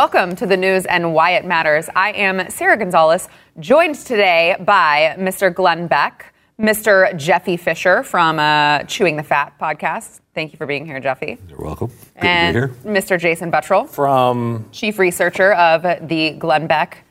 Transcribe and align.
Welcome 0.00 0.34
to 0.36 0.46
the 0.46 0.56
news 0.56 0.86
and 0.86 1.12
why 1.12 1.32
it 1.32 1.44
matters. 1.44 1.90
I 1.94 2.12
am 2.12 2.48
Sarah 2.48 2.78
Gonzalez, 2.78 3.28
joined 3.58 3.96
today 3.96 4.56
by 4.58 5.14
Mr. 5.18 5.54
Glenn 5.54 5.88
Beck, 5.88 6.32
Mr. 6.58 7.14
Jeffy 7.18 7.58
Fisher 7.58 8.02
from 8.02 8.38
uh, 8.38 8.84
Chewing 8.84 9.16
the 9.16 9.22
Fat 9.22 9.52
podcast. 9.60 10.20
Thank 10.34 10.54
you 10.54 10.56
for 10.56 10.64
being 10.64 10.86
here, 10.86 11.00
Jeffy. 11.00 11.36
You're 11.50 11.58
welcome. 11.58 11.88
Good 11.88 12.24
and 12.24 12.54
to 12.54 12.68
be 12.68 12.82
here. 12.82 12.94
Mr. 12.94 13.20
Jason 13.20 13.52
Buttrill, 13.52 13.90
From 13.90 14.70
chief 14.72 14.98
researcher 14.98 15.52
of 15.52 15.82
the 16.08 16.30
Glenn 16.30 16.66
Beck 16.66 17.04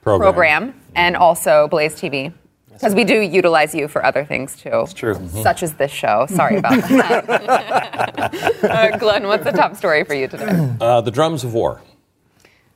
program. 0.00 0.32
program 0.32 0.82
and 0.96 1.14
also 1.16 1.68
Blaze 1.68 1.94
TV. 1.94 2.32
Because 2.72 2.96
we 2.96 3.04
do 3.04 3.20
utilize 3.20 3.72
you 3.72 3.86
for 3.86 4.04
other 4.04 4.24
things 4.24 4.56
too. 4.56 4.80
It's 4.82 4.92
true. 4.92 5.14
Such 5.28 5.62
as 5.62 5.74
this 5.74 5.92
show. 5.92 6.26
Sorry 6.28 6.56
about 6.56 6.82
that. 6.88 8.64
uh, 8.64 8.98
Glenn, 8.98 9.28
what's 9.28 9.44
the 9.44 9.52
top 9.52 9.76
story 9.76 10.02
for 10.02 10.14
you 10.14 10.26
today? 10.26 10.74
Uh, 10.80 11.00
the 11.02 11.12
drums 11.12 11.44
of 11.44 11.54
war. 11.54 11.80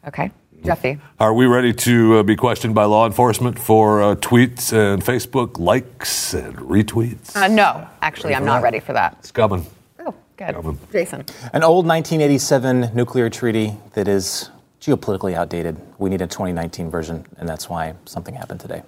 Okay. 0.07 0.31
Jeffy. 0.65 0.99
Are 1.21 1.33
we 1.35 1.47
ready 1.47 1.73
to 1.73 2.19
uh, 2.19 2.23
be 2.23 2.35
questioned 2.35 2.75
by 2.75 2.85
law 2.85 3.07
enforcement 3.07 3.59
for 3.59 4.03
uh, 4.03 4.15
tweets 4.17 4.73
and 4.73 5.03
Facebook 5.03 5.59
likes 5.59 6.35
and 6.35 6.57
retweets? 6.57 7.37
Uh, 7.37 7.47
no, 7.49 7.87
actually, 8.03 8.35
I'm 8.35 8.45
not 8.45 8.59
that? 8.59 8.65
ready 8.65 8.81
for 8.81 8.93
that. 8.93 9.17
It's 9.21 9.31
coming. 9.31 9.65
Oh, 10.01 10.15
good. 10.37 10.55
Coming. 10.55 10.79
Jason. 10.91 11.25
An 11.53 11.63
old 11.63 11.87
1987 11.87 12.91
nuclear 12.95 13.31
treaty 13.31 13.75
that 13.95 14.09
is 14.09 14.51
geopolitically 14.81 15.35
outdated. 15.35 15.81
We 15.99 16.11
need 16.11 16.23
a 16.23 16.27
2019 16.27 16.91
version, 16.91 17.25
and 17.39 17.49
that's 17.49 17.69
why 17.69 17.95
something 18.05 18.35
happened 18.35 18.61
today. 18.61 18.83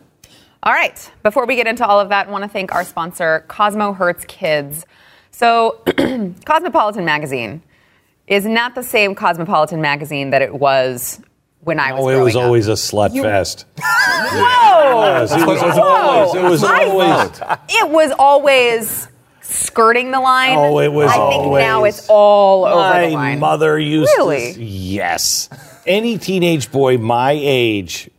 All 0.62 0.72
right. 0.72 1.10
Before 1.22 1.46
we 1.46 1.55
get 1.55 1.66
into 1.66 1.86
all 1.86 2.00
of 2.00 2.08
that, 2.08 2.28
I 2.28 2.30
want 2.30 2.42
to 2.42 2.48
thank 2.48 2.74
our 2.74 2.84
sponsor, 2.84 3.44
Cosmo 3.46 3.92
Hurts 3.92 4.24
Kids. 4.24 4.84
So, 5.30 5.82
Cosmopolitan 6.44 7.05
Magazine 7.05 7.62
is 8.28 8.45
not 8.46 8.74
the 8.74 8.82
same 8.82 9.14
Cosmopolitan 9.14 9.80
Magazine 9.80 10.30
that 10.30 10.42
it 10.42 10.55
was 10.55 11.20
when 11.62 11.80
I 11.80 11.92
was 11.92 12.05
Oh, 12.05 12.08
it 12.08 12.22
was 12.22 12.36
up. 12.36 12.42
always 12.44 12.69
a 12.69 12.72
slut 12.72 13.20
fest. 13.20 13.64
Whoa! 13.78 14.69
Yes, 15.19 15.33
it 15.33 15.47
was 15.47 15.62
always. 15.62 16.34
It 16.34 16.42
was 16.50 16.64
always. 16.64 17.41
It 17.69 17.89
was 17.91 18.12
always 18.19 19.08
skirting 19.41 20.11
the 20.12 20.20
line. 20.20 20.56
Oh, 20.58 20.78
it 20.78 20.92
was 20.92 21.11
I 21.11 21.30
think 21.30 21.52
now 21.55 21.84
it's 21.84 22.06
all 22.08 22.64
over 22.64 23.00
the 23.06 23.14
My 23.14 23.30
line. 23.30 23.39
mother 23.39 23.78
used 23.78 24.11
Really? 24.19 24.55
to. 24.55 24.62
Yes. 24.64 25.48
Any 25.86 26.19
teenage 26.19 26.70
boy 26.70 26.98
my 26.98 27.33
age 27.39 28.11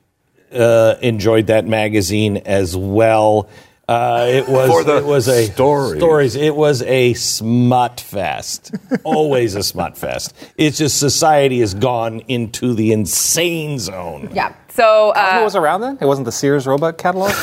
uh, 0.54 0.96
enjoyed 1.02 1.48
that 1.48 1.66
magazine 1.66 2.38
as 2.38 2.76
well. 2.76 3.48
Uh, 3.90 4.28
it 4.30 4.48
was 4.48 4.70
For 4.70 4.84
the 4.84 4.98
it 4.98 5.06
was 5.06 5.28
a 5.28 5.48
stories. 5.48 6.00
stories. 6.00 6.36
It 6.36 6.56
was 6.56 6.84
a 6.84 7.16
smut 7.16 8.00
fest. 8.00 8.76
Always 9.04 9.56
a 9.56 9.64
smut 9.64 9.98
fest. 9.98 10.36
It's 10.58 10.78
just 10.78 11.00
society 11.00 11.62
has 11.62 11.74
gone 11.74 12.20
into 12.28 12.76
the 12.76 12.92
insane 12.92 13.80
zone. 13.80 14.30
Yeah. 14.32 14.54
So 14.70 15.12
Cosmo 15.16 15.40
uh, 15.40 15.44
was 15.44 15.56
around 15.56 15.82
then? 15.82 15.98
It 16.00 16.06
wasn't 16.06 16.26
the 16.26 16.32
Sears 16.32 16.68
Roebuck 16.68 17.00
catalog? 17.00 17.32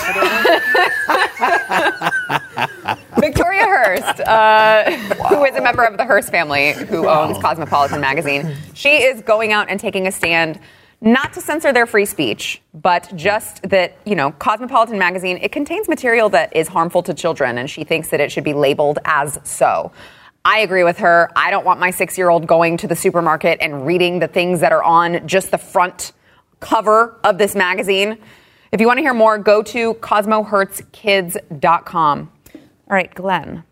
Victoria 3.18 3.64
Hearst, 3.64 4.20
uh, 4.20 4.90
who 5.28 5.44
is 5.44 5.56
a 5.56 5.60
member 5.60 5.82
of 5.82 5.96
the 5.96 6.04
Hearst 6.04 6.30
family, 6.30 6.74
who 6.74 7.08
owns 7.08 7.38
Cosmopolitan 7.38 8.00
magazine, 8.00 8.54
she 8.72 9.02
is 9.02 9.20
going 9.22 9.52
out 9.52 9.68
and 9.68 9.80
taking 9.80 10.06
a 10.06 10.12
stand. 10.12 10.60
Not 11.00 11.32
to 11.34 11.40
censor 11.40 11.72
their 11.72 11.86
free 11.86 12.06
speech, 12.06 12.62
but 12.72 13.12
just 13.14 13.62
that, 13.68 13.96
you 14.04 14.14
know, 14.14 14.30
Cosmopolitan 14.32 14.98
magazine, 14.98 15.38
it 15.42 15.52
contains 15.52 15.88
material 15.88 16.28
that 16.30 16.54
is 16.56 16.68
harmful 16.68 17.02
to 17.02 17.12
children, 17.12 17.58
and 17.58 17.68
she 17.68 17.84
thinks 17.84 18.08
that 18.08 18.20
it 18.20 18.32
should 18.32 18.44
be 18.44 18.54
labeled 18.54 18.98
as 19.04 19.38
so. 19.44 19.92
I 20.44 20.60
agree 20.60 20.84
with 20.84 20.96
her. 20.98 21.30
I 21.36 21.50
don't 21.50 21.66
want 21.66 21.80
my 21.80 21.90
six 21.90 22.16
year 22.16 22.30
old 22.30 22.46
going 22.46 22.76
to 22.78 22.86
the 22.86 22.96
supermarket 22.96 23.58
and 23.60 23.84
reading 23.84 24.20
the 24.20 24.28
things 24.28 24.60
that 24.60 24.72
are 24.72 24.82
on 24.82 25.26
just 25.26 25.50
the 25.50 25.58
front 25.58 26.12
cover 26.60 27.18
of 27.24 27.36
this 27.36 27.54
magazine. 27.54 28.16
If 28.72 28.80
you 28.80 28.86
want 28.86 28.96
to 28.98 29.02
hear 29.02 29.14
more, 29.14 29.38
go 29.38 29.62
to 29.64 29.94
cosmohurtskids.com. 29.94 32.30
All 32.54 32.60
right, 32.88 33.12
Glenn. 33.14 33.64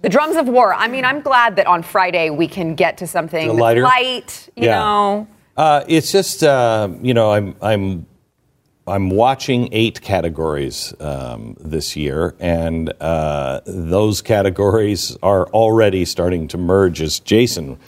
The 0.00 0.08
drums 0.08 0.36
of 0.36 0.48
war. 0.48 0.74
I 0.74 0.88
mean, 0.88 1.04
I'm 1.04 1.20
glad 1.20 1.56
that 1.56 1.66
on 1.66 1.82
Friday 1.82 2.30
we 2.30 2.48
can 2.48 2.74
get 2.74 2.98
to 2.98 3.06
something 3.06 3.56
lighter? 3.56 3.82
light, 3.82 4.48
you 4.56 4.64
Yeah. 4.66 4.78
know. 4.80 5.28
Uh, 5.56 5.84
it's 5.88 6.10
just 6.10 6.42
uh, 6.42 6.88
you 7.02 7.14
know 7.14 7.32
I'm 7.32 7.54
I'm 7.62 8.06
I'm 8.86 9.10
watching 9.10 9.68
eight 9.72 10.00
categories 10.02 10.92
um, 11.00 11.56
this 11.60 11.96
year, 11.96 12.34
and 12.38 12.92
uh, 13.00 13.60
those 13.66 14.20
categories 14.20 15.16
are 15.22 15.46
already 15.48 16.04
starting 16.04 16.48
to 16.48 16.58
merge, 16.58 17.00
as 17.00 17.20
Jason 17.20 17.78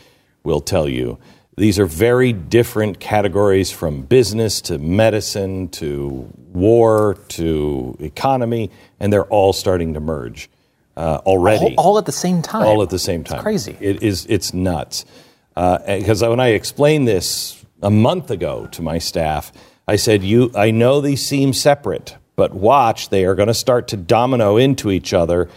will 0.44 0.60
tell 0.60 0.88
you. 0.88 1.18
These 1.58 1.78
are 1.78 1.86
very 1.86 2.32
different 2.32 3.00
categories 3.00 3.70
from 3.70 4.02
business 4.02 4.60
to 4.62 4.78
medicine 4.78 5.68
to 5.70 6.30
war 6.52 7.16
to 7.28 7.96
economy, 7.98 8.70
and 9.00 9.12
they're 9.12 9.24
all 9.24 9.52
starting 9.52 9.94
to 9.94 10.00
merge 10.00 10.50
uh, 10.96 11.20
already 11.26 11.74
all, 11.76 11.92
all 11.92 11.98
at 11.98 12.06
the 12.06 12.12
same 12.12 12.42
time. 12.42 12.66
all 12.66 12.82
at 12.82 12.90
the 12.90 12.98
same 12.98 13.24
time. 13.24 13.36
It's 13.36 13.42
crazy. 13.42 13.76
It 13.80 14.02
is. 14.02 14.26
It's 14.28 14.54
nuts. 14.54 15.04
Because 15.56 16.22
when 16.22 16.40
I 16.40 16.48
explained 16.48 17.08
this 17.08 17.64
a 17.82 17.90
month 17.90 18.30
ago 18.30 18.68
to 18.72 18.82
my 18.82 18.98
staff, 18.98 19.52
I 19.88 19.96
said, 19.96 20.22
"You, 20.22 20.50
I 20.54 20.70
know 20.70 21.00
these 21.00 21.24
seem 21.24 21.52
separate, 21.52 22.16
but 22.36 22.54
watch, 22.54 23.08
they 23.08 23.24
are 23.24 23.34
going 23.34 23.48
to 23.48 23.54
start 23.54 23.88
to 23.88 23.96
domino 23.96 24.56
into 24.56 24.90
each 24.90 25.14
other 25.14 25.48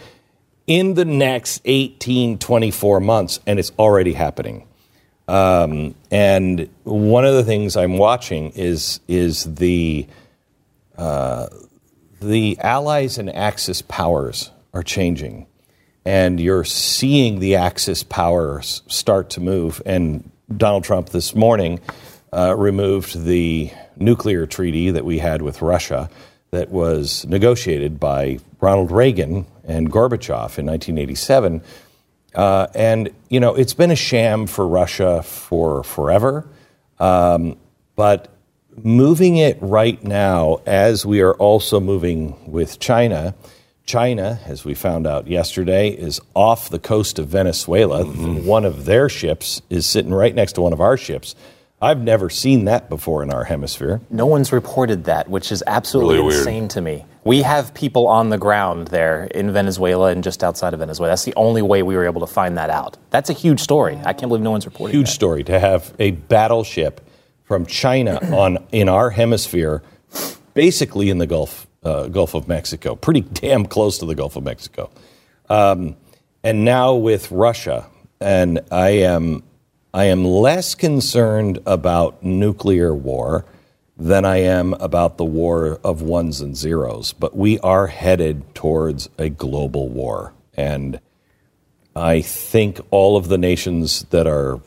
in 0.66 0.94
the 0.94 1.04
next 1.04 1.60
18, 1.64 2.38
24 2.38 3.00
months, 3.00 3.40
and 3.46 3.58
it's 3.58 3.72
already 3.78 4.14
happening." 4.14 4.66
Um, 5.28 5.94
and 6.10 6.68
one 6.82 7.24
of 7.24 7.34
the 7.34 7.44
things 7.44 7.76
I'm 7.76 7.98
watching 7.98 8.50
is 8.56 8.98
is 9.06 9.44
the 9.44 10.08
uh, 10.98 11.46
the 12.20 12.58
allies 12.58 13.16
and 13.16 13.34
Axis 13.34 13.80
powers 13.80 14.50
are 14.74 14.82
changing, 14.82 15.46
and 16.04 16.40
you're 16.40 16.64
seeing 16.64 17.40
the 17.40 17.56
Axis 17.56 18.02
powers 18.02 18.82
start 18.86 19.30
to 19.30 19.40
move. 19.40 19.82
And 19.84 20.30
Donald 20.54 20.84
Trump 20.84 21.10
this 21.10 21.34
morning 21.34 21.80
uh, 22.32 22.54
removed 22.56 23.24
the 23.24 23.70
nuclear 23.96 24.46
treaty 24.46 24.90
that 24.90 25.04
we 25.04 25.18
had 25.18 25.42
with 25.42 25.62
Russia 25.62 26.08
that 26.50 26.70
was 26.70 27.26
negotiated 27.26 28.00
by 28.00 28.38
Ronald 28.60 28.90
Reagan 28.90 29.46
and 29.64 29.90
Gorbachev 29.90 30.58
in 30.58 30.66
1987. 30.66 31.62
Uh, 32.34 32.66
and, 32.74 33.10
you 33.28 33.40
know, 33.40 33.54
it's 33.54 33.74
been 33.74 33.90
a 33.90 33.96
sham 33.96 34.46
for 34.46 34.66
Russia 34.66 35.22
for 35.22 35.84
forever. 35.84 36.48
Um, 36.98 37.56
but 37.94 38.32
moving 38.76 39.36
it 39.36 39.58
right 39.60 40.02
now, 40.02 40.60
as 40.66 41.04
we 41.04 41.20
are 41.20 41.34
also 41.34 41.80
moving 41.80 42.50
with 42.50 42.78
China, 42.78 43.34
China, 43.90 44.38
as 44.46 44.64
we 44.64 44.72
found 44.72 45.04
out 45.04 45.26
yesterday, 45.26 45.88
is 45.88 46.20
off 46.34 46.68
the 46.68 46.78
coast 46.78 47.18
of 47.18 47.26
Venezuela. 47.26 48.04
One 48.04 48.64
of 48.64 48.84
their 48.84 49.08
ships 49.08 49.62
is 49.68 49.84
sitting 49.84 50.14
right 50.14 50.32
next 50.32 50.52
to 50.52 50.60
one 50.60 50.72
of 50.72 50.80
our 50.80 50.96
ships. 50.96 51.34
I've 51.82 52.00
never 52.00 52.30
seen 52.30 52.66
that 52.66 52.88
before 52.88 53.24
in 53.24 53.32
our 53.32 53.42
hemisphere. 53.42 54.00
No 54.08 54.26
one's 54.26 54.52
reported 54.52 55.04
that, 55.04 55.28
which 55.28 55.50
is 55.50 55.64
absolutely 55.66 56.18
Really 56.18 56.38
insane 56.38 56.68
to 56.68 56.80
me. 56.80 57.04
We 57.24 57.42
have 57.42 57.74
people 57.74 58.06
on 58.06 58.28
the 58.28 58.38
ground 58.38 58.88
there 58.88 59.24
in 59.24 59.52
Venezuela 59.52 60.10
and 60.12 60.22
just 60.22 60.44
outside 60.44 60.72
of 60.72 60.78
Venezuela. 60.78 61.10
That's 61.10 61.24
the 61.24 61.34
only 61.34 61.62
way 61.62 61.82
we 61.82 61.96
were 61.96 62.04
able 62.04 62.20
to 62.20 62.32
find 62.32 62.56
that 62.58 62.70
out. 62.70 62.96
That's 63.10 63.28
a 63.28 63.32
huge 63.32 63.58
story. 63.58 63.98
I 64.04 64.12
can't 64.12 64.28
believe 64.28 64.42
no 64.42 64.52
one's 64.52 64.66
reporting 64.66 64.94
it. 64.94 64.98
Huge 64.98 65.08
that. 65.08 65.14
story 65.14 65.42
to 65.42 65.58
have 65.58 65.92
a 65.98 66.12
battleship 66.12 67.00
from 67.42 67.66
China 67.66 68.20
on 68.36 68.64
in 68.70 68.88
our 68.88 69.10
hemisphere, 69.10 69.82
basically 70.54 71.10
in 71.10 71.18
the 71.18 71.26
Gulf 71.26 71.66
uh, 71.82 72.08
Gulf 72.08 72.34
of 72.34 72.48
Mexico, 72.48 72.94
pretty 72.94 73.20
damn 73.32 73.66
close 73.66 73.98
to 73.98 74.06
the 74.06 74.14
Gulf 74.14 74.36
of 74.36 74.44
Mexico, 74.44 74.90
um, 75.48 75.96
and 76.42 76.64
now 76.64 76.94
with 76.94 77.30
Russia, 77.30 77.86
and 78.20 78.60
I 78.70 78.90
am 78.90 79.42
I 79.92 80.04
am 80.04 80.24
less 80.24 80.74
concerned 80.74 81.58
about 81.66 82.22
nuclear 82.22 82.94
war 82.94 83.44
than 83.96 84.24
I 84.24 84.38
am 84.38 84.72
about 84.74 85.18
the 85.18 85.24
war 85.24 85.80
of 85.82 86.00
ones 86.00 86.40
and 86.40 86.56
zeros. 86.56 87.12
But 87.12 87.36
we 87.36 87.58
are 87.58 87.88
headed 87.88 88.54
towards 88.54 89.10
a 89.18 89.28
global 89.28 89.88
war, 89.88 90.32
and 90.54 91.00
I 91.94 92.20
think 92.22 92.80
all 92.90 93.16
of 93.16 93.28
the 93.28 93.38
nations 93.38 94.04
that 94.10 94.26
are 94.26 94.60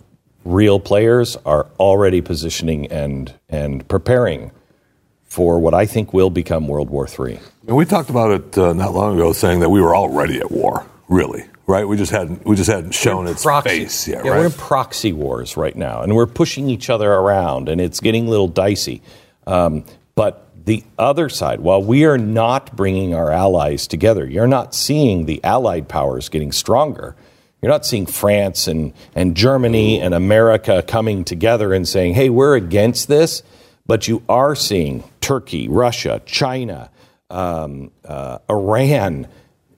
real 0.45 0.79
players 0.79 1.37
are 1.45 1.67
already 1.79 2.21
positioning 2.21 2.91
and 2.91 3.33
and 3.49 3.87
preparing 3.87 4.51
for 5.33 5.57
what 5.57 5.73
I 5.73 5.87
think 5.87 6.13
will 6.13 6.29
become 6.29 6.67
World 6.67 6.91
War 6.91 7.07
III. 7.07 7.39
And 7.67 7.75
we 7.75 7.85
talked 7.85 8.11
about 8.11 8.29
it 8.29 8.55
uh, 8.55 8.73
not 8.73 8.93
long 8.93 9.15
ago, 9.15 9.33
saying 9.33 9.61
that 9.61 9.69
we 9.69 9.81
were 9.81 9.95
already 9.95 10.37
at 10.37 10.51
war. 10.51 10.85
Really, 11.09 11.43
right? 11.65 11.87
We 11.87 11.97
just 11.97 12.11
hadn't 12.11 12.45
we 12.45 12.55
just 12.55 12.69
hadn't 12.69 12.91
shown 12.91 13.25
its 13.25 13.43
face 13.63 14.07
yet, 14.07 14.23
yeah, 14.23 14.29
right? 14.29 14.37
we're 14.37 14.45
in 14.45 14.51
proxy 14.51 15.11
wars 15.11 15.57
right 15.57 15.75
now, 15.75 16.03
and 16.03 16.15
we're 16.15 16.27
pushing 16.27 16.69
each 16.69 16.87
other 16.87 17.11
around, 17.11 17.67
and 17.67 17.81
it's 17.81 17.99
getting 17.99 18.27
a 18.27 18.29
little 18.29 18.47
dicey. 18.47 19.01
Um, 19.47 19.85
but 20.13 20.51
the 20.65 20.83
other 20.99 21.29
side, 21.29 21.61
while 21.61 21.81
we 21.81 22.05
are 22.05 22.19
not 22.19 22.75
bringing 22.75 23.15
our 23.15 23.31
allies 23.31 23.87
together, 23.87 24.29
you're 24.29 24.45
not 24.45 24.75
seeing 24.75 25.25
the 25.25 25.43
allied 25.43 25.89
powers 25.89 26.29
getting 26.29 26.51
stronger. 26.51 27.15
You're 27.59 27.71
not 27.71 27.87
seeing 27.87 28.05
France 28.05 28.67
and, 28.67 28.93
and 29.15 29.35
Germany 29.35 29.99
and 29.99 30.13
America 30.13 30.83
coming 30.85 31.23
together 31.23 31.73
and 31.73 31.87
saying, 31.87 32.13
hey, 32.13 32.29
we're 32.29 32.55
against 32.55 33.07
this. 33.07 33.41
But 33.85 34.07
you 34.07 34.23
are 34.29 34.55
seeing 34.55 35.03
Turkey, 35.19 35.67
Russia, 35.67 36.21
China, 36.25 36.89
um, 37.29 37.91
uh, 38.05 38.39
Iran, 38.49 39.27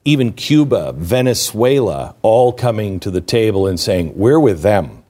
even 0.04 0.32
Cuba, 0.32 0.92
Venezuela, 0.92 2.14
all 2.22 2.52
coming 2.52 3.00
to 3.00 3.10
the 3.10 3.20
table 3.20 3.66
and 3.66 3.80
saying, 3.80 4.12
we're 4.16 4.38
with 4.38 4.62
them. 4.62 5.02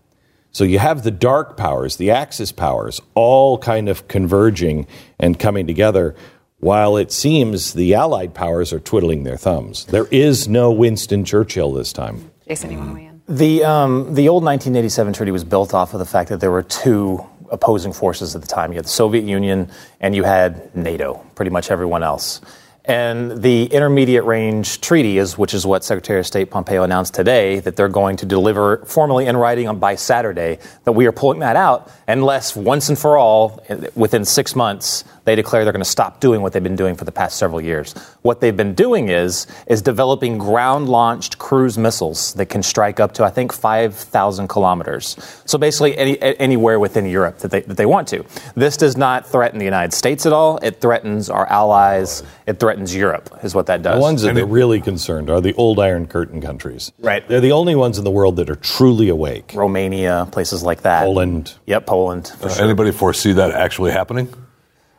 So 0.53 0.65
you 0.65 0.79
have 0.79 1.03
the 1.03 1.11
dark 1.11 1.59
powers, 1.59 1.97
the 1.97 2.11
Axis 2.11 2.51
powers, 2.51 3.03
all 3.15 3.59
kind 3.59 3.91
of 3.91 4.09
converging 4.09 4.87
and 5.19 5.39
coming 5.39 5.67
together, 5.67 6.15
while 6.61 6.97
it 6.97 7.13
seems 7.13 7.75
the 7.75 7.93
Allied 7.93 8.33
powers 8.33 8.73
are 8.73 8.81
twiddling 8.81 9.25
their 9.25 9.37
thumbs. 9.37 9.85
There 9.85 10.07
is 10.07 10.49
no 10.49 10.73
Winston 10.73 11.27
Churchill 11.27 11.75
this 11.75 11.93
time. 11.93 12.31
Jason, 12.49 12.71
you 12.71 12.79
want 12.79 12.91
to 12.91 12.95
weigh 12.95 13.05
in? 13.05 13.21
The, 13.29 13.65
um, 13.65 14.15
the 14.15 14.31
old 14.31 14.45
1987 14.45 15.13
treaty 15.13 15.31
was 15.31 15.45
built 15.45 15.75
off 15.75 15.93
of 15.93 15.99
the 15.99 16.07
fact 16.07 16.31
that 16.31 16.41
there 16.41 16.51
were 16.51 16.63
two 16.63 17.27
opposing 17.51 17.93
forces 17.93 18.35
at 18.35 18.43
the 18.43 18.49
time. 18.49 18.73
You 18.73 18.77
had 18.77 18.85
the 18.85 18.91
Soviet 18.91 19.25
Union 19.25 19.71
and 20.01 20.15
you 20.15 20.23
had 20.25 20.75
NATO, 20.75 21.25
pretty 21.35 21.51
much 21.51 21.71
everyone 21.71 22.03
else. 22.03 22.41
And 22.87 23.43
the 23.43 23.65
intermediate 23.65 24.25
range 24.25 24.81
treaty 24.81 25.19
is, 25.19 25.37
which 25.37 25.55
is 25.55 25.67
what 25.67 25.83
Secretary 25.83 26.21
of 26.21 26.27
State 26.27 26.51
Pompeo 26.51 26.85
announced 26.85 27.15
today, 27.15 27.59
that 27.61 27.75
they're 27.75 27.89
going 27.89 28.17
to 28.19 28.27
deliver 28.27 28.79
formally 28.87 29.27
in 29.27 29.37
writing 29.37 29.67
on 29.67 29.81
by 29.81 29.97
Saturday, 29.97 30.59
that 30.85 30.93
we 30.93 31.07
are 31.07 31.13
pulling 31.13 31.41
that 31.41 31.57
out 31.57 31.91
unless 32.07 32.55
once 32.55 32.89
and 32.89 32.97
for 32.97 33.17
all, 33.17 33.61
within 33.97 34.25
six 34.25 34.55
months, 34.55 35.03
they 35.27 35.35
declare 35.35 35.65
they're 35.65 35.73
going 35.73 35.85
to 35.85 35.91
stop 35.99 36.21
doing 36.21 36.41
what 36.41 36.53
they've 36.55 36.63
been 36.63 36.77
doing 36.77 36.95
for 36.95 37.05
the 37.05 37.13
past 37.13 37.37
several 37.37 37.61
years. 37.61 37.93
What 38.23 38.41
they've 38.41 38.57
been 38.57 38.75
doing 38.75 39.09
is 39.11 39.47
is 39.67 39.83
developing 39.83 40.39
ground-launched 40.39 41.39
cruise 41.39 41.77
missiles 41.77 42.33
that 42.35 42.47
can 42.47 42.63
strike 42.63 42.99
up 43.01 43.13
to 43.15 43.25
I 43.25 43.31
think 43.31 43.53
5,000 43.53 44.49
kilometers. 44.49 45.17
So 45.45 45.59
basically, 45.59 45.97
any, 45.99 46.19
anywhere 46.21 46.79
within 46.81 47.07
Europe 47.07 47.39
that 47.39 47.51
they, 47.51 47.61
that 47.63 47.77
they 47.77 47.87
want 47.87 48.09
to. 48.09 48.25
This 48.55 48.77
does 48.77 48.97
not 48.97 49.27
threaten 49.27 49.59
the 49.59 49.65
United 49.65 49.93
States 49.93 50.25
at 50.27 50.33
all. 50.33 50.59
It 50.63 50.81
threatens 50.81 51.29
our 51.29 51.47
allies. 51.47 52.23
It 52.47 52.59
threatens 52.61 52.95
Europe. 52.95 53.29
Is 53.43 53.55
what 53.55 53.67
that 53.67 53.83
does. 53.83 53.97
The 53.97 54.01
ones 54.01 54.23
that 54.23 54.39
are 54.39 54.47
really 54.47 54.81
concerned 54.81 55.29
are 55.29 55.41
the 55.41 55.55
old 55.55 55.79
Iron 55.81 56.07
Curtain 56.07 56.41
countries. 56.41 56.93
Right. 57.01 57.27
They're 57.29 57.41
the 57.41 57.53
only 57.53 57.75
ones 57.75 57.99
in 57.99 58.05
the 58.05 58.11
world 58.11 58.37
that 58.37 58.49
are 58.49 58.57
truly 58.57 59.09
awake. 59.09 59.53
Romania, 59.55 60.29
places 60.31 60.63
like 60.63 60.83
that. 60.83 61.03
Poland. 61.03 61.55
Yep, 61.67 61.87
Poland. 61.87 62.29
For 62.39 62.47
Uh, 62.47 62.55
sure. 62.55 62.65
Anybody 62.65 62.93
foresee 62.93 63.33
that 63.33 63.51
actually 63.51 63.91
happening? 63.91 64.29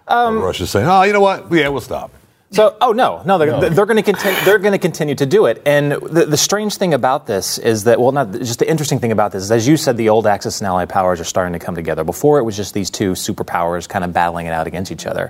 Um, 0.07 0.39
Russia's 0.41 0.69
saying, 0.69 0.87
"Oh, 0.87 1.03
you 1.03 1.13
know 1.13 1.21
what? 1.21 1.51
Yeah, 1.51 1.69
we'll 1.69 1.81
stop." 1.81 2.11
So, 2.49 2.77
oh 2.79 2.93
no, 2.93 3.21
no, 3.25 3.37
they're, 3.37 3.69
they're 3.69 3.85
going 3.85 3.97
to 3.97 4.03
continue. 4.03 4.39
They're 4.45 4.57
going 4.57 4.71
to 4.71 4.77
continue 4.77 5.15
to 5.15 5.25
do 5.25 5.47
it. 5.47 5.61
And 5.65 5.91
the, 5.91 6.25
the 6.25 6.37
strange 6.37 6.77
thing 6.77 6.93
about 6.93 7.27
this 7.27 7.57
is 7.57 7.83
that, 7.83 7.99
well, 7.99 8.13
not 8.13 8.31
just 8.31 8.59
the 8.59 8.69
interesting 8.69 8.99
thing 8.99 9.11
about 9.11 9.33
this 9.33 9.43
is, 9.43 9.51
as 9.51 9.67
you 9.67 9.75
said, 9.75 9.97
the 9.97 10.07
old 10.07 10.25
Axis 10.25 10.61
and 10.61 10.67
Allied 10.67 10.87
powers 10.87 11.19
are 11.19 11.25
starting 11.25 11.51
to 11.53 11.59
come 11.59 11.75
together. 11.75 12.05
Before, 12.05 12.39
it 12.39 12.43
was 12.43 12.55
just 12.55 12.73
these 12.73 12.89
two 12.89 13.11
superpowers 13.11 13.87
kind 13.89 14.05
of 14.05 14.13
battling 14.13 14.45
it 14.45 14.51
out 14.51 14.65
against 14.65 14.93
each 14.93 15.05
other. 15.05 15.29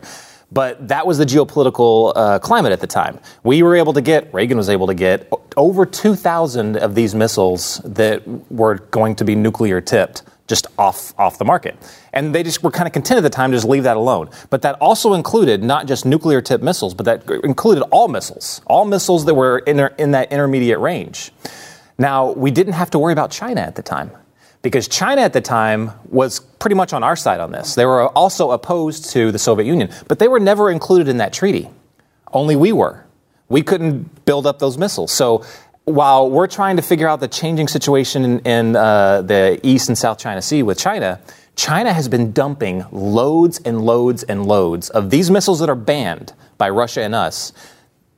But 0.51 0.87
that 0.89 1.07
was 1.07 1.17
the 1.17 1.25
geopolitical 1.25 2.13
uh, 2.15 2.39
climate 2.39 2.71
at 2.71 2.81
the 2.81 2.87
time. 2.87 3.19
We 3.43 3.63
were 3.63 3.75
able 3.75 3.93
to 3.93 4.01
get, 4.01 4.31
Reagan 4.33 4.57
was 4.57 4.69
able 4.69 4.87
to 4.87 4.93
get 4.93 5.27
over 5.57 5.85
2,000 5.85 6.77
of 6.77 6.93
these 6.93 7.15
missiles 7.15 7.81
that 7.83 8.25
were 8.51 8.75
going 8.75 9.15
to 9.15 9.25
be 9.25 9.35
nuclear 9.35 9.81
tipped 9.81 10.21
just 10.47 10.67
off 10.77 11.13
off 11.19 11.37
the 11.37 11.45
market. 11.45 11.77
And 12.13 12.33
they 12.33 12.41
just 12.41 12.63
were 12.63 12.71
kind 12.71 12.87
of 12.87 12.93
content 12.93 13.17
at 13.17 13.23
the 13.23 13.29
time 13.29 13.51
to 13.51 13.57
just 13.57 13.67
leave 13.67 13.83
that 13.83 13.97
alone. 13.97 14.29
But 14.49 14.61
that 14.63 14.75
also 14.79 15.13
included 15.13 15.63
not 15.63 15.87
just 15.87 16.05
nuclear 16.05 16.41
tipped 16.41 16.63
missiles, 16.63 16.93
but 16.93 17.05
that 17.05 17.29
included 17.43 17.83
all 17.91 18.07
missiles, 18.07 18.61
all 18.65 18.85
missiles 18.85 19.25
that 19.25 19.35
were 19.35 19.59
in, 19.59 19.77
their, 19.77 19.87
in 19.97 20.11
that 20.11 20.31
intermediate 20.31 20.79
range. 20.79 21.31
Now, 21.97 22.31
we 22.31 22.51
didn't 22.51 22.73
have 22.73 22.91
to 22.91 22.99
worry 22.99 23.13
about 23.13 23.31
China 23.31 23.61
at 23.61 23.75
the 23.75 23.81
time 23.81 24.11
because 24.61 24.87
China 24.87 25.21
at 25.21 25.33
the 25.33 25.41
time 25.41 25.91
was 26.09 26.39
pretty 26.39 26.75
much 26.75 26.93
on 26.93 27.03
our 27.03 27.15
side 27.15 27.39
on 27.39 27.51
this. 27.51 27.75
They 27.75 27.85
were 27.85 28.07
also 28.09 28.51
opposed 28.51 29.09
to 29.11 29.31
the 29.31 29.39
Soviet 29.39 29.65
Union, 29.65 29.89
but 30.07 30.19
they 30.19 30.27
were 30.27 30.39
never 30.39 30.69
included 30.71 31.07
in 31.07 31.17
that 31.17 31.33
treaty. 31.33 31.69
Only 32.31 32.55
we 32.55 32.71
were. 32.71 33.05
We 33.49 33.63
couldn't 33.63 34.25
build 34.25 34.45
up 34.45 34.59
those 34.59 34.77
missiles. 34.77 35.11
So 35.11 35.45
while 35.87 36.29
we're 36.29 36.47
trying 36.47 36.75
to 36.75 36.81
figure 36.81 37.07
out 37.07 37.21
the 37.21 37.29
changing 37.29 37.69
situation 37.69 38.25
in, 38.25 38.39
in 38.39 38.75
uh, 38.75 39.21
the 39.21 39.57
East 39.63 39.87
and 39.87 39.97
South 39.97 40.19
China 40.19 40.41
Sea 40.41 40.61
with 40.61 40.77
China, 40.77 41.17
China 41.55 41.93
has 41.93 42.09
been 42.09 42.33
dumping 42.33 42.83
loads 42.91 43.61
and 43.63 43.81
loads 43.81 44.23
and 44.23 44.45
loads 44.45 44.89
of 44.89 45.09
these 45.09 45.31
missiles 45.31 45.59
that 45.59 45.69
are 45.69 45.75
banned 45.75 46.33
by 46.57 46.69
Russia 46.69 47.01
and 47.03 47.15
us. 47.15 47.53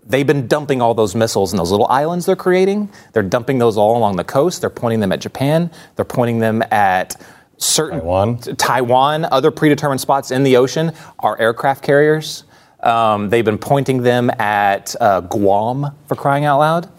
They've 0.03 0.25
been 0.25 0.47
dumping 0.47 0.81
all 0.81 0.95
those 0.95 1.13
missiles 1.13 1.53
in 1.53 1.57
those 1.57 1.69
little 1.69 1.85
islands 1.87 2.25
they're 2.25 2.35
creating. 2.35 2.89
They're 3.13 3.21
dumping 3.21 3.59
those 3.59 3.77
all 3.77 3.95
along 3.95 4.15
the 4.15 4.23
coast. 4.23 4.61
They're 4.61 4.71
pointing 4.71 4.99
them 4.99 5.11
at 5.11 5.21
Japan. 5.21 5.69
They're 5.95 6.05
pointing 6.05 6.39
them 6.39 6.63
at 6.71 7.21
certain 7.57 7.99
Taiwan. 7.99 8.39
Taiwan, 8.39 9.25
other 9.25 9.51
predetermined 9.51 10.01
spots 10.01 10.31
in 10.31 10.41
the 10.41 10.57
ocean 10.57 10.91
are 11.19 11.39
aircraft 11.39 11.83
carriers. 11.83 12.45
Um, 12.81 13.29
they've 13.29 13.45
been 13.45 13.57
pointing 13.57 14.03
them 14.03 14.29
at 14.29 14.95
uh, 14.99 15.21
Guam 15.21 15.95
for 16.07 16.15
crying 16.15 16.45
out 16.45 16.59
loud. 16.59 16.89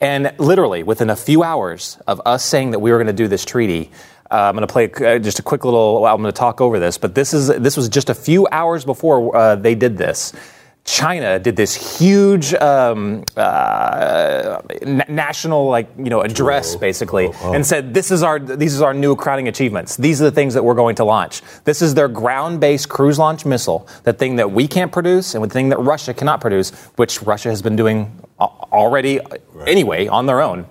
And 0.00 0.32
literally, 0.38 0.82
within 0.82 1.10
a 1.10 1.16
few 1.16 1.42
hours 1.42 1.98
of 2.06 2.20
us 2.24 2.44
saying 2.44 2.72
that 2.72 2.80
we 2.80 2.90
were 2.90 2.98
going 2.98 3.08
to 3.08 3.12
do 3.12 3.28
this 3.28 3.44
treaty, 3.44 3.90
uh, 4.30 4.34
I'm 4.34 4.54
going 4.54 4.66
to 4.66 4.72
play 4.72 4.90
uh, 4.90 5.18
just 5.18 5.38
a 5.38 5.42
quick 5.42 5.64
little. 5.64 6.06
I'm 6.06 6.20
going 6.20 6.32
to 6.32 6.38
talk 6.38 6.60
over 6.60 6.78
this, 6.78 6.98
but 6.98 7.14
this 7.14 7.32
is 7.32 7.48
this 7.48 7.76
was 7.76 7.88
just 7.88 8.10
a 8.10 8.14
few 8.14 8.46
hours 8.52 8.84
before 8.84 9.34
uh, 9.34 9.56
they 9.56 9.74
did 9.74 9.96
this. 9.96 10.32
China 10.88 11.38
did 11.38 11.54
this 11.54 11.98
huge 11.98 12.54
um, 12.54 13.22
uh, 13.36 14.62
na- 14.86 15.04
national, 15.08 15.66
like 15.68 15.86
you 15.98 16.08
know, 16.08 16.22
address 16.22 16.76
basically, 16.76 17.30
and 17.42 17.66
said, 17.66 17.92
"This 17.92 18.10
is 18.10 18.22
our 18.22 18.38
these 18.38 18.74
is 18.74 18.80
our 18.80 18.94
new 18.94 19.14
crowning 19.14 19.48
achievements. 19.48 19.96
These 19.98 20.22
are 20.22 20.24
the 20.24 20.30
things 20.32 20.54
that 20.54 20.64
we're 20.64 20.74
going 20.74 20.96
to 20.96 21.04
launch. 21.04 21.42
This 21.64 21.82
is 21.82 21.94
their 21.94 22.08
ground-based 22.08 22.88
cruise 22.88 23.18
launch 23.18 23.44
missile, 23.44 23.86
the 24.04 24.14
thing 24.14 24.36
that 24.36 24.50
we 24.50 24.66
can't 24.66 24.90
produce, 24.90 25.34
and 25.34 25.44
the 25.44 25.48
thing 25.50 25.68
that 25.68 25.78
Russia 25.78 26.14
cannot 26.14 26.40
produce, 26.40 26.70
which 26.96 27.22
Russia 27.22 27.50
has 27.50 27.60
been 27.60 27.76
doing 27.76 28.10
al- 28.40 28.68
already 28.72 29.20
anyway 29.66 30.06
on 30.06 30.24
their 30.24 30.40
own." 30.40 30.64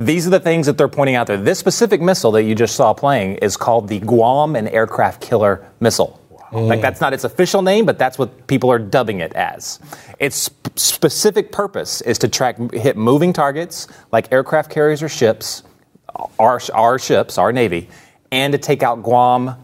These 0.00 0.26
are 0.28 0.30
the 0.30 0.40
things 0.40 0.66
that 0.66 0.78
they're 0.78 0.88
pointing 0.88 1.16
out 1.16 1.26
there. 1.26 1.36
This 1.36 1.58
specific 1.58 2.00
missile 2.00 2.30
that 2.32 2.44
you 2.44 2.54
just 2.54 2.74
saw 2.74 2.94
playing 2.94 3.34
is 3.36 3.56
called 3.56 3.88
the 3.88 3.98
Guam 3.98 4.56
and 4.56 4.68
Aircraft 4.68 5.20
Killer 5.20 5.66
Missile. 5.80 6.17
Like 6.52 6.80
that's 6.80 7.00
not 7.00 7.12
its 7.12 7.24
official 7.24 7.62
name, 7.62 7.84
but 7.84 7.98
that's 7.98 8.18
what 8.18 8.46
people 8.46 8.70
are 8.70 8.78
dubbing 8.78 9.20
it 9.20 9.32
as. 9.34 9.80
Its 10.18 10.50
specific 10.76 11.52
purpose 11.52 12.00
is 12.00 12.18
to 12.18 12.28
track 12.28 12.56
hit 12.72 12.96
moving 12.96 13.32
targets 13.32 13.86
like 14.12 14.32
aircraft 14.32 14.70
carriers 14.70 15.02
or 15.02 15.08
ships, 15.08 15.62
our 16.38 16.60
our 16.72 16.98
ships, 16.98 17.38
our 17.38 17.52
navy, 17.52 17.88
and 18.30 18.52
to 18.52 18.58
take 18.58 18.82
out 18.82 19.02
Guam, 19.02 19.56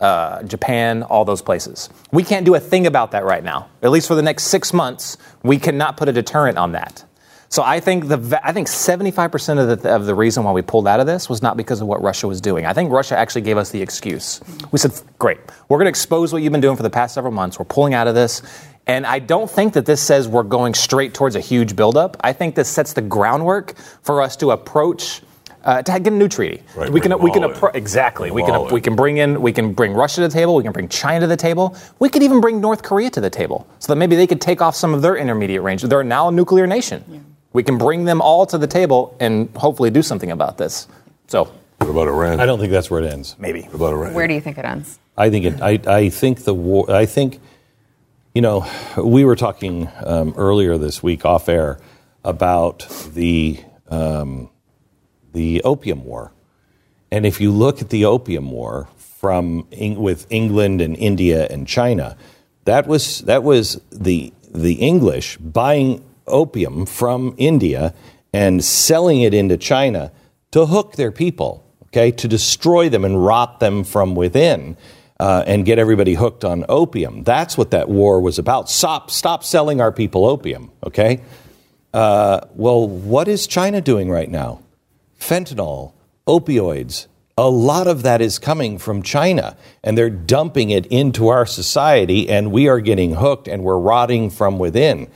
uh, 0.00 0.42
Japan, 0.42 1.02
all 1.02 1.24
those 1.24 1.42
places. 1.42 1.88
We 2.12 2.22
can't 2.22 2.44
do 2.44 2.54
a 2.54 2.60
thing 2.60 2.86
about 2.86 3.12
that 3.12 3.24
right 3.24 3.42
now. 3.42 3.68
At 3.82 3.90
least 3.90 4.08
for 4.08 4.14
the 4.14 4.22
next 4.22 4.44
six 4.44 4.72
months, 4.72 5.16
we 5.42 5.58
cannot 5.58 5.96
put 5.96 6.08
a 6.08 6.12
deterrent 6.12 6.58
on 6.58 6.72
that. 6.72 7.04
So 7.50 7.62
I 7.62 7.80
think 7.80 8.08
the 8.08 8.40
I 8.44 8.52
think 8.52 8.68
75% 8.68 9.58
of 9.58 9.82
the, 9.82 9.94
of 9.94 10.04
the 10.06 10.14
reason 10.14 10.44
why 10.44 10.52
we 10.52 10.60
pulled 10.60 10.86
out 10.86 11.00
of 11.00 11.06
this 11.06 11.28
was 11.30 11.42
not 11.42 11.56
because 11.56 11.80
of 11.80 11.86
what 11.86 12.02
Russia 12.02 12.28
was 12.28 12.40
doing. 12.40 12.66
I 12.66 12.74
think 12.74 12.90
Russia 12.92 13.16
actually 13.16 13.40
gave 13.42 13.56
us 13.56 13.70
the 13.70 13.80
excuse. 13.80 14.40
We 14.70 14.78
said, 14.78 14.92
"Great, 15.18 15.38
we're 15.68 15.78
going 15.78 15.86
to 15.86 15.90
expose 15.90 16.32
what 16.32 16.42
you've 16.42 16.52
been 16.52 16.60
doing 16.60 16.76
for 16.76 16.82
the 16.82 16.90
past 16.90 17.14
several 17.14 17.32
months. 17.32 17.58
We're 17.58 17.64
pulling 17.64 17.94
out 17.94 18.06
of 18.06 18.14
this." 18.14 18.42
And 18.86 19.06
I 19.06 19.18
don't 19.18 19.50
think 19.50 19.74
that 19.74 19.84
this 19.84 20.00
says 20.00 20.26
we're 20.26 20.42
going 20.42 20.72
straight 20.74 21.12
towards 21.12 21.36
a 21.36 21.40
huge 21.40 21.76
buildup. 21.76 22.16
I 22.20 22.32
think 22.32 22.54
this 22.54 22.68
sets 22.70 22.94
the 22.94 23.02
groundwork 23.02 23.76
for 24.02 24.22
us 24.22 24.34
to 24.36 24.50
approach 24.50 25.20
uh, 25.64 25.82
to 25.82 25.92
get 26.00 26.06
a 26.06 26.16
new 26.16 26.28
treaty. 26.28 26.62
Right, 26.74 26.90
we 26.90 27.00
can 27.00 27.18
we 27.18 27.30
can 27.30 27.42
appro- 27.42 27.74
exactly. 27.74 28.30
We 28.30 28.42
can 28.42 28.54
all 28.54 28.68
we 28.68 28.80
can 28.80 28.96
bring 28.96 29.18
in 29.18 29.40
we 29.42 29.52
can 29.52 29.72
bring 29.72 29.92
Russia 29.92 30.22
to 30.22 30.28
the 30.28 30.32
table. 30.32 30.54
We 30.54 30.62
can 30.62 30.72
bring 30.72 30.88
China 30.88 31.20
to 31.20 31.26
the 31.26 31.36
table. 31.36 31.76
We 31.98 32.08
could 32.08 32.22
even 32.22 32.40
bring 32.40 32.60
North 32.60 32.82
Korea 32.82 33.10
to 33.10 33.20
the 33.20 33.30
table, 33.30 33.66
so 33.78 33.92
that 33.92 33.96
maybe 33.96 34.16
they 34.16 34.26
could 34.26 34.40
take 34.40 34.62
off 34.62 34.76
some 34.76 34.94
of 34.94 35.02
their 35.02 35.16
intermediate 35.16 35.62
range. 35.62 35.82
They're 35.82 36.04
now 36.04 36.28
a 36.28 36.32
nuclear 36.32 36.66
nation. 36.66 37.27
We 37.52 37.62
can 37.62 37.78
bring 37.78 38.04
them 38.04 38.20
all 38.20 38.46
to 38.46 38.58
the 38.58 38.66
table 38.66 39.16
and 39.20 39.48
hopefully 39.56 39.90
do 39.90 40.02
something 40.02 40.30
about 40.30 40.58
this. 40.58 40.86
So 41.28 41.44
What 41.78 41.90
about 41.90 42.08
Iran? 42.08 42.40
I 42.40 42.46
don't 42.46 42.58
think 42.58 42.72
that's 42.72 42.90
where 42.90 43.02
it 43.02 43.10
ends. 43.10 43.36
maybe. 43.38 43.62
What 43.62 43.74
about 43.74 43.92
Iran? 43.92 44.14
Where 44.14 44.28
do 44.28 44.34
you 44.34 44.40
think 44.40 44.58
it 44.58 44.64
ends? 44.64 44.98
I 45.16 45.30
think 45.30 45.44
it. 45.46 45.60
I, 45.60 45.80
I 45.86 46.08
think 46.10 46.44
the 46.44 46.54
war. 46.54 46.90
I 46.90 47.06
think, 47.06 47.40
you 48.34 48.42
know, 48.42 48.66
we 48.96 49.24
were 49.24 49.34
talking 49.36 49.88
um, 50.04 50.34
earlier 50.36 50.78
this 50.78 51.02
week 51.02 51.24
off 51.24 51.48
air 51.48 51.78
about 52.24 52.86
the 53.14 53.58
um, 53.88 54.50
the 55.32 55.60
opium 55.62 56.04
war, 56.04 56.32
and 57.10 57.26
if 57.26 57.40
you 57.40 57.50
look 57.50 57.80
at 57.82 57.90
the 57.90 58.04
opium 58.04 58.50
war 58.50 58.88
from 59.18 59.66
with 59.96 60.26
England 60.30 60.80
and 60.80 60.96
India 60.96 61.46
and 61.50 61.66
China, 61.66 62.16
that 62.64 62.86
was 62.86 63.20
that 63.22 63.42
was 63.42 63.80
the 63.90 64.32
the 64.54 64.74
English 64.74 65.36
buying 65.38 66.04
opium 66.28 66.86
from 66.86 67.34
India 67.36 67.94
and 68.32 68.64
selling 68.64 69.22
it 69.22 69.34
into 69.34 69.56
China 69.56 70.12
to 70.50 70.66
hook 70.66 70.96
their 70.96 71.12
people, 71.12 71.64
okay, 71.84 72.10
to 72.12 72.28
destroy 72.28 72.88
them 72.88 73.04
and 73.04 73.24
rot 73.24 73.60
them 73.60 73.84
from 73.84 74.14
within. 74.14 74.76
Uh, 75.20 75.42
and 75.48 75.64
get 75.64 75.80
everybody 75.80 76.14
hooked 76.14 76.44
on 76.44 76.64
opium. 76.68 77.24
That's 77.24 77.58
what 77.58 77.72
that 77.72 77.88
war 77.88 78.20
was 78.20 78.38
about. 78.38 78.70
Stop, 78.70 79.10
stop 79.10 79.42
selling 79.42 79.80
our 79.80 79.90
people 79.90 80.24
opium, 80.24 80.70
okay? 80.86 81.22
Uh, 81.92 82.42
well, 82.54 82.86
what 82.86 83.26
is 83.26 83.48
China 83.48 83.80
doing 83.80 84.08
right 84.10 84.30
now? 84.30 84.60
fentanyl, 85.18 85.92
opioids, 86.26 87.06
a 87.36 87.48
lot 87.48 87.86
of 87.86 88.02
that 88.02 88.20
is 88.20 88.38
coming 88.38 88.78
from 88.78 89.02
China, 89.02 89.56
and 89.84 89.96
they're 89.96 90.10
dumping 90.10 90.70
it 90.70 90.86
into 90.86 91.28
our 91.28 91.46
society, 91.46 92.28
and 92.28 92.50
we 92.50 92.68
are 92.68 92.80
getting 92.80 93.14
hooked 93.14 93.46
and 93.46 93.62
we're 93.62 93.78
rotting 93.78 94.30
from 94.30 94.58
within. 94.58 95.08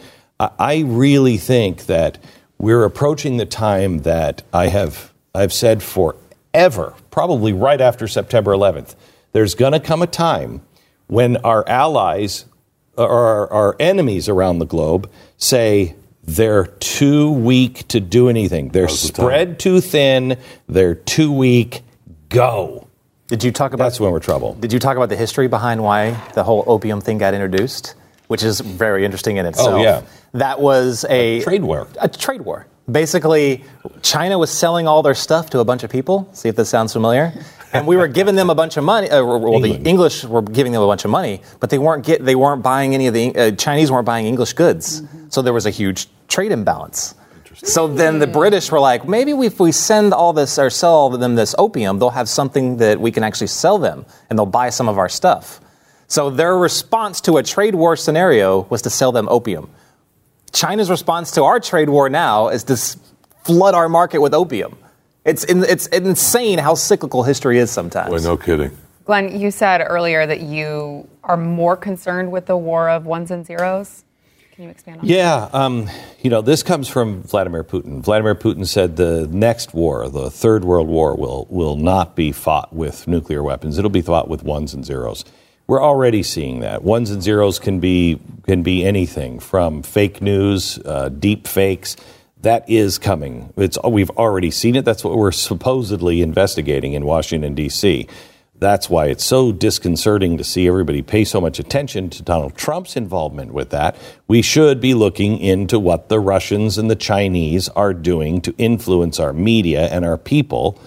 I- 0.58 0.80
really 0.80 1.37
think 1.37 1.87
that 1.87 2.18
we're 2.58 2.84
approaching 2.84 3.37
the 3.37 3.46
time 3.46 3.99
that 4.00 4.42
I 4.52 4.68
have 4.68 5.12
I've 5.34 5.52
said 5.52 5.82
forever, 5.82 6.94
probably 7.11 7.52
right 7.52 7.80
after 7.80 8.06
September 8.06 8.52
11th. 8.52 8.94
There's 9.32 9.54
going 9.54 9.72
to 9.72 9.80
come 9.80 10.02
a 10.02 10.06
time 10.06 10.61
when 11.06 11.38
our 11.38 11.66
allies 11.68 12.44
or 12.96 13.08
our, 13.08 13.50
our 13.52 13.76
enemies 13.80 14.28
around 14.28 14.58
the 14.58 14.66
globe 14.66 15.11
say 15.38 15.94
they're 16.22 16.66
too 16.66 17.32
weak 17.32 17.88
to 17.88 17.99
do 18.00 18.28
anything. 18.28 18.68
They're 18.68 18.84
Now's 18.84 19.02
the 19.04 19.12
time. 19.12 19.25
spread 19.25 19.58
too 19.58 19.80
thin. 19.80 20.37
They're 20.68 20.94
too 20.94 21.32
weak. 21.32 21.82
Go. 22.28 22.87
Did 23.28 23.42
you 23.44 23.50
talk 23.52 23.72
about 23.72 23.84
That's 23.84 24.00
when 24.00 24.12
we're 24.12 24.20
trouble. 24.20 24.54
Did 24.54 24.72
you 24.75 24.78
talk 24.78 24.96
about 24.99 25.08
the 25.08 25.16
history 25.16 25.49
behind 25.49 25.82
why 25.82 26.11
the 26.34 26.44
whole 26.44 26.64
opium 26.66 27.00
thing 27.00 27.16
got 27.18 27.32
introduced? 27.32 27.94
Which 28.32 28.42
is 28.42 28.60
very 28.60 29.04
interesting 29.04 29.36
in 29.36 29.44
itself. 29.44 29.74
Oh, 29.74 29.82
yeah. 29.82 30.00
That 30.32 30.58
was 30.58 31.04
a, 31.10 31.42
trade 31.42 31.62
war. 31.62 31.86
A 32.00 32.08
trade 32.08 32.40
war. 32.40 32.66
Basically, 32.90 33.62
China 34.00 34.38
was 34.38 34.50
selling 34.50 34.88
all 34.88 35.02
their 35.02 35.14
stuff 35.14 35.50
to 35.50 35.58
a 35.60 35.66
bunch 35.66 35.82
of 35.82 35.90
people. 35.90 36.30
See 36.32 36.48
if 36.48 36.56
this 36.56 36.70
sounds 36.70 36.94
familiar. 36.94 37.34
And 37.74 37.86
we 37.86 37.96
were 37.96 38.08
giving 38.08 38.34
them 38.34 38.48
a 38.48 38.54
bunch 38.54 38.78
of 38.78 38.84
money. 38.84 39.10
Uh, 39.10 39.22
well, 39.22 39.36
England. 39.56 39.84
the 39.84 39.90
English 39.90 40.24
were 40.24 40.40
giving 40.40 40.72
them 40.72 40.80
a 40.80 40.86
bunch 40.86 41.04
of 41.04 41.10
money, 41.10 41.42
but 41.60 41.68
they 41.68 41.78
weren't 41.78 42.06
get 42.06 42.24
they 42.24 42.34
weren't 42.34 42.62
buying 42.62 42.94
any 42.94 43.06
of 43.06 43.14
the 43.14 43.36
uh, 43.36 43.50
Chinese 43.52 43.90
weren't 43.92 44.06
buying 44.06 44.26
English 44.26 44.54
goods. 44.54 45.02
So 45.28 45.42
there 45.42 45.52
was 45.52 45.66
a 45.66 45.70
huge 45.70 46.08
trade 46.28 46.52
imbalance. 46.52 47.14
So 47.64 47.86
then 47.86 48.18
the 48.18 48.26
British 48.26 48.72
were 48.72 48.80
like, 48.80 49.06
maybe 49.06 49.32
if 49.32 49.60
we 49.60 49.72
send 49.72 50.12
all 50.14 50.32
this 50.32 50.58
or 50.58 50.70
sell 50.70 51.10
them 51.10 51.34
this 51.34 51.54
opium, 51.58 51.98
they'll 51.98 52.10
have 52.10 52.28
something 52.28 52.78
that 52.78 52.98
we 52.98 53.12
can 53.12 53.22
actually 53.22 53.48
sell 53.48 53.78
them, 53.78 54.06
and 54.28 54.38
they'll 54.38 54.46
buy 54.46 54.70
some 54.70 54.88
of 54.88 54.96
our 54.98 55.10
stuff. 55.10 55.60
So 56.12 56.28
their 56.28 56.59
response 56.59 57.23
to 57.23 57.38
a 57.38 57.42
trade 57.42 57.75
war 57.75 57.97
scenario 57.97 58.66
was 58.69 58.83
to 58.83 58.90
sell 58.90 59.12
them 59.12 59.31
opium. 59.31 59.71
China's 60.52 60.90
response 60.90 61.31
to 61.31 61.45
our 61.45 61.59
trade 61.59 61.88
war 61.88 62.11
now 62.11 62.49
is 62.50 62.64
to 62.64 62.76
flood 63.45 63.75
our 63.75 63.88
market 63.88 64.21
with 64.21 64.35
opium. 64.35 64.76
It's, 65.25 65.45
in, 65.45 65.64
it's 65.64 65.87
insane 65.87 66.59
how 66.59 66.75
cyclical 66.75 67.23
history 67.23 67.59
is 67.59 67.71
sometimes. 67.71 68.11
Boy, 68.11 68.19
no 68.19 68.37
kidding. 68.37 68.76
Glenn, 69.07 69.40
you 69.40 69.50
said 69.50 69.81
earlier 69.81 70.26
that 70.26 70.42
you 70.42 71.09
are 71.25 71.38
more 71.38 71.78
concerned 71.78 72.31
with 72.31 72.45
the 72.45 72.59
war 72.59 72.90
of 72.90 73.07
ones 73.07 73.31
and 73.31 73.47
zeros. 73.47 74.04
Can 74.54 74.64
you 74.64 74.71
expand 74.71 75.00
on 75.00 75.07
that? 75.07 75.11
Yeah, 75.11 75.49
um, 75.54 75.88
you 76.21 76.28
know, 76.28 76.42
this 76.42 76.62
comes 76.62 76.88
from 76.88 77.23
Vladimir 77.23 77.64
Putin. 77.64 78.02
Vladimir 78.02 78.35
Putin 78.35 78.66
said 78.66 78.97
the 78.97 79.28
next 79.28 79.73
war, 79.73 80.11
the 80.11 80.31
Third 80.31 80.62
World 80.62 80.88
War, 80.88 81.16
will 81.16 81.47
will 81.49 81.76
not 81.76 82.14
be 82.14 82.33
fought 82.33 82.71
with 82.71 83.09
nuclear 83.09 83.42
weapons. 83.42 83.78
It'll 83.78 83.88
be 83.88 84.02
fought 84.02 84.28
with 84.28 84.42
ones 84.42 84.75
and 84.75 84.85
zeros. 84.85 85.25
We're 85.72 85.82
already 85.82 86.22
seeing 86.22 86.60
that. 86.60 86.82
Ones 86.82 87.10
and 87.10 87.22
zeros 87.22 87.58
can 87.58 87.80
be 87.80 88.20
can 88.46 88.62
be 88.62 88.84
anything 88.84 89.40
from 89.40 89.82
fake 89.82 90.20
news, 90.20 90.78
uh, 90.84 91.08
deep 91.08 91.46
fakes. 91.46 91.96
That 92.42 92.68
is 92.68 92.98
coming. 92.98 93.54
It's 93.56 93.78
we've 93.82 94.10
already 94.10 94.50
seen 94.50 94.76
it. 94.76 94.84
That's 94.84 95.02
what 95.02 95.16
we're 95.16 95.32
supposedly 95.32 96.20
investigating 96.20 96.92
in 96.92 97.06
Washington 97.06 97.54
D.C. 97.54 98.06
That's 98.54 98.90
why 98.90 99.06
it's 99.06 99.24
so 99.24 99.50
disconcerting 99.50 100.36
to 100.36 100.44
see 100.44 100.68
everybody 100.68 101.00
pay 101.00 101.24
so 101.24 101.40
much 101.40 101.58
attention 101.58 102.10
to 102.10 102.22
Donald 102.22 102.54
Trump's 102.54 102.94
involvement 102.94 103.54
with 103.54 103.70
that. 103.70 103.96
We 104.28 104.42
should 104.42 104.78
be 104.78 104.92
looking 104.92 105.38
into 105.38 105.78
what 105.78 106.10
the 106.10 106.20
Russians 106.20 106.76
and 106.76 106.90
the 106.90 106.96
Chinese 106.96 107.70
are 107.70 107.94
doing 107.94 108.42
to 108.42 108.54
influence 108.58 109.18
our 109.18 109.32
media 109.32 109.86
and 109.86 110.04
our 110.04 110.18
people 110.18 110.78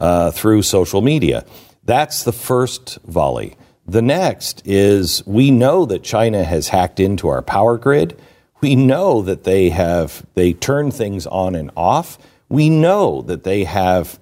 uh, 0.00 0.32
through 0.32 0.62
social 0.62 1.00
media. 1.00 1.44
That's 1.84 2.24
the 2.24 2.32
first 2.32 2.98
volley. 3.04 3.56
The 3.86 4.02
next 4.02 4.62
is 4.64 5.26
we 5.26 5.50
know 5.50 5.84
that 5.86 6.02
China 6.02 6.44
has 6.44 6.68
hacked 6.68 7.00
into 7.00 7.28
our 7.28 7.42
power 7.42 7.78
grid. 7.78 8.18
We 8.60 8.76
know 8.76 9.22
that 9.22 9.44
they 9.44 9.70
have 9.70 10.24
they 10.34 10.52
turn 10.52 10.90
things 10.90 11.26
on 11.26 11.54
and 11.54 11.70
off. 11.76 12.18
We 12.48 12.70
know 12.70 13.22
that 13.22 13.44
they 13.44 13.64
have 13.64 14.18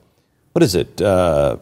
what 0.53 0.63
is 0.63 0.75
it? 0.75 1.01
Uh, 1.01 1.59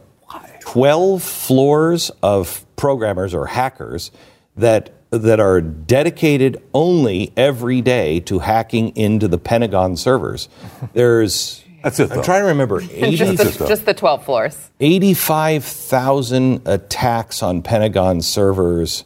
12 0.60 1.22
floors 1.22 2.10
of 2.22 2.64
programmers 2.76 3.34
or 3.34 3.46
hackers 3.46 4.10
that 4.56 4.92
that 5.10 5.40
are 5.40 5.60
dedicated 5.60 6.62
only 6.74 7.32
every 7.36 7.80
day 7.80 8.20
to 8.20 8.40
hacking 8.40 8.94
into 8.94 9.26
the 9.26 9.38
Pentagon 9.38 9.96
servers. 9.96 10.48
There's 10.92 11.64
That's 11.82 12.00
it, 12.00 12.10
I'm 12.10 12.22
trying 12.22 12.42
to 12.42 12.48
remember 12.48 12.80
80, 12.90 13.16
Just 13.16 13.58
the, 13.58 13.66
just 13.66 13.84
the 13.84 13.94
12 13.94 14.24
floors. 14.24 14.70
85,000 14.80 16.62
attacks 16.66 17.42
on 17.42 17.62
Pentagon 17.62 18.20
servers. 18.20 19.04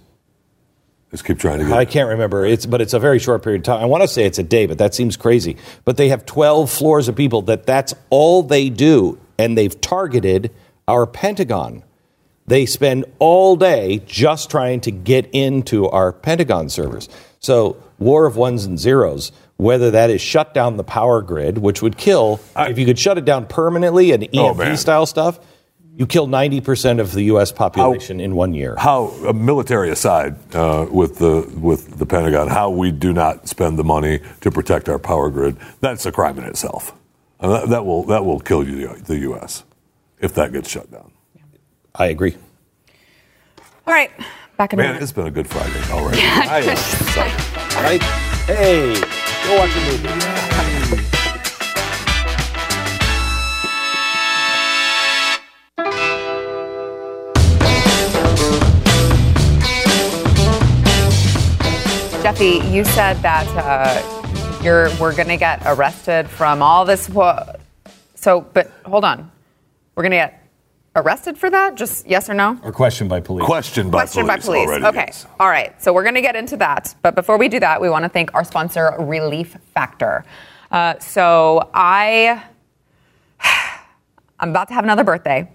Just 1.11 1.27
keep 1.27 1.39
trying 1.39 1.59
to 1.59 1.67
get. 1.67 1.75
I 1.75 1.85
can't 1.85 2.09
remember. 2.09 2.47
It's 2.47 2.65
but 2.65 2.81
it's 2.81 2.95
a 2.95 2.99
very 2.99 3.19
short 3.19 3.43
period 3.43 3.61
of 3.61 3.65
time. 3.65 3.83
I 3.83 3.85
want 3.85 4.03
to 4.03 4.09
say 4.09 4.25
it's 4.25 4.39
a 4.39 4.43
day, 4.43 4.65
but 4.65 4.79
that 4.79 4.95
seems 4.95 5.17
crazy. 5.19 5.59
But 5.85 5.99
they 5.99 6.09
have 6.09 6.25
12 6.25 6.71
floors 6.71 7.07
of 7.07 7.17
people 7.17 7.43
that 7.43 7.67
that's 7.67 7.93
all 8.09 8.43
they 8.43 8.71
do 8.71 9.19
and 9.39 9.59
they've 9.59 9.79
targeted 9.81 10.51
our 10.89 11.07
Pentagon. 11.07 11.83
They 12.47 12.65
spend 12.65 13.05
all 13.19 13.57
day 13.57 14.01
just 14.07 14.51
trying 14.51 14.81
to 14.83 14.91
get 14.91 15.29
into 15.33 15.89
our 15.89 16.13
Pentagon 16.13 16.69
servers. 16.69 17.09
So, 17.41 17.77
war 17.99 18.27
of 18.27 18.37
ones 18.37 18.65
and 18.65 18.79
zeros, 18.79 19.33
whether 19.63 19.91
that 19.93 20.11
is 20.11 20.21
shut 20.21 20.53
down 20.55 20.77
the 20.77 20.85
power 20.85 21.23
grid, 21.23 21.59
which 21.59 21.83
would 21.83 21.97
kill, 21.97 22.41
if 22.57 22.79
you 22.79 22.85
could 22.87 22.99
shut 22.99 23.19
it 23.19 23.25
down 23.25 23.47
permanently 23.47 24.13
and 24.13 24.29
Oh, 24.35 24.55
man. 24.55 24.69
EMP 24.69 24.79
style 24.79 25.07
stuff, 25.07 25.39
you 25.95 26.07
kill 26.07 26.27
90% 26.27 27.01
of 27.01 27.13
the 27.13 27.25
U.S. 27.25 27.53
population 27.53 28.19
in 28.19 28.35
one 28.35 28.55
year. 28.55 28.75
how 28.79 29.13
uh, 29.27 29.33
military 29.35 29.91
aside 29.91 30.37
uh, 30.55 30.87
with 30.91 31.19
the 31.19 31.43
with 31.59 31.99
the 31.99 32.07
Pentagon, 32.07 32.49
how 32.49 32.71
we 32.71 32.91
do 32.91 33.13
not 33.13 33.47
spend 33.47 33.79
the 33.79 33.85
money 33.85 34.21
to 34.41 34.51
protect 34.51 34.89
our 34.89 34.99
power 34.99 35.29
grid, 35.31 35.57
that's 35.81 36.07
a 36.07 36.13
crime 36.13 36.39
in 36.39 36.45
itself. 36.45 36.95
And 37.41 37.53
that, 37.53 37.69
that 37.69 37.85
will 37.85 38.05
that 38.05 38.25
will 38.25 38.41
kill 38.41 38.67
you, 38.67 38.89
the 38.97 39.19
U.S. 39.19 39.65
if 40.19 40.33
that 40.35 40.53
gets 40.53 40.71
shut 40.71 40.91
down. 40.91 41.13
I 41.95 42.07
agree. 42.07 42.37
All 43.87 43.93
right, 43.93 44.11
back 44.57 44.73
in 44.73 44.79
Man, 44.79 44.87
minute. 44.95 45.03
it's 45.03 45.13
been 45.13 45.27
a 45.27 45.31
good 45.31 45.47
Friday 45.47 45.83
already. 45.93 46.21
I 46.23 46.61
am 46.61 46.69
excited. 46.71 47.77
Right? 47.77 48.03
Hey, 48.47 48.95
go 49.45 49.57
watch 49.59 49.71
a 49.77 49.81
movie. 49.81 51.23
Jeffy, 62.23 62.61
you 62.71 62.85
said 62.85 63.15
that 63.23 63.47
uh, 63.57 64.61
you're 64.63 64.89
we're 65.01 65.13
to 65.29 65.37
get 65.37 65.61
arrested 65.67 66.29
from 66.29 66.63
all 66.63 66.85
this. 66.85 67.09
wa- 67.09 67.45
So, 68.15 68.41
but 68.43 68.71
hold 68.85 69.05
on, 69.05 69.31
we're 69.97 70.05
to 70.13 70.17
get 70.17 70.42
arrested 70.95 71.39
for 71.39 71.51
that? 71.51 71.75
Just 71.75 72.07
yes 72.07 72.29
or 72.29 72.35
no? 72.35 72.59
Or 72.63 72.73
questioned 72.73 73.09
by 73.11 73.21
police. 73.21 73.45
Questioned 73.47 73.91
by 73.91 74.01
Question 74.03 74.27
police. 74.27 74.37
by 74.37 74.47
police. 74.47 74.69
already, 74.69 74.85
okay. 74.87 75.05
yes. 75.09 75.27
All 75.41 75.49
right. 75.49 75.81
So 75.83 75.93
we're 75.93 76.03
going 76.03 76.15
to 76.15 76.21
get 76.23 76.37
into 76.37 76.57
that. 76.59 76.95
But 77.03 77.15
before 77.15 77.39
we 77.39 77.49
do 77.49 77.61
that, 77.61 77.81
we 77.81 77.89
want 77.89 78.05
to 78.05 78.09
thank 78.09 78.35
our 78.35 78.45
sponsor, 78.45 78.95
Relief 78.99 79.57
Factor. 79.75 80.25
Uh, 80.71 80.99
so 80.99 81.71
I, 81.75 82.43
I'm 84.41 84.51
about 84.51 84.69
to 84.69 84.75
have 84.75 84.85
another 84.85 85.05
birthday. 85.05 85.51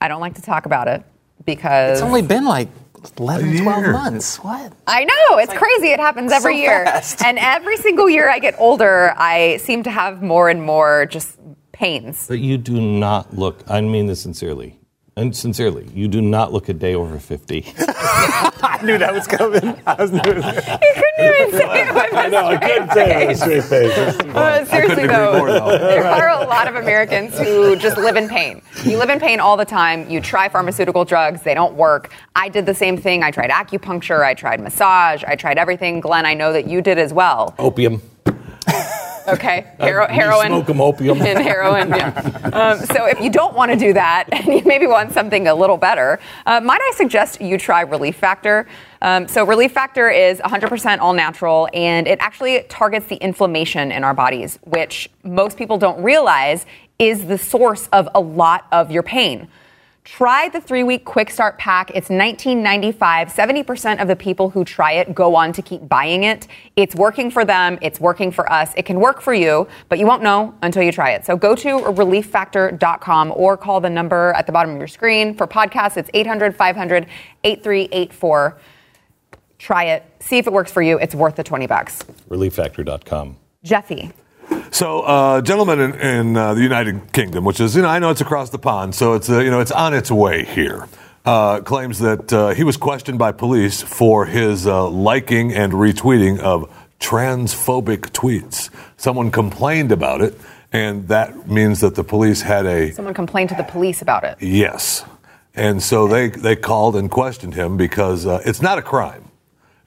I 0.00 0.08
don't 0.08 0.20
like 0.20 0.34
to 0.36 0.42
talk 0.42 0.66
about 0.66 0.88
it 0.88 1.02
because 1.44 1.98
It's 1.98 2.04
only 2.04 2.22
been 2.22 2.44
like 2.44 2.68
11, 3.18 3.62
12 3.62 3.82
months. 3.92 4.36
What? 4.38 4.72
I 4.86 5.04
know 5.04 5.38
it's 5.38 5.52
crazy. 5.54 5.88
It 5.88 6.00
happens 6.00 6.32
every 6.32 6.54
so 6.56 6.60
year, 6.60 6.84
fast. 6.84 7.24
and 7.24 7.38
every 7.38 7.78
single 7.78 8.10
year 8.10 8.28
I 8.28 8.38
get 8.38 8.54
older, 8.58 9.14
I 9.16 9.56
seem 9.58 9.82
to 9.84 9.90
have 9.90 10.22
more 10.22 10.50
and 10.50 10.62
more 10.62 11.06
just 11.06 11.39
pains. 11.80 12.26
But 12.28 12.40
you 12.40 12.58
do 12.58 12.78
not 12.78 13.34
look, 13.36 13.64
I 13.66 13.80
mean 13.80 14.06
this 14.06 14.20
sincerely. 14.20 14.78
And 15.16 15.34
sincerely, 15.34 15.88
you 15.94 16.08
do 16.08 16.20
not 16.20 16.52
look 16.52 16.68
a 16.68 16.74
day 16.74 16.94
over 16.94 17.18
50. 17.18 17.64
I 17.78 18.78
knew 18.82 18.98
that 18.98 19.12
was 19.12 19.26
coming. 19.26 19.80
I 19.86 19.94
was 19.94 20.10
You 20.14 20.20
couldn't 20.20 20.44
even 21.18 21.50
say 21.52 21.80
it 21.80 21.94
with 21.94 22.12
a 22.34 22.56
straight 22.58 22.92
face. 22.92 23.40
straight 23.40 23.64
face. 23.64 23.98
Uh, 24.34 24.64
seriously 24.66 25.04
agree 25.04 25.16
though, 25.16 25.38
more, 25.38 25.48
though. 25.48 25.78
there 25.78 26.04
are 26.04 26.28
a 26.28 26.46
lot 26.46 26.68
of 26.68 26.76
Americans 26.76 27.38
who 27.38 27.76
just 27.76 27.96
live 27.96 28.16
in 28.16 28.28
pain. 28.28 28.62
You 28.84 28.98
live 28.98 29.10
in 29.10 29.18
pain 29.18 29.40
all 29.40 29.56
the 29.56 29.64
time. 29.64 30.08
You 30.08 30.20
try 30.20 30.48
pharmaceutical 30.50 31.04
drugs, 31.06 31.42
they 31.42 31.54
don't 31.54 31.74
work. 31.74 32.12
I 32.36 32.50
did 32.50 32.66
the 32.66 32.74
same 32.74 32.96
thing. 32.98 33.22
I 33.22 33.30
tried 33.30 33.50
acupuncture, 33.50 34.22
I 34.22 34.34
tried 34.34 34.60
massage, 34.60 35.24
I 35.24 35.34
tried 35.34 35.56
everything. 35.56 36.00
Glenn, 36.00 36.26
I 36.26 36.34
know 36.34 36.52
that 36.52 36.66
you 36.66 36.82
did 36.82 36.98
as 36.98 37.12
well. 37.12 37.54
Opium. 37.58 38.02
Okay, 39.34 39.66
Hero- 39.80 40.06
heroin. 40.08 40.48
Smoke 40.48 40.70
'em 40.70 40.80
opium. 40.80 41.22
and 41.22 41.38
heroin. 41.38 41.88
Yeah. 41.90 42.36
Um, 42.50 42.78
so 42.80 43.06
if 43.06 43.20
you 43.20 43.30
don't 43.30 43.54
want 43.54 43.70
to 43.70 43.78
do 43.78 43.92
that 43.92 44.24
and 44.32 44.46
you 44.48 44.62
maybe 44.64 44.84
want 44.88 45.12
something 45.12 45.46
a 45.46 45.54
little 45.54 45.76
better, 45.76 46.18
uh, 46.46 46.60
might 46.60 46.80
I 46.80 46.92
suggest 46.96 47.40
you 47.40 47.56
try 47.58 47.82
Relief 47.82 48.16
Factor? 48.16 48.66
Um, 49.02 49.28
so 49.28 49.44
Relief 49.44 49.70
Factor 49.70 50.10
is 50.10 50.40
100% 50.40 50.98
all 50.98 51.12
natural 51.12 51.68
and 51.72 52.08
it 52.08 52.18
actually 52.20 52.64
targets 52.68 53.06
the 53.06 53.14
inflammation 53.16 53.92
in 53.92 54.02
our 54.02 54.14
bodies, 54.14 54.58
which 54.64 55.08
most 55.22 55.56
people 55.56 55.78
don't 55.78 56.02
realize 56.02 56.66
is 56.98 57.26
the 57.26 57.38
source 57.38 57.88
of 57.92 58.08
a 58.16 58.20
lot 58.20 58.66
of 58.72 58.90
your 58.90 59.04
pain. 59.04 59.46
Try 60.16 60.48
the 60.48 60.60
three 60.60 60.82
week 60.82 61.04
quick 61.04 61.30
start 61.30 61.56
pack. 61.56 61.92
It's 61.94 62.08
$19.95. 62.08 62.94
70% 63.30 64.02
of 64.02 64.08
the 64.08 64.16
people 64.16 64.50
who 64.50 64.64
try 64.64 64.90
it 64.94 65.14
go 65.14 65.36
on 65.36 65.52
to 65.52 65.62
keep 65.62 65.88
buying 65.88 66.24
it. 66.24 66.48
It's 66.74 66.96
working 66.96 67.30
for 67.30 67.44
them. 67.44 67.78
It's 67.80 68.00
working 68.00 68.32
for 68.32 68.52
us. 68.52 68.72
It 68.76 68.86
can 68.86 68.98
work 68.98 69.20
for 69.20 69.32
you, 69.32 69.68
but 69.88 70.00
you 70.00 70.06
won't 70.06 70.24
know 70.24 70.52
until 70.62 70.82
you 70.82 70.90
try 70.90 71.10
it. 71.12 71.24
So 71.24 71.36
go 71.36 71.54
to 71.54 71.68
relieffactor.com 71.68 73.32
or 73.36 73.56
call 73.56 73.80
the 73.80 73.88
number 73.88 74.32
at 74.32 74.46
the 74.46 74.52
bottom 74.52 74.72
of 74.72 74.78
your 74.78 74.88
screen. 74.88 75.32
For 75.32 75.46
podcasts, 75.46 75.96
it's 75.96 76.10
800 76.12 76.56
500 76.56 77.06
8384. 77.44 78.58
Try 79.60 79.84
it. 79.84 80.04
See 80.18 80.38
if 80.38 80.48
it 80.48 80.52
works 80.52 80.72
for 80.72 80.82
you. 80.82 80.98
It's 80.98 81.14
worth 81.14 81.36
the 81.36 81.44
20 81.44 81.68
bucks. 81.68 82.02
Relieffactor.com. 82.28 83.36
Jeffy. 83.62 84.10
So, 84.70 85.02
uh, 85.02 85.40
gentleman 85.42 85.80
in, 85.80 85.94
in 86.00 86.36
uh, 86.36 86.54
the 86.54 86.62
United 86.62 87.12
Kingdom, 87.12 87.44
which 87.44 87.60
is, 87.60 87.76
you 87.76 87.82
know, 87.82 87.88
I 87.88 87.98
know 87.98 88.10
it's 88.10 88.20
across 88.20 88.50
the 88.50 88.58
pond, 88.58 88.94
so 88.94 89.14
it's, 89.14 89.28
uh, 89.28 89.40
you 89.40 89.50
know, 89.50 89.60
it's 89.60 89.72
on 89.72 89.94
its 89.94 90.10
way 90.10 90.44
here, 90.44 90.88
uh, 91.24 91.60
claims 91.60 91.98
that 91.98 92.32
uh, 92.32 92.48
he 92.50 92.64
was 92.64 92.76
questioned 92.76 93.18
by 93.18 93.32
police 93.32 93.82
for 93.82 94.26
his 94.26 94.66
uh, 94.66 94.88
liking 94.88 95.52
and 95.52 95.72
retweeting 95.72 96.38
of 96.38 96.70
transphobic 97.00 98.10
tweets. 98.12 98.70
Someone 98.96 99.30
complained 99.30 99.92
about 99.92 100.20
it, 100.20 100.40
and 100.72 101.08
that 101.08 101.48
means 101.48 101.80
that 101.80 101.94
the 101.94 102.04
police 102.04 102.42
had 102.42 102.64
a 102.66 102.92
Someone 102.92 103.14
complained 103.14 103.48
to 103.50 103.56
the 103.56 103.64
police 103.64 104.00
about 104.02 104.24
it. 104.24 104.36
yes. 104.40 105.04
And 105.52 105.82
so 105.82 106.06
they, 106.06 106.28
they 106.28 106.54
called 106.54 106.94
and 106.94 107.10
questioned 107.10 107.54
him 107.54 107.76
because 107.76 108.24
uh, 108.24 108.40
it's 108.46 108.62
not 108.62 108.78
a 108.78 108.82
crime. 108.82 109.24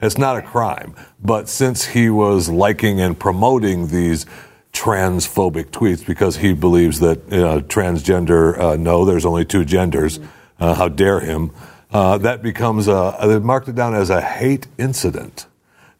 It's 0.00 0.18
not 0.18 0.36
a 0.36 0.42
crime. 0.42 0.94
But 1.22 1.48
since 1.48 1.86
he 1.86 2.10
was 2.10 2.50
liking 2.50 3.00
and 3.00 3.18
promoting 3.18 3.86
these 3.88 4.26
transphobic 4.74 5.66
tweets 5.70 6.04
because 6.04 6.36
he 6.36 6.52
believes 6.52 7.00
that 7.00 7.20
you 7.30 7.38
know, 7.40 7.60
transgender, 7.60 8.58
uh, 8.58 8.76
no, 8.76 9.04
there's 9.04 9.24
only 9.24 9.44
two 9.44 9.64
genders, 9.64 10.20
uh, 10.60 10.74
how 10.74 10.88
dare 10.88 11.20
him, 11.20 11.52
uh, 11.92 12.18
that 12.18 12.42
becomes 12.42 12.88
a, 12.88 13.16
they 13.22 13.38
marked 13.38 13.68
it 13.68 13.76
down 13.76 13.94
as 13.94 14.10
a 14.10 14.20
hate 14.20 14.66
incident. 14.76 15.46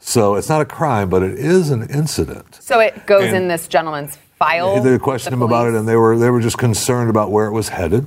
So 0.00 0.34
it's 0.34 0.48
not 0.48 0.60
a 0.60 0.66
crime, 0.66 1.08
but 1.08 1.22
it 1.22 1.38
is 1.38 1.70
an 1.70 1.88
incident. 1.88 2.58
So 2.60 2.80
it 2.80 3.06
goes 3.06 3.28
And- 3.28 3.36
in 3.36 3.48
this 3.48 3.68
gentleman's 3.68 4.18
file. 4.38 4.82
They 4.82 4.98
questioned 4.98 5.32
the 5.32 5.36
him 5.36 5.42
about 5.42 5.68
it, 5.68 5.74
and 5.74 5.88
they 5.88 5.96
were 5.96 6.18
they 6.18 6.28
were 6.28 6.40
just 6.40 6.58
concerned 6.58 7.08
about 7.08 7.30
where 7.30 7.46
it 7.46 7.52
was 7.52 7.70
headed, 7.70 8.04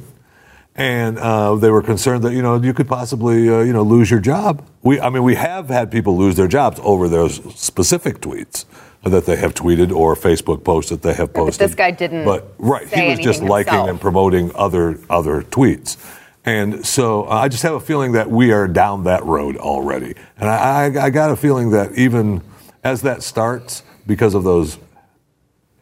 and 0.76 1.18
uh, 1.18 1.56
they 1.56 1.72
were 1.72 1.82
concerned 1.82 2.24
that 2.24 2.34
you 2.34 2.42
know 2.42 2.62
you 2.62 2.74
could 2.74 2.88
possibly 2.88 3.50
uh, 3.50 3.62
you 3.62 3.74
know 3.74 3.82
lose 3.82 4.12
your 4.12 4.20
job. 4.20 4.64
We 4.84 5.00
I 5.00 5.10
mean 5.10 5.24
we 5.24 5.36
have 5.36 5.70
had 5.70 5.90
people 5.90 6.16
lose 6.18 6.36
their 6.36 6.48
jobs 6.50 6.80
over 6.84 7.08
those 7.08 7.42
specific 7.60 8.20
tweets 8.20 8.66
that 9.10 9.26
they 9.26 9.36
have 9.36 9.54
tweeted 9.54 9.92
or 9.92 10.16
Facebook 10.16 10.64
posts 10.64 10.92
that 10.92 11.02
they 11.02 11.14
have 11.14 11.34
but 11.34 11.46
posted. 11.46 11.68
this 11.68 11.76
guy 11.76 11.92
didn't 11.92 12.26
But 12.26 12.54
right, 12.58 12.88
he 12.88 13.10
was 13.10 13.20
just 13.20 13.42
liking 13.42 13.74
himself. 13.74 13.90
and 13.90 14.02
promoting 14.02 14.52
other 14.56 15.00
other 15.10 15.42
tweets. 15.44 15.98
And 16.46 16.86
so 16.86 17.26
uh, 17.26 17.42
I 17.44 17.50
just 17.50 17.64
have 17.64 17.74
a 17.74 17.80
feeling 17.80 18.14
that 18.14 18.30
we 18.32 18.52
are 18.54 18.68
down 18.68 19.04
that 19.04 19.24
road 19.26 19.58
already. 19.58 20.16
And 20.38 20.50
I, 20.50 20.86
I, 20.86 21.06
I 21.06 21.10
got 21.10 21.30
a 21.30 21.36
feeling 21.36 21.72
that 21.72 21.92
even 21.94 22.42
as 22.84 23.02
that 23.02 23.22
starts, 23.22 23.84
because 24.08 24.34
of 24.34 24.44
those 24.46 24.78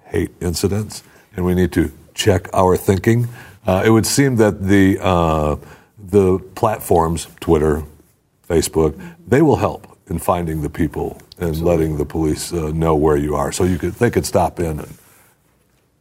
hate 0.06 0.32
incidents, 0.42 1.04
and 1.36 1.46
we 1.46 1.54
need 1.54 1.72
to 1.74 1.92
check 2.16 2.48
our 2.54 2.76
thinking. 2.76 3.28
Uh, 3.68 3.84
it 3.86 3.90
would 3.92 4.06
seem 4.06 4.36
that 4.38 4.64
the 4.64 4.98
uh, 5.02 5.56
the 6.00 6.40
platforms, 6.56 7.28
Twitter, 7.40 7.84
Facebook, 8.50 9.00
they 9.28 9.42
will 9.42 9.58
help 9.58 9.88
in 10.08 10.18
finding 10.20 10.62
the 10.62 10.70
people 10.70 11.20
and 11.38 11.62
letting 11.62 11.98
the 11.98 12.06
police 12.06 12.54
uh, 12.54 12.72
know 12.72 12.96
where 12.96 13.18
you 13.18 13.36
are, 13.36 13.52
so 13.52 13.64
you 13.64 13.78
could 13.78 13.94
they 13.94 14.10
could 14.10 14.26
stop 14.26 14.60
in 14.60 14.80
and 14.80 14.98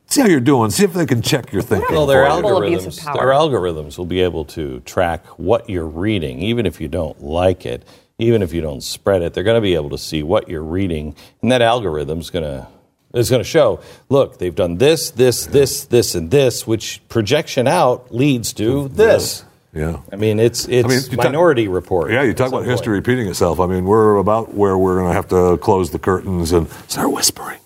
see 0.07 0.21
how 0.21 0.29
you're 0.29 0.41
doing, 0.41 0.71
see 0.71 0.85
if 0.85 0.93
they 0.93 1.07
can 1.07 1.23
check 1.23 1.53
your 1.53 1.63
thinking. 1.63 1.95
Well, 1.95 2.07
their 2.07 2.29
for 2.31 2.37
you. 2.37 2.43
Full 2.43 2.63
abuse 2.63 2.87
of 2.87 2.93
algorithms, 2.93 3.15
their 3.15 3.29
algorithms 3.29 3.99
will 3.99 4.07
be 4.07 4.21
able 4.21 4.45
to 4.47 4.81
track 4.81 5.27
what 5.39 5.69
you're 5.69 5.87
reading, 5.87 6.41
even 6.41 6.67
if 6.67 6.81
you 6.81 6.89
don't 6.89 7.21
like 7.23 7.67
it, 7.67 7.85
even 8.19 8.43
if 8.43 8.53
you 8.53 8.61
don't 8.61 8.83
spread 8.83 9.23
it. 9.23 9.35
They're 9.35 9.45
going 9.45 9.57
to 9.57 9.61
be 9.61 9.75
able 9.75 9.91
to 9.91 9.99
see 9.99 10.23
what 10.23 10.49
you're 10.49 10.63
reading, 10.63 11.17
and 11.43 11.51
that 11.51 11.63
algorithm's 11.63 12.31
going 12.31 12.45
to 12.45 12.69
is 13.15 13.31
going 13.31 13.41
to 13.41 13.49
show. 13.49 13.81
Look, 14.09 14.39
they've 14.39 14.55
done 14.55 14.79
this, 14.79 15.11
this, 15.11 15.47
this, 15.47 15.85
this, 15.85 16.15
and 16.17 16.31
this, 16.31 16.67
which 16.67 17.01
projection 17.09 17.69
out 17.69 18.13
leads 18.13 18.53
to 18.55 18.89
this. 18.89 19.45
Yeah. 19.75 19.99
I 20.13 20.17
mean, 20.17 20.39
it's 20.39 20.67
it's 20.69 20.89
mean, 20.89 21.01
you 21.11 21.17
talk- 21.17 21.27
Minority 21.27 21.69
Report. 21.69 22.11
Yeah, 22.13 22.23
you 22.23 22.33
talk 22.33 22.51
some 22.51 22.61
about 22.61 22.69
history 22.71 22.95
point. 22.97 23.07
repeating 23.09 23.29
itself. 23.29 23.59
I 23.61 23.67
mean, 23.67 23.85
we're 23.85 24.17
about 24.17 24.55
where 24.55 24.79
we're 24.79 24.97
going 25.01 25.09
to 25.11 25.15
have 25.15 25.29
to 25.29 25.57
close 25.59 25.91
the 25.91 25.99
curtains 25.99 26.53
and 26.53 26.69
start 26.89 27.11
whispering 27.11 27.59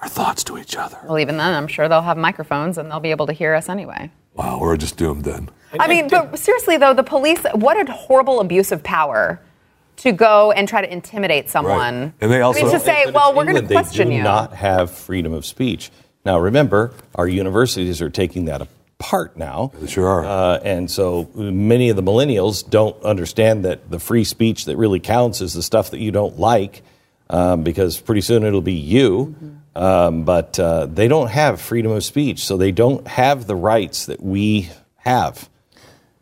our 0.00 0.08
thoughts 0.08 0.42
to 0.44 0.58
each 0.58 0.76
other. 0.76 0.98
Well, 1.04 1.18
even 1.18 1.36
then, 1.36 1.52
I'm 1.54 1.66
sure 1.68 1.88
they'll 1.88 2.02
have 2.02 2.16
microphones 2.16 2.78
and 2.78 2.90
they'll 2.90 3.00
be 3.00 3.10
able 3.10 3.26
to 3.26 3.32
hear 3.32 3.54
us 3.54 3.68
anyway. 3.68 4.10
Wow, 4.34 4.58
we're 4.60 4.76
just 4.76 4.96
doomed 4.96 5.24
then. 5.24 5.48
I 5.78 5.86
mean, 5.88 6.08
but 6.08 6.38
seriously 6.38 6.76
though, 6.76 6.94
the 6.94 7.02
police, 7.02 7.40
what 7.54 7.76
a 7.76 7.90
horrible 7.92 8.40
abuse 8.40 8.72
of 8.72 8.82
power 8.82 9.40
to 9.98 10.12
go 10.12 10.50
and 10.52 10.66
try 10.68 10.80
to 10.80 10.92
intimidate 10.92 11.50
someone. 11.50 12.12
And 12.20 12.30
they 12.32 12.40
also- 12.40 12.60
I 12.60 12.62
mean, 12.64 12.72
to 12.72 12.80
say, 12.80 13.04
But 13.06 13.14
well, 13.14 13.30
we're 13.34 13.44
going 13.44 13.54
to 13.56 13.60
England. 13.62 13.76
question 13.84 14.08
they 14.08 14.14
do 14.14 14.18
you. 14.18 14.22
not 14.24 14.54
have 14.54 14.90
freedom 14.90 15.32
of 15.32 15.44
speech. 15.46 15.90
Now, 16.24 16.38
remember, 16.38 16.92
our 17.14 17.28
universities 17.28 18.00
are 18.02 18.10
taking 18.10 18.46
that 18.46 18.60
apart 19.04 19.36
now. 19.36 19.70
They 19.80 19.86
sure 19.86 20.08
are. 20.08 20.24
Uh, 20.24 20.58
and 20.64 20.90
so 20.90 21.28
many 21.34 21.88
of 21.90 21.96
the 21.96 22.02
millennials 22.02 22.68
don't 22.68 23.00
understand 23.04 23.64
that 23.64 23.90
the 23.90 23.98
free 23.98 24.24
speech 24.24 24.64
that 24.66 24.76
really 24.76 25.00
counts 25.00 25.40
is 25.40 25.52
the 25.52 25.62
stuff 25.62 25.90
that 25.90 25.98
you 26.00 26.10
don't 26.10 26.38
like, 26.38 26.82
um, 27.30 27.62
because 27.62 28.00
pretty 28.00 28.20
soon 28.22 28.44
it'll 28.44 28.60
be 28.60 28.72
you. 28.74 29.34
Um, 29.76 30.24
but 30.24 30.58
uh, 30.58 30.86
they 30.86 31.08
don't 31.08 31.28
have 31.30 31.60
freedom 31.60 31.90
of 31.92 32.04
speech, 32.04 32.44
so 32.44 32.56
they 32.56 32.70
don't 32.70 33.06
have 33.08 33.46
the 33.46 33.56
rights 33.56 34.06
that 34.06 34.22
we 34.22 34.70
have. 34.98 35.48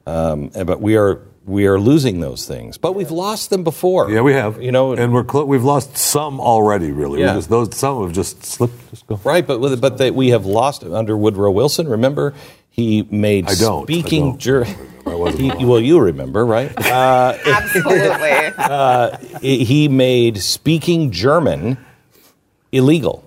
Um, 0.06 0.48
but 0.48 0.80
we 0.80 0.96
are 0.96 1.20
we 1.44 1.66
are 1.66 1.78
losing 1.78 2.20
those 2.20 2.46
things. 2.46 2.78
But 2.78 2.94
we've 2.94 3.10
lost 3.10 3.50
them 3.50 3.62
before. 3.64 4.10
Yeah, 4.10 4.22
we 4.22 4.32
have. 4.32 4.62
You 4.62 4.72
know, 4.72 4.92
and 4.92 5.12
we're 5.12 5.24
clo- 5.24 5.44
we've 5.44 5.64
lost 5.64 5.96
some 5.98 6.40
already. 6.40 6.92
Really, 6.92 7.20
Yeah. 7.20 7.34
just, 7.34 7.50
those 7.50 7.76
some 7.76 8.02
have 8.04 8.12
just 8.12 8.42
slipped. 8.44 8.90
Just 8.90 9.06
go. 9.06 9.20
Right, 9.24 9.46
but 9.46 9.60
with, 9.60 9.80
but 9.80 9.98
that 9.98 10.14
we 10.14 10.30
have 10.30 10.46
lost 10.46 10.82
under 10.84 11.16
Woodrow 11.16 11.50
Wilson. 11.50 11.88
Remember, 11.88 12.32
he 12.72 13.06
made 13.10 13.48
I 13.48 13.54
don't. 13.54 13.82
I 13.82 13.84
speaking 13.84 14.30
don't. 14.30 14.40
Ger- 14.40 14.64
he, 15.04 15.64
well, 15.64 15.80
you 15.80 16.00
remember, 16.00 16.44
right? 16.44 16.72
Uh, 16.92 17.38
Absolutely. 17.46 19.40
he 19.40 19.88
made 19.88 20.38
speaking 20.38 21.10
German 21.10 21.78
illegal. 22.72 23.24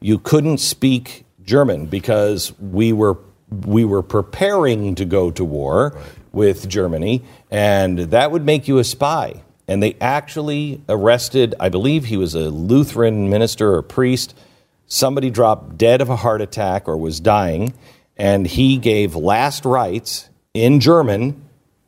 You 0.00 0.18
couldn't 0.18 0.58
speak 0.58 1.24
German 1.44 1.86
because 1.86 2.58
we 2.58 2.92
were 2.92 3.18
we 3.50 3.84
were 3.84 4.02
preparing 4.02 4.94
to 4.94 5.04
go 5.04 5.30
to 5.30 5.44
war 5.44 5.96
with 6.32 6.68
Germany, 6.68 7.22
and 7.50 7.98
that 7.98 8.30
would 8.30 8.44
make 8.44 8.66
you 8.66 8.78
a 8.78 8.84
spy. 8.84 9.42
And 9.68 9.82
they 9.82 9.96
actually 10.00 10.82
arrested, 10.88 11.54
I 11.60 11.68
believe 11.68 12.06
he 12.06 12.16
was 12.16 12.34
a 12.34 12.50
Lutheran 12.50 13.30
minister 13.30 13.74
or 13.74 13.82
priest. 13.82 14.34
Somebody 14.86 15.30
dropped 15.30 15.78
dead 15.78 16.00
of 16.00 16.10
a 16.10 16.16
heart 16.16 16.40
attack 16.40 16.88
or 16.88 16.96
was 16.96 17.20
dying, 17.20 17.72
and 18.22 18.46
he 18.46 18.76
gave 18.76 19.16
last 19.16 19.64
rites 19.64 20.30
in 20.54 20.78
German 20.78 21.44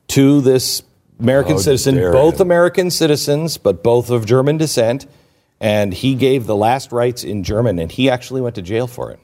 to 0.08 0.40
this 0.40 0.82
American 1.20 1.52
How 1.52 1.60
citizen, 1.60 1.94
both 1.94 2.40
him. 2.40 2.48
American 2.48 2.90
citizens, 2.90 3.56
but 3.56 3.84
both 3.84 4.10
of 4.10 4.26
German 4.26 4.56
descent. 4.58 5.06
And 5.60 5.94
he 5.94 6.16
gave 6.16 6.46
the 6.46 6.56
last 6.56 6.90
rites 6.90 7.22
in 7.22 7.44
German, 7.44 7.78
and 7.78 7.90
he 7.90 8.10
actually 8.10 8.40
went 8.40 8.56
to 8.56 8.62
jail 8.62 8.88
for 8.88 9.12
it. 9.12 9.20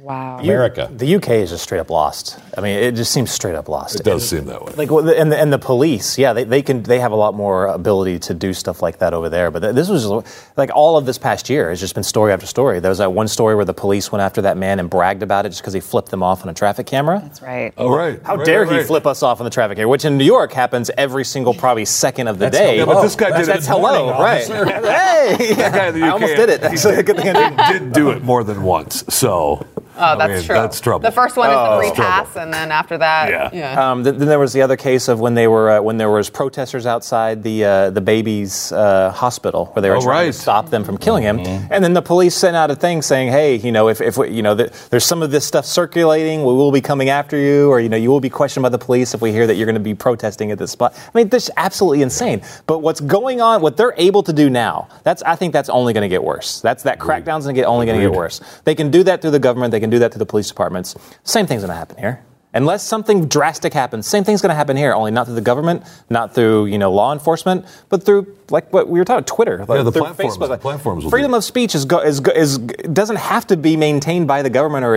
Wow. 0.00 0.38
America. 0.38 0.88
The 0.90 1.16
UK 1.16 1.30
is 1.30 1.50
just 1.50 1.62
straight 1.64 1.80
up 1.80 1.90
lost. 1.90 2.38
I 2.56 2.60
mean, 2.60 2.78
it 2.78 2.94
just 2.94 3.12
seems 3.12 3.30
straight 3.30 3.54
up 3.54 3.68
lost. 3.68 4.00
It 4.00 4.04
does 4.04 4.28
seem 4.28 4.46
that 4.46 4.64
way. 4.64 4.72
Like 4.76 4.90
and 4.90 5.32
the, 5.32 5.38
and 5.38 5.52
the 5.52 5.58
police, 5.58 6.18
yeah, 6.18 6.32
they, 6.32 6.44
they 6.44 6.62
can 6.62 6.82
they 6.82 7.00
have 7.00 7.12
a 7.12 7.16
lot 7.16 7.34
more 7.34 7.66
ability 7.66 8.18
to 8.20 8.34
do 8.34 8.52
stuff 8.54 8.82
like 8.82 8.98
that 8.98 9.12
over 9.14 9.28
there. 9.28 9.50
But 9.50 9.74
this 9.74 9.88
was 9.88 10.04
just, 10.08 10.56
like 10.56 10.70
all 10.74 10.96
of 10.96 11.06
this 11.06 11.18
past 11.18 11.50
year 11.50 11.70
has 11.70 11.80
just 11.80 11.94
been 11.94 12.04
story 12.04 12.32
after 12.32 12.46
story. 12.46 12.80
There 12.80 12.90
was 12.90 12.98
that 12.98 13.12
one 13.12 13.28
story 13.28 13.54
where 13.54 13.64
the 13.64 13.74
police 13.74 14.10
went 14.10 14.22
after 14.22 14.42
that 14.42 14.56
man 14.56 14.78
and 14.80 14.88
bragged 14.88 15.22
about 15.22 15.46
it 15.46 15.50
just 15.50 15.60
because 15.62 15.74
he 15.74 15.80
flipped 15.80 16.10
them 16.10 16.22
off 16.22 16.42
on 16.42 16.48
a 16.48 16.54
traffic 16.54 16.86
camera. 16.86 17.20
That's 17.22 17.42
right. 17.42 17.72
oh, 17.76 17.90
right. 17.94 18.20
How 18.22 18.36
Right, 18.36 18.46
dare 18.46 18.60
right, 18.62 18.70
he 18.70 18.76
right. 18.78 18.86
flip 18.86 19.06
us 19.06 19.22
off 19.22 19.40
on 19.40 19.44
the 19.44 19.50
traffic 19.50 19.76
camera? 19.76 19.88
Which 19.90 20.04
in 20.04 20.16
New 20.16 20.24
York 20.24 20.52
happens 20.52 20.90
every 20.96 21.24
single 21.24 21.54
probably 21.54 21.84
second 21.84 22.28
of 22.28 22.38
the 22.38 22.50
day. 22.50 22.78
Yeah, 22.78 22.84
but 22.84 22.96
oh, 22.98 23.02
this 23.02 23.16
guy 23.16 23.26
did 23.26 23.34
that's, 23.46 23.48
it. 23.48 23.52
that's 23.52 23.66
hello, 23.66 24.10
right? 24.10 24.46
hey, 24.46 25.54
That 25.54 25.72
guy 25.74 25.88
in 25.88 25.94
the 26.00 26.06
I 26.06 26.10
almost 26.10 26.36
did 26.36 26.48
it. 26.48 26.62
Actually, 26.62 27.02
good 27.02 27.16
thing 27.16 27.28
I 27.36 27.50
didn't. 27.72 27.84
did 27.86 27.92
do 27.92 28.10
it 28.10 28.22
more 28.22 28.44
than 28.44 28.62
once. 28.62 29.04
So. 29.08 29.66
Oh, 29.98 30.16
that's 30.18 30.44
true. 30.44 30.54
That's 30.54 30.80
trouble. 30.80 31.00
The 31.08 31.12
first 31.12 31.36
one 31.36 31.50
is 31.50 31.56
the 31.56 31.78
free 31.78 31.92
pass, 32.04 32.36
and 32.36 32.52
then 32.52 32.70
after 32.72 32.98
that, 32.98 33.52
Yeah. 33.54 33.90
Um, 33.90 34.04
th- 34.04 34.16
then 34.16 34.28
there 34.28 34.38
was 34.38 34.52
the 34.52 34.62
other 34.62 34.76
case 34.76 35.08
of 35.08 35.20
when 35.20 35.34
they 35.34 35.46
were 35.48 35.70
uh, 35.70 35.80
when 35.82 35.96
there 35.96 36.10
was 36.10 36.30
protesters 36.30 36.86
outside 36.86 37.42
the 37.42 37.64
uh, 37.64 37.90
the 37.90 38.00
baby's 38.00 38.72
uh, 38.72 39.10
hospital 39.10 39.66
where 39.72 39.82
they 39.82 39.90
were 39.90 39.96
Oh, 39.96 40.00
trying 40.00 40.26
right. 40.26 40.32
to 40.32 40.32
stop 40.32 40.70
them 40.70 40.84
from 40.84 40.98
killing 40.98 41.22
him, 41.22 41.38
and 41.40 41.82
then 41.84 41.92
the 41.94 42.02
police 42.02 42.34
sent 42.34 42.56
out 42.56 42.70
a 42.70 42.76
thing 42.76 43.02
saying, 43.02 43.28
"Hey, 43.30 43.56
you 43.56 43.72
know, 43.72 43.88
if, 43.88 44.00
if 44.00 44.16
we, 44.16 44.30
you 44.30 44.42
know 44.42 44.56
th- 44.56 44.70
there's 44.90 45.04
some 45.04 45.22
of 45.22 45.30
this 45.30 45.44
stuff 45.44 45.64
circulating, 45.66 46.40
we 46.40 46.52
will 46.52 46.72
be 46.72 46.80
coming 46.80 47.08
after 47.08 47.36
you, 47.36 47.70
or 47.70 47.80
you 47.80 47.88
know, 47.88 47.96
you 47.96 48.10
will 48.10 48.20
be 48.20 48.30
questioned 48.30 48.62
by 48.62 48.68
the 48.68 48.78
police 48.78 49.14
if 49.14 49.20
we 49.20 49.32
hear 49.32 49.46
that 49.46 49.54
you're 49.56 49.66
going 49.66 49.74
to 49.74 49.80
be 49.80 49.94
protesting 49.94 50.50
at 50.50 50.58
this 50.58 50.70
spot." 50.70 50.94
I 50.96 51.10
mean, 51.18 51.28
this 51.28 51.44
is 51.44 51.50
absolutely 51.56 52.02
insane. 52.02 52.42
But 52.66 52.78
what's 52.80 53.00
going 53.00 53.40
on, 53.40 53.60
what 53.62 53.76
they're 53.76 53.94
able 53.96 54.22
to 54.24 54.32
do 54.32 54.48
now, 54.50 54.88
that's 55.04 55.22
I 55.22 55.34
think 55.36 55.52
that's 55.52 55.68
only 55.68 55.92
going 55.92 56.02
to 56.02 56.08
get 56.08 56.22
worse. 56.22 56.60
That's 56.60 56.82
that 56.84 56.98
crackdown's 56.98 57.44
going 57.44 57.54
to 57.54 57.60
get 57.60 57.66
only 57.66 57.86
going 57.86 57.98
to 58.00 58.06
get 58.08 58.16
worse. 58.16 58.40
They 58.64 58.74
can 58.74 58.90
do 58.90 59.02
that 59.04 59.20
through 59.22 59.32
the 59.32 59.38
government. 59.38 59.70
They 59.72 59.80
can 59.80 59.87
can 59.88 59.96
do 59.96 59.98
that 60.00 60.12
to 60.12 60.18
the 60.18 60.26
police 60.26 60.48
departments. 60.48 60.94
Same 61.24 61.46
thing's 61.46 61.62
going 61.62 61.72
to 61.72 61.76
happen 61.76 61.96
here. 61.98 62.22
Unless 62.54 62.82
something 62.82 63.26
drastic 63.28 63.74
happens, 63.74 64.06
same 64.06 64.24
thing's 64.24 64.40
going 64.40 64.48
to 64.50 64.54
happen 64.56 64.76
here. 64.76 64.94
Only 64.94 65.10
not 65.10 65.26
through 65.26 65.34
the 65.34 65.40
government, 65.42 65.82
not 66.08 66.34
through 66.34 66.66
you 66.66 66.78
know 66.78 66.90
law 66.92 67.12
enforcement, 67.12 67.66
but 67.90 68.02
through 68.02 68.34
like 68.50 68.72
what 68.72 68.88
we 68.88 68.98
were 68.98 69.04
talking 69.04 69.18
about, 69.18 69.26
Twitter, 69.26 69.58
like, 69.66 69.84
the 69.84 69.92
through 69.92 70.00
platforms- 70.02 70.38
Facebook. 70.38 70.48
the 70.48 70.56
platforms 70.56 71.04
will 71.04 71.10
freedom 71.10 71.32
do 71.32 71.36
of 71.36 71.44
speech 71.44 71.74
is, 71.74 71.84
go, 71.84 71.98
is, 72.00 72.20
is 72.34 72.56
doesn't 72.56 73.16
have 73.16 73.46
to 73.48 73.58
be 73.58 73.76
maintained 73.76 74.26
by 74.26 74.40
the 74.40 74.48
government 74.48 74.84
or 74.86 74.96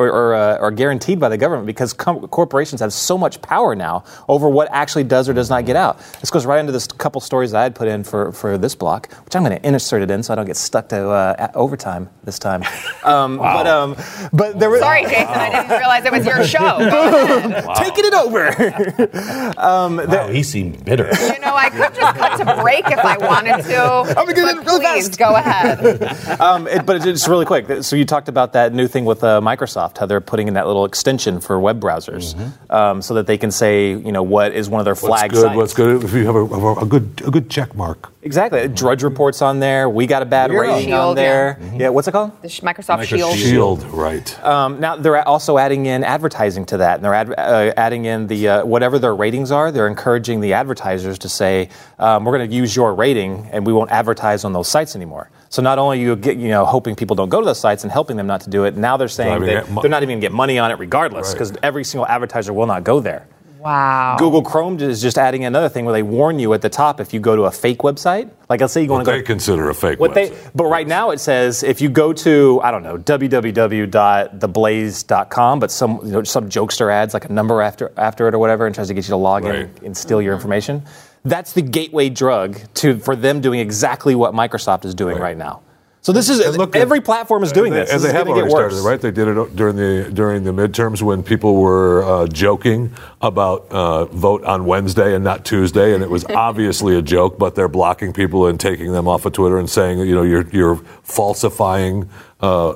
or, 0.00 0.08
or, 0.10 0.34
uh, 0.34 0.58
or 0.58 0.70
guaranteed 0.70 1.18
by 1.18 1.28
the 1.28 1.36
government 1.36 1.66
because 1.66 1.92
com- 1.92 2.28
corporations 2.28 2.80
have 2.80 2.92
so 2.92 3.18
much 3.18 3.42
power 3.42 3.74
now 3.74 4.04
over 4.28 4.48
what 4.48 4.68
actually 4.70 5.02
does 5.04 5.28
or 5.28 5.32
does 5.32 5.50
not 5.50 5.66
get 5.66 5.74
out. 5.74 5.98
This 6.20 6.30
goes 6.30 6.46
right 6.46 6.60
into 6.60 6.70
this 6.72 6.86
couple 6.86 7.20
stories 7.20 7.50
that 7.50 7.58
I 7.58 7.62
had 7.64 7.74
put 7.74 7.88
in 7.88 8.04
for, 8.04 8.30
for 8.30 8.56
this 8.56 8.76
block, 8.76 9.12
which 9.24 9.34
I'm 9.34 9.42
going 9.44 9.58
to 9.60 9.66
insert 9.66 10.02
it 10.02 10.10
in 10.12 10.22
so 10.22 10.32
I 10.32 10.36
don't 10.36 10.46
get 10.46 10.56
stuck 10.56 10.88
to 10.90 11.08
uh, 11.10 11.34
at 11.38 11.56
overtime 11.56 12.08
this 12.22 12.38
time. 12.38 12.62
Um, 13.04 13.36
But 13.36 13.66
um, 13.66 13.96
but 14.32 14.58
there 14.58 14.70
was 14.70 14.80
Sorry, 14.80 15.02
Jason, 15.02 15.26
I 15.28 15.50
didn't 15.50 15.76
realize 15.78 16.04
it 16.06 16.12
was 16.12 16.24
your 16.24 16.42
show. 16.56 16.78
Go 16.90 17.74
taking 17.76 18.04
it 18.06 18.14
over. 18.14 19.54
Wow, 19.64 20.28
he 20.28 20.42
seemed 20.42 20.84
bitter. 20.84 21.04
You 21.04 21.40
know, 21.40 21.54
I 21.54 21.70
could 21.70 21.94
just 21.94 22.16
cut 22.16 22.36
to 22.38 22.62
break 22.62 22.86
if 22.86 22.98
I 22.98 23.16
wanted 23.18 23.62
to. 23.64 23.76
I'm 24.18 24.26
gonna 24.26 24.34
get 24.34 24.44
but 24.56 24.56
it 24.56 24.66
really 24.66 24.84
please 24.84 25.08
fast. 25.08 25.18
go 25.18 25.34
ahead. 25.36 26.40
Um, 26.44 26.66
it, 26.66 26.84
but 26.84 27.06
it's 27.06 27.28
really 27.28 27.44
quick. 27.46 27.82
So 27.84 27.96
you 27.96 28.04
talked 28.04 28.28
about 28.28 28.52
that 28.54 28.72
new 28.72 28.88
thing 28.88 29.04
with 29.04 29.22
uh, 29.24 29.40
Microsoft, 29.40 29.98
how 29.98 30.06
they're 30.06 30.20
putting 30.20 30.48
in 30.48 30.54
that 30.54 30.66
little 30.66 30.84
extension 30.84 31.40
for 31.40 31.58
web 31.60 31.80
browsers, 31.80 32.34
um, 32.70 33.00
so 33.02 33.14
that 33.14 33.26
they 33.26 33.38
can 33.38 33.50
say, 33.50 33.90
you 33.90 34.12
know, 34.12 34.22
what 34.22 34.52
is 34.52 34.68
one 34.68 34.80
of 34.80 34.84
their 34.84 34.94
What's 34.94 35.06
flag 35.06 35.30
good? 35.30 35.42
sites. 35.42 35.56
What's 35.56 35.74
good? 35.74 36.02
If 36.04 36.12
you 36.12 36.26
have 36.26 36.34
a, 36.36 36.74
a 36.80 36.86
good 36.86 37.22
a 37.26 37.30
good 37.30 37.50
check 37.50 37.74
mark. 37.74 38.10
Exactly. 38.24 38.66
Drudge 38.68 39.02
reports 39.02 39.42
on 39.42 39.60
there. 39.60 39.88
We 39.88 40.06
got 40.06 40.22
a 40.22 40.24
bad 40.24 40.50
Zero. 40.50 40.62
rating 40.62 40.94
on 40.94 41.14
there. 41.14 41.58
yeah. 41.60 41.72
Yeah. 41.78 41.88
What's 41.90 42.08
it 42.08 42.12
called? 42.12 42.32
The 42.42 42.48
Microsoft, 42.48 43.00
Microsoft 43.00 43.04
Shield. 43.04 43.36
Shield. 43.36 43.80
Shield, 43.82 43.92
right? 43.92 44.44
Um, 44.44 44.80
now 44.80 44.96
they're 44.96 45.26
also 45.28 45.58
adding 45.58 45.84
in 45.86 46.02
advertising 46.02 46.64
to 46.66 46.78
that, 46.78 46.96
and 46.96 47.04
they're 47.04 47.14
ad- 47.14 47.34
uh, 47.38 47.72
adding 47.76 48.06
in 48.06 48.26
the 48.26 48.48
uh, 48.48 48.64
whatever 48.64 48.98
their 48.98 49.14
ratings 49.14 49.52
are. 49.52 49.70
They're 49.70 49.86
encouraging 49.88 50.40
the 50.40 50.54
advertisers 50.54 51.18
to 51.20 51.28
say, 51.28 51.68
um, 51.98 52.24
"We're 52.24 52.36
going 52.36 52.48
to 52.48 52.56
use 52.56 52.74
your 52.74 52.94
rating, 52.94 53.48
and 53.52 53.66
we 53.66 53.72
won't 53.74 53.90
advertise 53.90 54.44
on 54.44 54.54
those 54.54 54.68
sites 54.68 54.96
anymore." 54.96 55.30
So 55.50 55.60
not 55.62 55.78
only 55.78 56.00
you 56.00 56.16
get, 56.16 56.36
you 56.38 56.48
know, 56.48 56.64
hoping 56.64 56.96
people 56.96 57.14
don't 57.16 57.28
go 57.28 57.40
to 57.40 57.46
those 57.46 57.60
sites 57.60 57.84
and 57.84 57.92
helping 57.92 58.16
them 58.16 58.26
not 58.26 58.40
to 58.40 58.50
do 58.50 58.64
it, 58.64 58.74
now 58.76 58.96
they're 58.96 59.06
saying 59.06 59.42
that 59.44 59.70
mo- 59.70 59.82
they're 59.82 59.90
not 59.90 60.02
even 60.02 60.14
going 60.14 60.20
to 60.22 60.24
get 60.24 60.32
money 60.32 60.58
on 60.58 60.70
it 60.70 60.78
regardless, 60.78 61.28
Right. 61.28 61.34
because 61.34 61.52
every 61.62 61.84
single 61.84 62.06
advertiser 62.06 62.52
will 62.54 62.66
not 62.66 62.84
go 62.84 63.00
there. 63.00 63.26
Wow. 63.64 64.16
Google 64.18 64.42
Chrome 64.42 64.78
is 64.78 65.00
just 65.00 65.16
adding 65.16 65.46
another 65.46 65.70
thing 65.70 65.86
where 65.86 65.94
they 65.94 66.02
warn 66.02 66.38
you 66.38 66.52
at 66.52 66.60
the 66.60 66.68
top 66.68 67.00
if 67.00 67.14
you 67.14 67.20
go 67.20 67.34
to 67.34 67.44
a 67.44 67.50
fake 67.50 67.78
website. 67.78 68.28
Like, 68.50 68.60
let's 68.60 68.74
say 68.74 68.82
you 68.82 68.88
go 68.88 68.94
to 68.94 68.98
What 68.98 69.04
to 69.06 69.10
they 69.12 69.22
consider 69.22 69.70
a 69.70 69.74
fake 69.74 69.98
what 69.98 70.10
website. 70.10 70.14
they, 70.30 70.36
but 70.54 70.66
right 70.66 70.86
now 70.86 71.10
it 71.12 71.18
says 71.18 71.62
if 71.62 71.80
you 71.80 71.88
go 71.88 72.12
to 72.12 72.60
I 72.62 72.70
don't 72.70 72.82
know 72.82 72.98
www.theblaze.com, 72.98 75.60
but 75.60 75.70
some 75.70 75.98
you 76.04 76.12
know, 76.12 76.22
some 76.24 76.50
jokester 76.50 76.92
adds 76.92 77.14
like 77.14 77.24
a 77.24 77.32
number 77.32 77.62
after 77.62 77.90
after 77.96 78.28
it 78.28 78.34
or 78.34 78.38
whatever 78.38 78.66
and 78.66 78.74
tries 78.74 78.88
to 78.88 78.94
get 78.94 79.04
you 79.04 79.10
to 79.12 79.16
log 79.16 79.44
in 79.46 79.50
Right. 79.50 79.82
and 79.82 79.96
steal 79.96 80.20
your 80.20 80.34
information. 80.34 80.82
That's 81.24 81.54
the 81.54 81.62
gateway 81.62 82.10
drug 82.10 82.60
to 82.74 82.98
for 82.98 83.16
them 83.16 83.40
doing 83.40 83.60
exactly 83.60 84.14
what 84.14 84.34
Microsoft 84.34 84.84
is 84.84 84.94
doing 84.94 85.14
Right. 85.16 85.22
right, 85.22 85.38
now. 85.38 85.62
So 86.04 86.12
this 86.12 86.28
is 86.28 86.58
look 86.58 86.76
every 86.76 87.00
platform 87.00 87.42
is 87.44 87.50
doing 87.50 87.72
and 87.72 87.80
this. 87.80 87.88
they, 87.88 87.94
and 87.94 88.04
this 88.04 88.12
they 88.12 88.18
have 88.18 88.28
already 88.28 88.52
worse. 88.52 88.74
started, 88.74 88.86
right? 88.86 89.00
They 89.00 89.10
did 89.10 89.26
it 89.26 89.56
during 89.56 89.76
the 89.76 90.10
during 90.12 90.44
the 90.44 90.50
midterms 90.50 91.00
when 91.00 91.22
people 91.22 91.56
were 91.56 92.04
uh, 92.04 92.26
joking 92.26 92.92
about 93.22 93.72
uh, 93.72 94.04
vote 94.04 94.44
on 94.44 94.66
Wednesday 94.66 95.14
and 95.14 95.24
not 95.24 95.46
Tuesday, 95.46 95.94
and 95.94 96.04
it 96.04 96.10
was 96.10 96.26
obviously 96.28 96.94
a 96.98 97.00
joke. 97.00 97.38
But 97.38 97.54
they're 97.54 97.68
blocking 97.68 98.12
people 98.12 98.46
and 98.48 98.60
taking 98.60 98.92
them 98.92 99.08
off 99.08 99.24
of 99.24 99.32
Twitter 99.32 99.56
and 99.56 99.68
saying, 99.68 100.00
you 100.00 100.14
know, 100.14 100.24
you're 100.24 100.46
you're 100.50 100.76
falsifying 101.04 102.10
uh, 102.42 102.74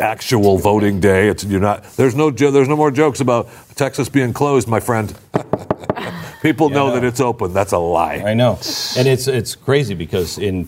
actual 0.00 0.58
voting 0.58 1.00
day. 1.00 1.26
It's 1.26 1.42
you're 1.42 1.58
not. 1.58 1.82
There's 1.96 2.14
no 2.14 2.30
jo- 2.30 2.52
there's 2.52 2.68
no 2.68 2.76
more 2.76 2.92
jokes 2.92 3.18
about 3.18 3.48
Texas 3.74 4.08
being 4.08 4.32
closed, 4.32 4.68
my 4.68 4.78
friend. 4.78 5.12
people 6.42 6.68
know 6.70 6.94
that 6.94 7.02
it's 7.02 7.20
open. 7.20 7.52
That's 7.52 7.72
a 7.72 7.78
lie. 7.78 8.22
I 8.24 8.34
know, 8.34 8.52
and 8.96 9.08
it's 9.08 9.26
it's 9.26 9.56
crazy 9.56 9.94
because 9.94 10.38
in 10.38 10.64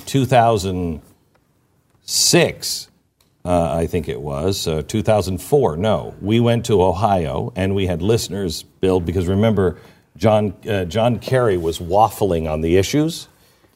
2006, 2.10 2.88
uh, 3.44 3.72
I 3.72 3.86
think 3.86 4.08
it 4.08 4.20
was 4.20 4.66
uh, 4.66 4.82
2004. 4.82 5.76
No, 5.76 6.14
we 6.20 6.40
went 6.40 6.66
to 6.66 6.82
Ohio 6.82 7.52
and 7.54 7.74
we 7.74 7.86
had 7.86 8.02
listeners 8.02 8.64
build 8.64 9.06
because 9.06 9.28
remember, 9.28 9.78
John 10.16 10.54
uh, 10.68 10.84
John 10.86 11.20
Kerry 11.20 11.56
was 11.56 11.78
waffling 11.78 12.50
on 12.50 12.62
the 12.62 12.76
issues, 12.76 13.28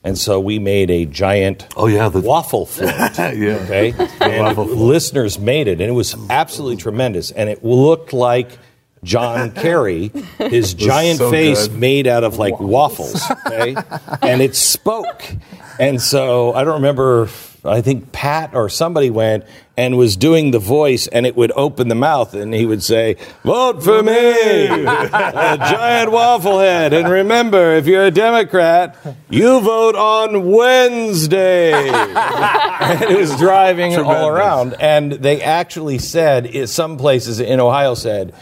and 0.03 0.19
so 0.19 0.41
we 0.41 0.59
made 0.59 0.91
a 0.91 1.07
giant 1.07 1.69
Oh, 1.77 1.87
yeah, 1.87 2.09
the- 2.09 2.21
waffle 2.21 2.67
float. 2.75 2.91
Yeah. 3.19 3.61
Okay, 3.65 3.95
and 4.21 4.59
listeners 4.59 5.39
made 5.39 5.69
it, 5.69 5.81
and 5.81 5.89
it 5.89 5.93
was 5.95 6.17
absolutely 6.29 6.77
tremendous, 6.77 7.31
and 7.31 7.49
it 7.49 7.65
looked 7.65 8.13
like. 8.13 8.59
John 9.05 9.51
Kerry, 9.55 10.09
his 10.39 10.75
giant 10.75 11.19
so 11.19 11.31
face 11.31 11.69
good. 11.69 11.79
made 11.79 12.07
out 12.09 12.25
of 12.25 12.39
like 12.39 12.59
waffles, 12.59 13.23
okay? 13.47 13.77
and 14.23 14.43
it 14.43 14.57
spoke. 14.57 15.23
And 15.79 16.01
so 16.01 16.53
I 16.55 16.65
don't 16.65 16.75
remember, 16.75 17.29
I 17.65 17.81
think 17.81 18.11
Pat 18.13 18.55
or 18.55 18.69
somebody 18.69 19.11
went 19.11 19.45
and 19.77 19.97
was 19.99 20.17
doing 20.17 20.53
the 20.53 20.61
voice, 20.61 21.09
and 21.09 21.27
it 21.27 21.35
would 21.35 21.51
open 21.57 21.89
the 21.89 21.97
mouth, 21.97 22.33
and 22.33 22.55
he 22.55 22.65
would 22.65 22.81
say, 22.81 23.17
Vote 23.43 23.83
for 23.83 24.05
me, 24.05 24.13
a 24.13 25.57
giant 25.59 26.13
waffle 26.13 26.61
head. 26.61 26.93
And 26.93 27.09
remember, 27.09 27.73
if 27.73 27.87
you're 27.89 28.05
a 28.05 28.11
Democrat, 28.13 28.97
you 29.29 29.61
vote 29.61 29.97
on 29.97 30.53
Wednesday. 30.53 31.73
and 31.91 33.03
it 33.03 33.19
was 33.19 33.37
driving 33.37 33.97
all 33.97 34.29
around. 34.29 34.77
And 34.79 35.11
they 35.11 35.43
actually 35.43 35.99
said, 35.99 36.69
some 36.69 36.97
places 36.97 37.41
in 37.41 37.59
Ohio 37.59 37.95
said, 37.95 38.33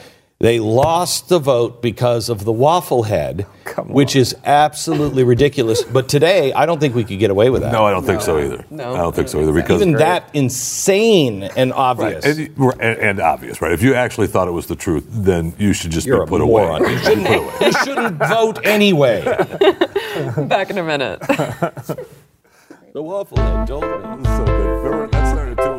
they 0.42 0.59
lost 0.59 1.28
the 1.28 1.38
vote 1.38 1.81
because 1.81 2.28
of 2.28 2.44
the 2.44 2.50
waffle 2.50 3.05
head, 3.05 3.46
which 3.87 4.16
is 4.16 4.35
absolutely 4.44 5.22
ridiculous. 5.22 5.85
But 5.92 6.09
today, 6.09 6.52
I 6.52 6.66
don't 6.66 6.81
think 6.81 6.96
we 6.96 7.05
could 7.05 7.20
get 7.20 7.31
away 7.31 7.48
with 7.48 7.62
that. 7.62 7.70
No, 7.72 7.85
I 7.85 7.92
don't 7.92 8.05
think 8.05 8.22
so 8.22 8.38
either. 8.40 8.64
No. 8.68 8.92
I 8.94 8.98
don't 8.98 9.14
think 9.14 9.28
so 9.28 9.40
either 9.40 9.52
because 9.52 9.81
Even 9.83 9.94
that 9.94 10.28
insane 10.35 11.44
and 11.44 11.70
Right. 11.70 11.78
obvious. 11.78 12.24
And, 12.24 12.50
and, 12.81 12.98
and 12.98 13.20
obvious, 13.20 13.62
right? 13.62 13.70
If 13.72 13.83
you 13.83 13.94
actually 13.94 14.26
thought 14.26 14.48
it 14.48 14.52
was 14.52 14.66
the 14.66 14.74
truth, 14.74 15.05
then 15.09 15.55
you 15.59 15.72
should 15.72 15.92
just 15.92 16.07
You're 16.09 16.24
be 16.26 16.31
put 16.31 16.40
a 16.40 16.44
away. 16.50 16.78
You 16.90 16.98
shouldn't, 16.98 17.61
you 17.61 17.72
shouldn't 17.85 18.16
vote 18.18 18.59
anyway. 18.66 19.22
Back 20.48 20.70
in 20.70 20.78
a 20.78 20.83
minute. 20.83 21.20
The 21.20 23.02
waffle 23.02 23.38
head 23.38 23.68
told 23.68 23.85
me. 23.85 24.24
so 24.24 24.44
good. 24.44 24.83
Remember, 24.85 25.07
that 25.09 25.33
started 25.33 25.59
too 25.59 25.78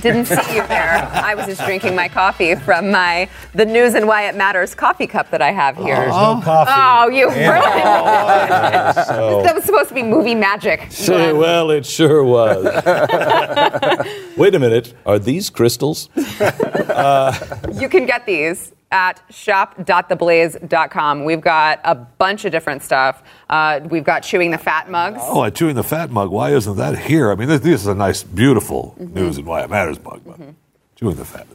Didn't 0.00 0.26
see 0.26 0.56
you 0.56 0.66
there. 0.66 1.08
I 1.12 1.34
was 1.34 1.46
just 1.46 1.62
drinking 1.64 1.94
my 1.94 2.08
coffee 2.08 2.54
from 2.54 2.90
my 2.90 3.28
the 3.54 3.64
News 3.64 3.94
and 3.94 4.06
Why 4.06 4.28
It 4.28 4.36
Matters 4.36 4.74
coffee 4.74 5.06
cup 5.06 5.30
that 5.30 5.40
I 5.42 5.50
have 5.52 5.76
here. 5.76 6.06
No 6.06 6.12
uh-huh. 6.12 6.42
coffee. 6.44 6.72
Oh, 6.76 7.08
you 7.16 7.26
ruined 7.28 7.64
it. 7.80 8.94
So- 9.06 9.42
That 9.42 9.54
was 9.54 9.64
supposed 9.64 9.88
to 9.88 9.94
be 9.94 10.02
movie 10.02 10.34
magic. 10.34 10.90
Say, 10.90 11.32
well, 11.32 11.70
it 11.70 11.86
sure 11.86 12.22
was. 12.24 12.64
Wait 14.36 14.54
a 14.54 14.58
minute. 14.58 14.94
Are 15.06 15.18
these 15.18 15.50
crystals? 15.50 16.08
You 16.16 17.88
can 17.88 18.06
get 18.06 18.26
these 18.26 18.73
at 18.94 19.20
shop.theblaze.com. 19.28 21.24
We've 21.24 21.40
got 21.40 21.80
a 21.84 21.96
bunch 21.96 22.44
of 22.44 22.52
different 22.52 22.82
stuff. 22.82 23.24
Uh, 23.50 23.80
we've 23.90 24.04
got 24.04 24.20
chewing 24.22 24.52
the 24.52 24.58
fat 24.58 24.88
mugs. 24.88 25.18
Oh, 25.20 25.40
I 25.40 25.50
chewing 25.50 25.74
the 25.74 25.82
fat 25.82 26.10
mug. 26.10 26.30
Why 26.30 26.50
isn't 26.54 26.76
that 26.76 26.96
here? 26.98 27.32
I 27.32 27.34
mean, 27.34 27.48
this, 27.48 27.60
this 27.60 27.80
is 27.80 27.86
a 27.88 27.94
nice, 27.94 28.22
beautiful 28.22 28.94
news 28.98 29.36
and 29.36 29.46
why 29.46 29.62
it 29.64 29.70
matters 29.70 30.02
mug. 30.02 30.22
But 30.24 30.38
chewing 30.94 31.16
the 31.16 31.24
fat. 31.24 31.46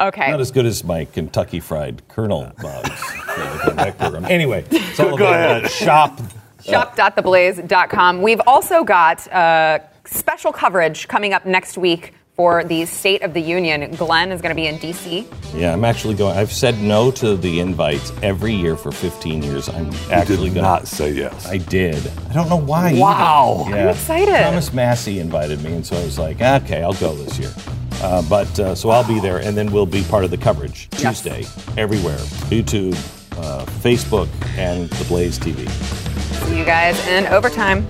Okay. 0.00 0.30
Not 0.30 0.40
as 0.40 0.50
good 0.50 0.64
as 0.64 0.82
my 0.82 1.04
Kentucky 1.04 1.60
Fried 1.60 2.02
Colonel 2.08 2.52
mugs. 2.62 2.88
for 2.88 3.40
the 3.40 3.58
Connect 3.70 3.98
program. 3.98 4.24
Anyway, 4.24 4.64
it's 4.70 4.98
all 4.98 5.16
Go 5.16 5.26
ahead. 5.26 5.64
at 5.64 5.70
Shop. 5.70 6.18
shop.theblaze.com. 6.64 8.22
We've 8.22 8.40
also 8.46 8.82
got 8.82 9.30
uh, 9.32 9.80
special 10.06 10.52
coverage 10.52 11.06
coming 11.08 11.34
up 11.34 11.44
next 11.44 11.76
week 11.76 12.14
for 12.38 12.62
the 12.62 12.86
State 12.86 13.22
of 13.22 13.34
the 13.34 13.40
Union. 13.40 13.90
Glenn 13.96 14.30
is 14.30 14.40
going 14.40 14.54
to 14.54 14.60
be 14.62 14.68
in 14.68 14.78
D.C. 14.78 15.26
Yeah, 15.56 15.72
I'm 15.72 15.84
actually 15.84 16.14
going. 16.14 16.38
I've 16.38 16.52
said 16.52 16.78
no 16.80 17.10
to 17.10 17.36
the 17.36 17.58
invites 17.58 18.12
every 18.22 18.54
year 18.54 18.76
for 18.76 18.92
15 18.92 19.42
years. 19.42 19.68
I'm 19.68 19.92
actually 20.12 20.44
Did 20.50 20.54
going. 20.54 20.62
not 20.62 20.86
say 20.86 21.10
yes. 21.10 21.48
I 21.48 21.58
did. 21.58 21.96
I 22.30 22.32
don't 22.34 22.48
know 22.48 22.54
why. 22.56 22.90
either. 22.90 23.00
Wow. 23.00 23.66
Yeah. 23.68 23.74
I'm 23.74 23.88
excited. 23.88 24.32
Thomas 24.36 24.72
Massie 24.72 25.18
invited 25.18 25.64
me, 25.64 25.72
and 25.72 25.84
so 25.84 25.96
I 25.96 26.04
was 26.04 26.16
like, 26.16 26.36
okay, 26.40 26.80
I'll 26.80 26.94
go 26.94 27.12
this 27.16 27.40
year. 27.40 27.52
Uh, 28.00 28.22
but 28.30 28.60
uh, 28.60 28.72
so 28.76 28.90
I'll 28.90 29.06
be 29.06 29.18
there, 29.18 29.38
and 29.38 29.56
then 29.56 29.72
we'll 29.72 29.84
be 29.84 30.04
part 30.04 30.22
of 30.22 30.30
the 30.30 30.38
coverage 30.38 30.88
Yes. 30.98 31.20
Tuesday, 31.20 31.44
everywhere, 31.76 32.18
YouTube, 32.50 32.94
uh, 33.36 33.64
Facebook, 33.66 34.28
and 34.56 34.88
the 34.90 35.04
Blaze 35.06 35.40
TV. 35.40 35.68
See 36.46 36.56
you 36.56 36.64
guys 36.64 37.04
in 37.08 37.26
overtime. 37.26 37.84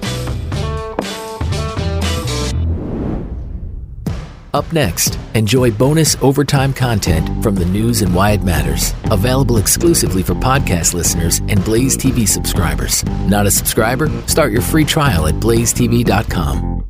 Up 4.55 4.73
next, 4.73 5.19
enjoy 5.35 5.71
bonus 5.71 6.17
overtime 6.23 6.73
content 6.73 7.43
from 7.43 7.55
the 7.55 7.67
news 7.67 8.01
and 8.01 8.15
why 8.15 8.31
it 8.31 8.43
matters. 8.43 8.95
Available 9.11 9.59
exclusively 9.59 10.23
for 10.23 10.35
podcast 10.35 10.95
listeners 10.95 11.41
and 11.49 11.63
Blaze 11.67 11.99
TV 11.99 12.27
subscribers. 12.27 13.05
Not 13.27 13.47
a 13.47 13.51
subscriber? 13.51 14.09
Start 14.27 14.53
your 14.53 14.63
free 14.63 14.87
trial 14.87 15.27
at 15.27 15.35
blazetv.com. 15.35 16.85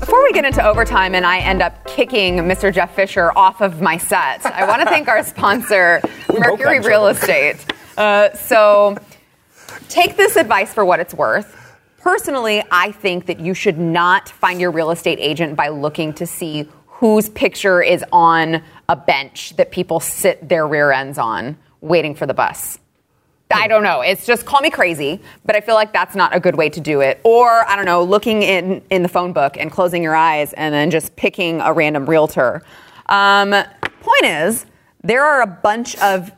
Before 0.00 0.24
we 0.24 0.32
get 0.32 0.44
into 0.44 0.64
overtime 0.66 1.14
and 1.14 1.24
I 1.24 1.38
end 1.38 1.62
up 1.62 1.86
kicking 1.86 2.38
Mr. 2.38 2.74
Jeff 2.74 2.92
Fisher 2.96 3.30
off 3.36 3.60
of 3.60 3.80
my 3.80 3.96
set, 3.96 4.44
I 4.44 4.66
want 4.66 4.82
to 4.82 4.86
thank 4.88 5.06
our 5.06 5.22
sponsor, 5.24 6.02
Mercury 6.36 6.80
Real 6.80 7.06
Estate. 7.06 7.64
Uh, 7.96 8.34
so 8.34 8.96
take 9.88 10.16
this 10.16 10.34
advice 10.34 10.74
for 10.74 10.84
what 10.84 10.98
it's 10.98 11.14
worth. 11.14 11.60
Personally, 12.02 12.64
I 12.68 12.90
think 12.90 13.26
that 13.26 13.38
you 13.38 13.54
should 13.54 13.78
not 13.78 14.28
find 14.28 14.60
your 14.60 14.72
real 14.72 14.90
estate 14.90 15.18
agent 15.20 15.54
by 15.54 15.68
looking 15.68 16.12
to 16.14 16.26
see 16.26 16.68
whose 16.88 17.28
picture 17.28 17.80
is 17.80 18.04
on 18.10 18.60
a 18.88 18.96
bench 18.96 19.54
that 19.56 19.70
people 19.70 20.00
sit 20.00 20.48
their 20.48 20.66
rear 20.66 20.90
ends 20.90 21.16
on 21.16 21.56
waiting 21.80 22.16
for 22.16 22.26
the 22.26 22.34
bus. 22.34 22.80
I 23.54 23.68
don't 23.68 23.84
know. 23.84 24.00
It's 24.00 24.26
just 24.26 24.46
call 24.46 24.60
me 24.62 24.70
crazy, 24.70 25.20
but 25.44 25.54
I 25.54 25.60
feel 25.60 25.76
like 25.76 25.92
that's 25.92 26.16
not 26.16 26.34
a 26.34 26.40
good 26.40 26.56
way 26.56 26.68
to 26.70 26.80
do 26.80 27.02
it. 27.02 27.20
Or 27.22 27.68
I 27.68 27.76
don't 27.76 27.84
know, 27.84 28.02
looking 28.02 28.42
in 28.42 28.82
in 28.90 29.02
the 29.02 29.08
phone 29.08 29.32
book 29.32 29.56
and 29.56 29.70
closing 29.70 30.02
your 30.02 30.16
eyes 30.16 30.52
and 30.54 30.74
then 30.74 30.90
just 30.90 31.14
picking 31.14 31.60
a 31.60 31.72
random 31.72 32.06
realtor. 32.06 32.62
Um, 33.10 33.50
point 33.50 34.24
is, 34.24 34.66
there 35.04 35.24
are 35.24 35.42
a 35.42 35.46
bunch 35.46 35.96
of. 35.98 36.32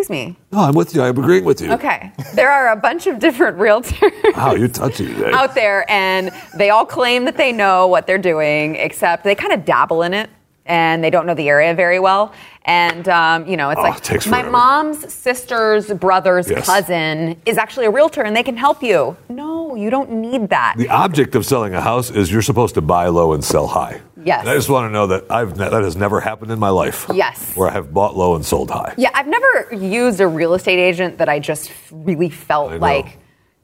Excuse 0.00 0.28
me. 0.28 0.36
No, 0.50 0.60
I'm 0.60 0.74
with 0.74 0.94
you. 0.94 1.02
I'm 1.02 1.18
agreeing 1.18 1.44
with 1.44 1.60
you. 1.60 1.70
Okay, 1.72 2.10
there 2.34 2.50
are 2.50 2.72
a 2.72 2.76
bunch 2.76 3.06
of 3.06 3.18
different 3.18 3.58
realtors. 3.58 4.34
Wow, 4.34 4.54
you're 4.54 4.68
touchy 4.68 5.06
today. 5.06 5.30
out 5.32 5.54
there 5.54 5.84
and 5.90 6.30
they 6.56 6.70
all 6.70 6.86
claim 6.86 7.26
that 7.26 7.36
they 7.36 7.52
know 7.52 7.86
what 7.86 8.06
they're 8.06 8.16
doing, 8.16 8.76
except 8.76 9.24
they 9.24 9.34
kind 9.34 9.52
of 9.52 9.66
dabble 9.66 10.00
in 10.02 10.14
it 10.14 10.30
and 10.64 11.04
they 11.04 11.10
don't 11.10 11.26
know 11.26 11.34
the 11.34 11.50
area 11.50 11.74
very 11.74 12.00
well. 12.00 12.32
And, 12.64 13.08
um, 13.10 13.46
you 13.46 13.56
know, 13.58 13.68
it's 13.70 13.78
Oh, 13.78 13.82
like 13.82 14.10
it 14.10 14.26
my 14.28 14.42
mom's 14.42 15.12
sister's 15.12 15.88
brother's 15.92 16.48
Yes. 16.48 16.64
cousin 16.64 17.38
is 17.44 17.58
actually 17.58 17.84
a 17.86 17.90
realtor 17.90 18.22
and 18.22 18.34
they 18.34 18.42
can 18.42 18.56
help 18.56 18.82
you. 18.82 19.16
No, 19.28 19.74
you 19.74 19.90
don't 19.90 20.10
need 20.12 20.48
that. 20.48 20.76
The 20.78 20.88
object 20.88 21.34
of 21.34 21.44
selling 21.44 21.74
a 21.74 21.80
house 21.82 22.10
is 22.10 22.32
you're 22.32 22.40
supposed 22.42 22.74
to 22.76 22.80
buy 22.80 23.08
low 23.08 23.32
and 23.34 23.44
sell 23.44 23.66
high. 23.66 24.00
Yes. 24.24 24.40
And 24.40 24.50
I 24.50 24.54
just 24.54 24.68
want 24.68 24.88
to 24.88 24.92
know 24.92 25.06
that 25.08 25.30
I've 25.30 25.56
ne- 25.56 25.68
that 25.70 25.82
has 25.82 25.96
never 25.96 26.20
happened 26.20 26.50
in 26.52 26.58
my 26.58 26.68
life. 26.70 27.06
Yes. 27.12 27.54
Where 27.56 27.68
I 27.68 27.72
have 27.72 27.92
bought 27.92 28.16
low 28.16 28.34
and 28.34 28.44
sold 28.44 28.70
high. 28.70 28.94
Yeah, 28.96 29.10
I've 29.14 29.26
never 29.26 29.74
used 29.74 30.20
a 30.20 30.26
real 30.26 30.54
estate 30.54 30.78
agent 30.78 31.18
that 31.18 31.28
I 31.28 31.38
just 31.38 31.70
really 31.90 32.30
felt 32.30 32.80
like, 32.80 33.18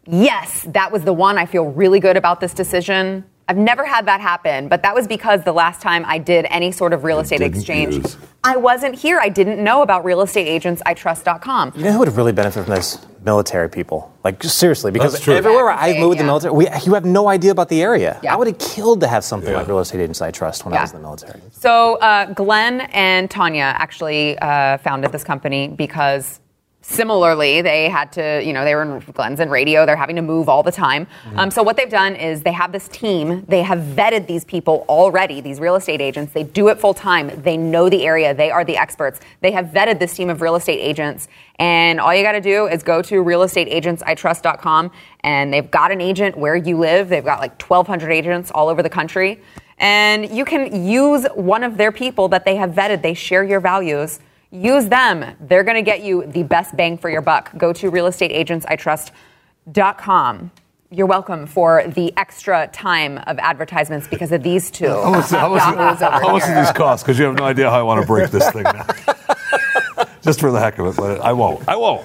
yes, 0.07 0.67
that 0.71 0.93
was 0.93 1.03
the 1.05 1.13
one. 1.13 1.39
I 1.39 1.47
feel 1.47 1.67
really 1.67 2.01
good 2.01 2.17
about 2.17 2.41
this 2.41 2.55
decision. 2.55 3.25
I've 3.49 3.57
never 3.57 3.85
had 3.85 4.07
that 4.07 4.21
happen, 4.21 4.67
but 4.67 4.83
that 4.83 4.93
was 4.95 5.07
because 5.07 5.45
the 5.45 5.53
last 5.53 5.81
time 5.81 6.05
I 6.07 6.19
did 6.19 6.47
any 6.51 6.73
sort 6.73 6.93
of 6.93 7.05
real 7.05 7.21
estate 7.21 7.41
exchange, 7.43 7.95
use. 7.95 8.17
I 8.43 8.57
wasn't 8.57 8.97
here. 8.97 9.21
I 9.21 9.29
didn't 9.29 9.63
know 9.63 9.83
about 9.83 10.05
realestateagentsitrust.com. 10.05 11.73
You 11.77 11.85
know 11.85 11.93
who 11.93 11.99
would 12.01 12.09
have 12.09 12.17
really 12.17 12.33
benefit 12.33 12.65
from 12.65 12.75
this? 12.75 12.99
Military 13.25 13.69
people. 13.69 14.13
Like, 14.25 14.43
seriously, 14.43 14.91
because 14.91 15.27
everywhere 15.29 15.71
I've 15.71 15.95
Yeah, 15.97 16.01
moved 16.01 16.11
with 16.11 16.19
the 16.19 16.25
military, 16.25 16.55
we, 16.55 16.69
you 16.85 16.95
have 16.95 17.05
no 17.05 17.29
idea 17.29 17.51
about 17.53 17.69
the 17.69 17.83
area. 17.83 18.19
Yeah. 18.23 18.35
I 18.35 18.37
would 18.37 18.47
have 18.49 18.59
killed 18.59 19.01
to 19.01 19.09
have 19.09 19.25
something 19.25 19.51
Yeah. 19.51 19.59
like 19.59 19.69
Real 19.69 19.79
Estate 19.81 20.01
Agents 20.01 20.21
I 20.23 20.31
Trust 20.31 20.65
when 20.65 20.75
I 20.75 20.83
was 20.83 20.93
in 20.93 20.99
the 20.99 21.03
military. 21.03 21.41
So 21.53 21.97
uh, 21.97 22.33
Glenn 22.33 22.83
and 22.93 23.31
Tania 23.31 23.75
actually 23.79 24.39
uh, 24.39 24.79
founded 24.79 25.13
this 25.13 25.25
company 25.25 25.69
because 25.69 26.41
similarly 26.89 27.63
they 27.63 27.89
had 27.89 28.13
to, 28.13 28.43
you 28.45 28.53
know, 28.53 28.65
they 28.65 28.75
were 28.75 28.83
in 28.83 29.01
Glenn's 29.13 29.41
radio. 29.41 29.85
They're 29.85 29.97
having 29.97 30.17
to 30.17 30.23
move 30.23 30.49
all 30.49 30.63
the 30.63 30.73
time. 30.73 31.07
Um, 31.35 31.51
so 31.51 31.63
what 31.63 31.77
they've 31.77 31.91
done 31.91 32.15
is 32.15 32.43
they 32.43 32.53
have 32.53 32.71
this 32.71 32.89
team. 32.89 33.45
They 33.49 33.63
have 33.63 33.81
vetted 33.81 34.27
these 34.27 34.45
people 34.45 34.85
already. 34.89 35.41
These 35.41 35.59
real 35.59 35.75
estate 35.75 36.01
agents. 36.01 36.33
They 36.33 36.45
do 36.45 36.69
it 36.69 36.79
full 36.79 36.95
time. 36.95 37.31
They 37.43 37.57
know 37.57 37.89
the 37.89 38.07
area. 38.07 38.33
They 38.35 38.51
are 38.51 38.65
the 38.65 38.77
experts. 38.77 39.21
They 39.41 39.51
have 39.51 39.67
vetted 39.67 39.99
this 39.99 40.15
team 40.15 40.31
of 40.31 40.41
real 40.41 40.55
estate 40.55 40.79
agents. 40.79 41.29
And 41.59 42.01
all 42.01 42.15
you 42.15 42.23
got 42.23 42.33
to 42.33 42.41
do 42.41 42.67
is 42.67 42.83
go 42.83 43.03
to 43.03 43.23
realestateagentsitrust.com 43.23 44.91
and 45.21 45.53
they've 45.53 45.71
got 45.71 45.91
an 45.91 46.01
agent 46.01 46.37
where 46.37 46.55
you 46.55 46.79
live. 46.79 47.09
They've 47.09 47.25
got 47.25 47.41
like 47.41 47.61
1,200 47.61 48.11
agents 48.13 48.51
all 48.53 48.69
over 48.69 48.83
the 48.83 48.91
country. 48.91 49.41
And 49.79 50.31
you 50.31 50.45
can 50.45 50.87
use 50.87 51.27
one 51.35 51.63
of 51.63 51.77
their 51.77 51.93
people 51.93 52.29
that 52.29 52.45
they 52.45 52.57
have 52.57 52.71
vetted. 52.71 53.03
They 53.03 53.15
share 53.15 53.45
your 53.45 53.61
values. 53.61 54.21
Use 54.57 54.87
them. 54.89 55.37
They're 55.41 55.65
going 55.65 55.75
to 55.77 55.83
get 55.83 56.03
you 56.03 56.25
the 56.27 56.43
best 56.43 56.75
bang 56.77 56.97
for 56.97 57.11
your 57.11 57.21
buck. 57.21 57.55
Go 57.59 57.73
to 57.75 57.91
realestateagentsitrust.com. 57.91 60.51
You're 60.91 61.07
welcome 61.07 61.47
for 61.47 61.83
the 61.89 62.17
extra 62.17 62.69
time 62.69 63.19
of 63.27 63.39
advertisements 63.41 64.07
because 64.09 64.31
of 64.33 64.43
these 64.45 64.71
two. 64.71 64.87
How 64.89 65.11
much, 65.11 65.29
how 65.31 65.49
much, 65.49 65.61
yahoos 65.63 66.01
over 66.01 66.13
how 66.13 66.33
much 66.33 66.45
do 66.45 66.55
these 66.55 66.71
cost? 66.73 67.05
Because 67.05 67.19
you 67.19 67.25
have 67.27 67.35
no 67.35 67.45
idea 67.45 67.69
how 67.69 67.81
I 67.81 67.83
want 67.83 68.01
to 68.01 68.07
break 68.07 68.31
this 68.31 68.49
thing 68.51 68.63
now. 68.63 68.87
Just 70.23 70.39
for 70.41 70.51
the 70.53 70.61
heck 70.61 70.79
of 70.79 70.87
it, 70.87 70.97
but 70.97 71.21
I 71.21 71.33
won't. 71.33 71.69
I 71.69 71.75
won't. 71.77 72.05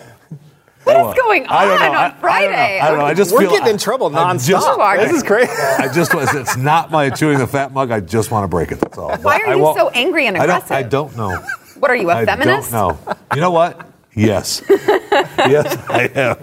What 0.84 0.96
is 0.98 1.14
going 1.22 1.46
on 1.46 1.52
I 1.56 1.66
don't 1.66 1.80
know. 1.80 1.90
on 1.90 1.96
I- 1.96 2.00
I 2.00 2.08
don't 2.10 2.16
know. 2.16 2.20
Friday? 2.22 2.80
I 2.80 2.90
don't 2.90 2.98
know. 2.98 3.06
I 3.06 3.14
just 3.14 3.32
We're 3.32 3.42
feel 3.42 3.52
getting 3.52 3.68
in 3.74 3.78
trouble 3.78 4.08
I 4.08 4.10
nonstop. 4.34 4.48
just- 4.48 4.68
This 5.10 5.18
is 5.18 5.22
crazy. 5.24 5.52
I 5.52 5.88
just 5.94 6.16
was. 6.16 6.34
It's 6.34 6.58
not 6.58 6.90
my 6.90 7.12
chewing 7.12 7.38
the 7.38 7.46
fat 7.46 7.72
mug. 7.72 7.92
I 7.92 8.00
just 8.00 8.32
want 8.32 8.46
to 8.46 8.48
break 8.48 8.72
it. 8.72 8.80
That's 8.80 8.98
all. 8.98 9.10
Why 9.18 9.38
But 9.38 9.42
are 9.44 9.54
you 9.56 9.62
won't- 9.62 9.78
so 9.78 9.90
angry 9.90 10.26
and 10.26 10.36
I 10.38 10.48
don't. 10.48 10.56
aggressive? 10.58 10.72
I 10.76 10.82
don't 10.84 11.16
know. 11.16 11.40
What 11.82 11.90
are 11.90 11.96
you, 11.96 12.12
a 12.12 12.16
I 12.18 12.26
feminist? 12.26 12.72
don't 12.72 13.08
know. 13.08 13.16
You 13.34 13.42
know 13.42 13.50
what? 13.50 13.88
Yes. 14.14 14.62
yes, 14.70 15.76
I 15.90 16.12
am. 16.14 16.38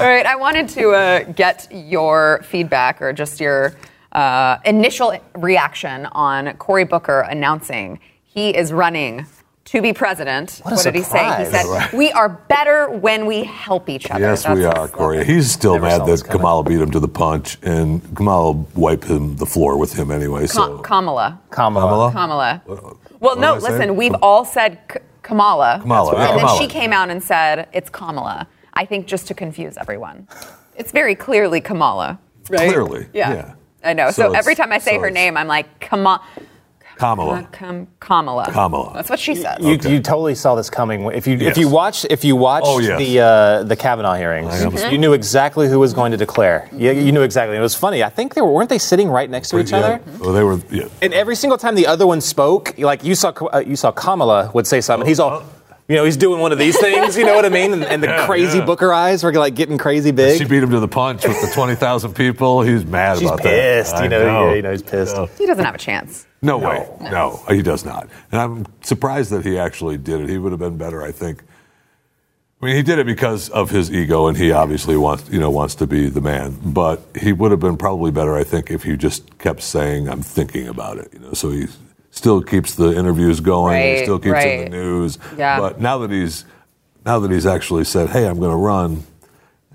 All 0.00 0.04
right, 0.08 0.26
I 0.26 0.34
wanted 0.34 0.68
to 0.70 0.90
uh, 0.90 1.22
get 1.32 1.68
your 1.70 2.40
feedback 2.42 3.00
or 3.00 3.12
just 3.12 3.40
your 3.40 3.74
uh, 4.12 4.58
initial 4.64 5.16
reaction 5.36 6.06
on 6.06 6.56
Cory 6.56 6.84
Booker 6.84 7.20
announcing 7.20 8.00
he 8.24 8.50
is 8.56 8.72
running 8.72 9.26
to 9.66 9.80
be 9.80 9.92
president. 9.92 10.60
What 10.64 10.80
a 10.80 10.82
did 10.82 10.94
he 10.96 11.02
say? 11.02 11.44
He 11.44 11.50
said, 11.50 11.66
Right. 11.66 11.92
"We 11.92 12.10
are 12.12 12.28
better 12.28 12.90
when 12.90 13.26
we 13.26 13.44
help 13.44 13.88
each 13.88 14.10
other." 14.10 14.20
Yes, 14.20 14.42
That's 14.42 14.58
we 14.58 14.64
are, 14.64 14.74
slogan. 14.74 14.92
Cory. 14.92 15.24
He's 15.24 15.50
still 15.52 15.74
Never 15.74 15.86
mad 15.86 15.96
saw 15.98 16.04
this 16.06 16.20
that 16.22 16.28
coming. 16.28 16.40
Kamala 16.40 16.64
beat 16.64 16.80
him 16.80 16.90
to 16.90 17.00
the 17.00 17.08
punch, 17.08 17.58
and 17.62 18.02
Kamala 18.16 18.52
wiped 18.74 19.04
him 19.04 19.36
the 19.36 19.46
floor 19.46 19.78
with 19.78 19.92
him 19.94 20.10
anyway. 20.10 20.42
Ka- 20.48 20.52
So 20.54 20.78
Kamala. 20.78 21.40
Kamala. 21.50 22.10
Kamala. 22.12 22.62
What- 22.66 22.96
Well, 23.24 23.36
no, 23.36 23.54
I 23.54 23.58
say? 23.58 23.70
listen, 23.70 23.96
we've 23.96 24.14
all 24.22 24.44
said 24.44 24.78
K- 24.88 25.00
Kamala. 25.22 25.78
Kamala, 25.80 26.12
yeah, 26.12 26.28
And 26.28 26.38
then 26.38 26.46
Kamala. 26.46 26.58
she 26.60 26.66
came 26.68 26.92
out 26.92 27.10
and 27.10 27.22
said 27.22 27.68
it's 27.72 27.90
Kamala. 27.90 28.46
I 28.74 28.84
think 28.84 29.06
just 29.06 29.26
to 29.28 29.34
confuse 29.34 29.76
everyone. 29.76 30.28
It's 30.76 30.92
very 30.92 31.14
clearly 31.14 31.60
Kamala. 31.60 32.18
Right? 32.50 32.68
Clearly, 32.68 33.08
yeah. 33.14 33.54
I 33.82 33.92
know. 33.92 34.10
So, 34.10 34.28
So 34.28 34.32
every 34.32 34.54
time 34.54 34.72
I 34.72 34.78
say 34.78 34.96
so 34.96 35.00
her 35.02 35.10
name, 35.10 35.36
I'm 35.36 35.46
like, 35.46 35.80
Kamala. 35.80 36.22
Kamala. 36.96 37.48
Kam- 37.52 37.88
Kamala. 38.00 38.50
Kamala. 38.50 38.92
That's 38.94 39.10
what 39.10 39.18
she 39.18 39.34
says. 39.34 39.58
You, 39.60 39.72
you 39.90 40.00
totally 40.00 40.34
saw 40.34 40.54
this 40.54 40.70
coming. 40.70 41.04
If 41.12 41.26
you 41.26 41.36
Yes. 41.36 41.52
if 41.52 41.58
you 41.58 41.68
watch 41.68 42.06
if 42.08 42.24
you 42.24 42.36
watched 42.36 42.66
Oh, 42.68 42.78
yes. 42.78 42.98
the 42.98 43.20
uh, 43.20 43.62
the 43.64 43.76
Kavanaugh 43.76 44.14
hearings, 44.14 44.52
am. 44.62 44.92
you 44.92 44.98
knew 44.98 45.12
exactly 45.12 45.68
who 45.68 45.78
was 45.78 45.92
going 45.92 46.12
to 46.12 46.16
declare. 46.16 46.68
You, 46.72 46.92
you 46.92 47.12
knew 47.12 47.22
exactly. 47.22 47.56
It 47.56 47.60
was 47.60 47.74
funny. 47.74 48.02
I 48.04 48.08
think 48.10 48.34
they 48.34 48.40
were 48.42 48.52
weren't 48.52 48.70
they 48.70 48.78
sitting 48.78 49.08
right 49.08 49.28
next 49.28 49.48
to 49.50 49.58
each 49.58 49.70
Yeah. 49.72 49.78
other? 49.78 50.00
Well, 50.20 50.32
they 50.32 50.42
were. 50.44 50.60
Yeah. 50.70 50.88
And 51.02 51.12
every 51.12 51.36
single 51.36 51.58
time 51.58 51.74
the 51.74 51.86
other 51.86 52.06
one 52.06 52.20
spoke, 52.20 52.78
like 52.78 53.02
you 53.04 53.14
saw, 53.14 53.30
uh, 53.52 53.58
you 53.66 53.76
saw 53.76 53.90
Kamala 53.92 54.50
would 54.54 54.66
say 54.66 54.80
something. 54.80 55.06
He's 55.08 55.20
all, 55.20 55.42
you 55.88 55.96
know, 55.96 56.04
he's 56.04 56.16
doing 56.16 56.40
one 56.40 56.50
of 56.52 56.58
these 56.58 56.78
things. 56.78 57.16
You 57.16 57.26
know 57.26 57.34
what 57.34 57.44
I 57.44 57.50
mean? 57.50 57.72
And, 57.72 57.84
and 57.84 58.02
the 58.02 58.06
Yeah, 58.14 58.26
crazy 58.26 58.58
yeah. 58.58 58.64
Booker 58.64 58.92
eyes 58.92 59.22
were 59.22 59.32
like 59.32 59.54
getting 59.54 59.76
crazy 59.78 60.10
big. 60.12 60.38
She 60.38 60.44
beat 60.46 60.62
him 60.62 60.70
to 60.70 60.80
the 60.80 60.88
punch 60.88 61.26
with 61.26 61.40
the 61.40 61.50
twenty 61.54 61.74
thousand 61.74 62.14
people. 62.14 62.62
He's 62.62 62.84
mad 62.84 63.18
She's 63.18 63.28
about 63.28 63.40
pissed. 63.40 63.92
that. 63.92 63.98
You 64.00 64.04
I 64.04 64.08
know, 64.08 64.48
yeah, 64.48 64.54
you 64.54 64.62
know, 64.62 64.70
he's 64.70 64.82
pissed. 64.82 65.16
Yeah. 65.16 65.26
he 65.38 65.46
doesn't 65.46 65.64
have 65.64 65.74
a 65.74 65.78
chance. 65.78 66.26
No, 66.42 66.58
way. 66.58 66.86
No. 67.00 67.42
he 67.48 67.62
does 67.62 67.84
not. 67.84 68.08
And 68.30 68.40
I'm 68.40 68.66
surprised 68.82 69.30
that 69.30 69.44
he 69.46 69.58
actually 69.58 69.96
did 69.96 70.20
it. 70.20 70.28
He 70.28 70.36
would 70.36 70.52
have 70.52 70.58
been 70.58 70.76
better, 70.76 71.02
I 71.02 71.10
think. 71.10 71.42
I 72.60 72.66
mean, 72.66 72.76
he 72.76 72.82
did 72.82 72.98
it 72.98 73.04
because 73.06 73.50
of 73.50 73.68
his 73.70 73.90
ego, 73.92 74.26
and 74.26 74.36
he 74.38 74.52
obviously 74.52 74.96
wants, 74.96 75.28
you 75.30 75.38
know, 75.40 75.50
wants 75.50 75.74
to 75.76 75.86
be 75.86 76.08
the 76.08 76.20
man. 76.22 76.58
But 76.64 77.02
he 77.18 77.32
would 77.32 77.50
have 77.50 77.60
been 77.60 77.76
probably 77.76 78.10
better, 78.10 78.34
I 78.36 78.44
think, 78.44 78.70
if 78.70 78.84
he 78.84 78.96
just 78.96 79.38
kept 79.38 79.62
saying, 79.62 80.08
"I'm 80.08 80.22
thinking 80.22 80.68
about 80.68 80.96
it." 80.98 81.10
You 81.12 81.18
know, 81.20 81.32
so 81.32 81.50
he 81.50 81.66
still 82.14 82.40
keeps 82.42 82.74
the 82.74 82.96
interviews 82.96 83.40
going, 83.40 83.82
he 83.82 83.94
Right, 83.94 84.02
still 84.04 84.18
keeps 84.18 84.42
in 84.44 84.64
the 84.64 84.70
news. 84.70 85.18
Yeah. 85.36 85.58
But 85.58 85.80
now 85.80 85.98
that 85.98 86.10
he's 86.10 86.44
now 87.04 87.18
that 87.18 87.30
he's 87.30 87.44
actually 87.46 87.84
said, 87.84 88.08
"Hey, 88.10 88.26
I'm 88.26 88.38
going 88.38 88.50
to 88.50 88.56
run," 88.56 89.02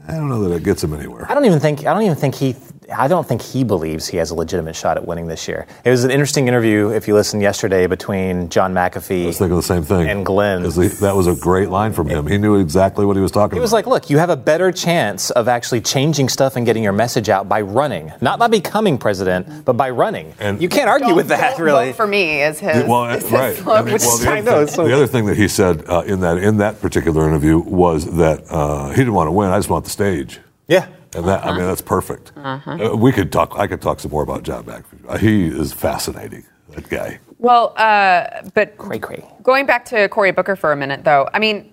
I 0.08 0.14
don't 0.14 0.30
know 0.30 0.48
that 0.48 0.56
it 0.56 0.64
gets 0.64 0.84
him 0.84 0.94
anywhere. 0.94 1.28
I 1.30 1.34
don't 1.36 1.46
even 1.46 1.60
think 1.60 1.82
I 1.86 1.94
don't 1.94 2.04
even 2.04 2.16
think 2.16 2.36
he 2.36 2.56
I 2.96 3.08
don't 3.08 3.28
think 3.28 3.42
he 3.42 3.64
believes 3.64 4.08
he 4.08 4.18
has 4.18 4.32
a 4.32 4.36
legitimate 4.36 4.76
shot 4.76 4.98
at 4.98 5.06
winning 5.06 5.28
this 5.28 5.48
year. 5.48 5.68
It 5.84 5.90
was 5.90 6.04
an 6.04 6.12
interesting 6.12 6.48
interview 6.48 6.90
if 6.90 7.08
you 7.08 7.14
listened 7.14 7.42
yesterday 7.42 7.88
between 7.88 8.50
John 8.50 8.76
I 8.78 8.88
was 8.88 9.04
McAfee. 9.04 9.36
thinking 9.36 9.56
the 9.56 9.62
same 9.64 9.84
thing. 9.84 10.08
And 10.10 10.26
Glenn. 10.26 10.64
he- 10.64 10.88
that 10.88 11.16
was 11.16 11.28
a 11.28 11.36
great 11.36 11.70
line 11.70 11.94
from 11.94 12.08
him. 12.10 12.28
He 12.28 12.38
knew 12.38 12.56
exactly 12.60 13.06
what 13.06 13.16
he 13.16 13.22
was 13.22 13.32
talking 13.32 13.54
about. 13.54 13.56
He 13.58 13.62
was 13.62 13.74
like, 13.74 13.86
"Look, 13.88 14.10
you 14.10 14.18
have 14.18 14.30
a 14.30 14.36
better 14.38 14.72
chance 14.72 15.30
of 15.32 15.48
actually 15.48 15.82
changing 15.82 16.30
stuff 16.30 16.56
and 16.56 16.66
getting 16.66 16.84
your 16.84 16.94
message 16.94 17.30
out 17.30 17.48
by 17.48 17.62
running, 17.62 18.12
not 18.22 18.40
by 18.40 18.48
becoming 18.48 18.98
president, 18.98 19.66
but 19.66 19.74
by 19.74 19.90
running." 19.90 20.34
And- 20.40 20.62
you 20.62 20.70
can't 20.70 20.90
argue 20.90 21.14
with 21.16 21.28
that, 21.30 21.60
really. 21.60 21.88
vote 21.88 21.96
for 21.96 22.08
me 22.08 22.42
is 22.42 22.60
his. 22.60 22.86
well, 22.88 23.06
is 23.06 23.24
his 23.24 23.32
right. 23.32 23.56
slogan. 23.56 23.82
I 23.82 23.92
mean, 23.92 23.98
well, 24.02 24.18
the, 24.18 24.30
I 24.30 24.40
other 24.40 24.52
know, 24.52 24.66
thing, 24.66 24.76
so- 24.76 24.88
the 24.88 24.94
other 24.96 25.08
thing 25.08 25.26
that 25.28 25.38
he 25.38 25.48
said 25.48 25.84
uh, 25.88 26.02
in 26.06 26.22
that 26.22 26.38
in 26.38 26.58
that 26.58 26.82
particular 26.82 27.28
interview 27.28 27.60
was 27.60 28.06
that 28.18 28.44
uh, 28.50 28.90
he 28.90 28.96
didn't 28.98 29.14
want 29.14 29.28
to 29.28 29.32
win. 29.32 29.50
I 29.50 29.58
just 29.58 29.70
want 29.70 29.86
the 29.86 29.92
stage. 29.92 30.40
yeah, 30.68 30.88
And 31.16 31.26
that, 31.28 31.44
I 31.46 31.52
mean, 31.52 31.66
that's 31.66 31.82
perfect. 31.82 32.32
Uh, 32.36 32.94
we 32.96 33.12
could 33.12 33.32
talk. 33.32 33.54
I 33.58 33.66
could 33.68 33.82
talk 33.82 34.00
some 34.00 34.12
more 34.12 34.22
about 34.24 34.44
John 34.44 34.64
McAfee. 34.66 35.06
Uh, 35.08 35.18
He 35.18 35.48
is 35.48 35.74
fascinating. 35.74 36.44
That 36.70 36.88
guy. 36.88 37.20
Well, 37.40 37.74
uh, 37.78 38.44
but 38.54 38.78
Cray 38.78 39.00
cray. 39.00 39.26
going 39.42 39.66
back 39.66 39.86
to 39.86 40.08
Cory 40.10 40.32
Booker 40.32 40.56
for 40.56 40.72
a 40.72 40.76
minute, 40.76 41.04
though, 41.04 41.28
I 41.34 41.40
mean, 41.40 41.72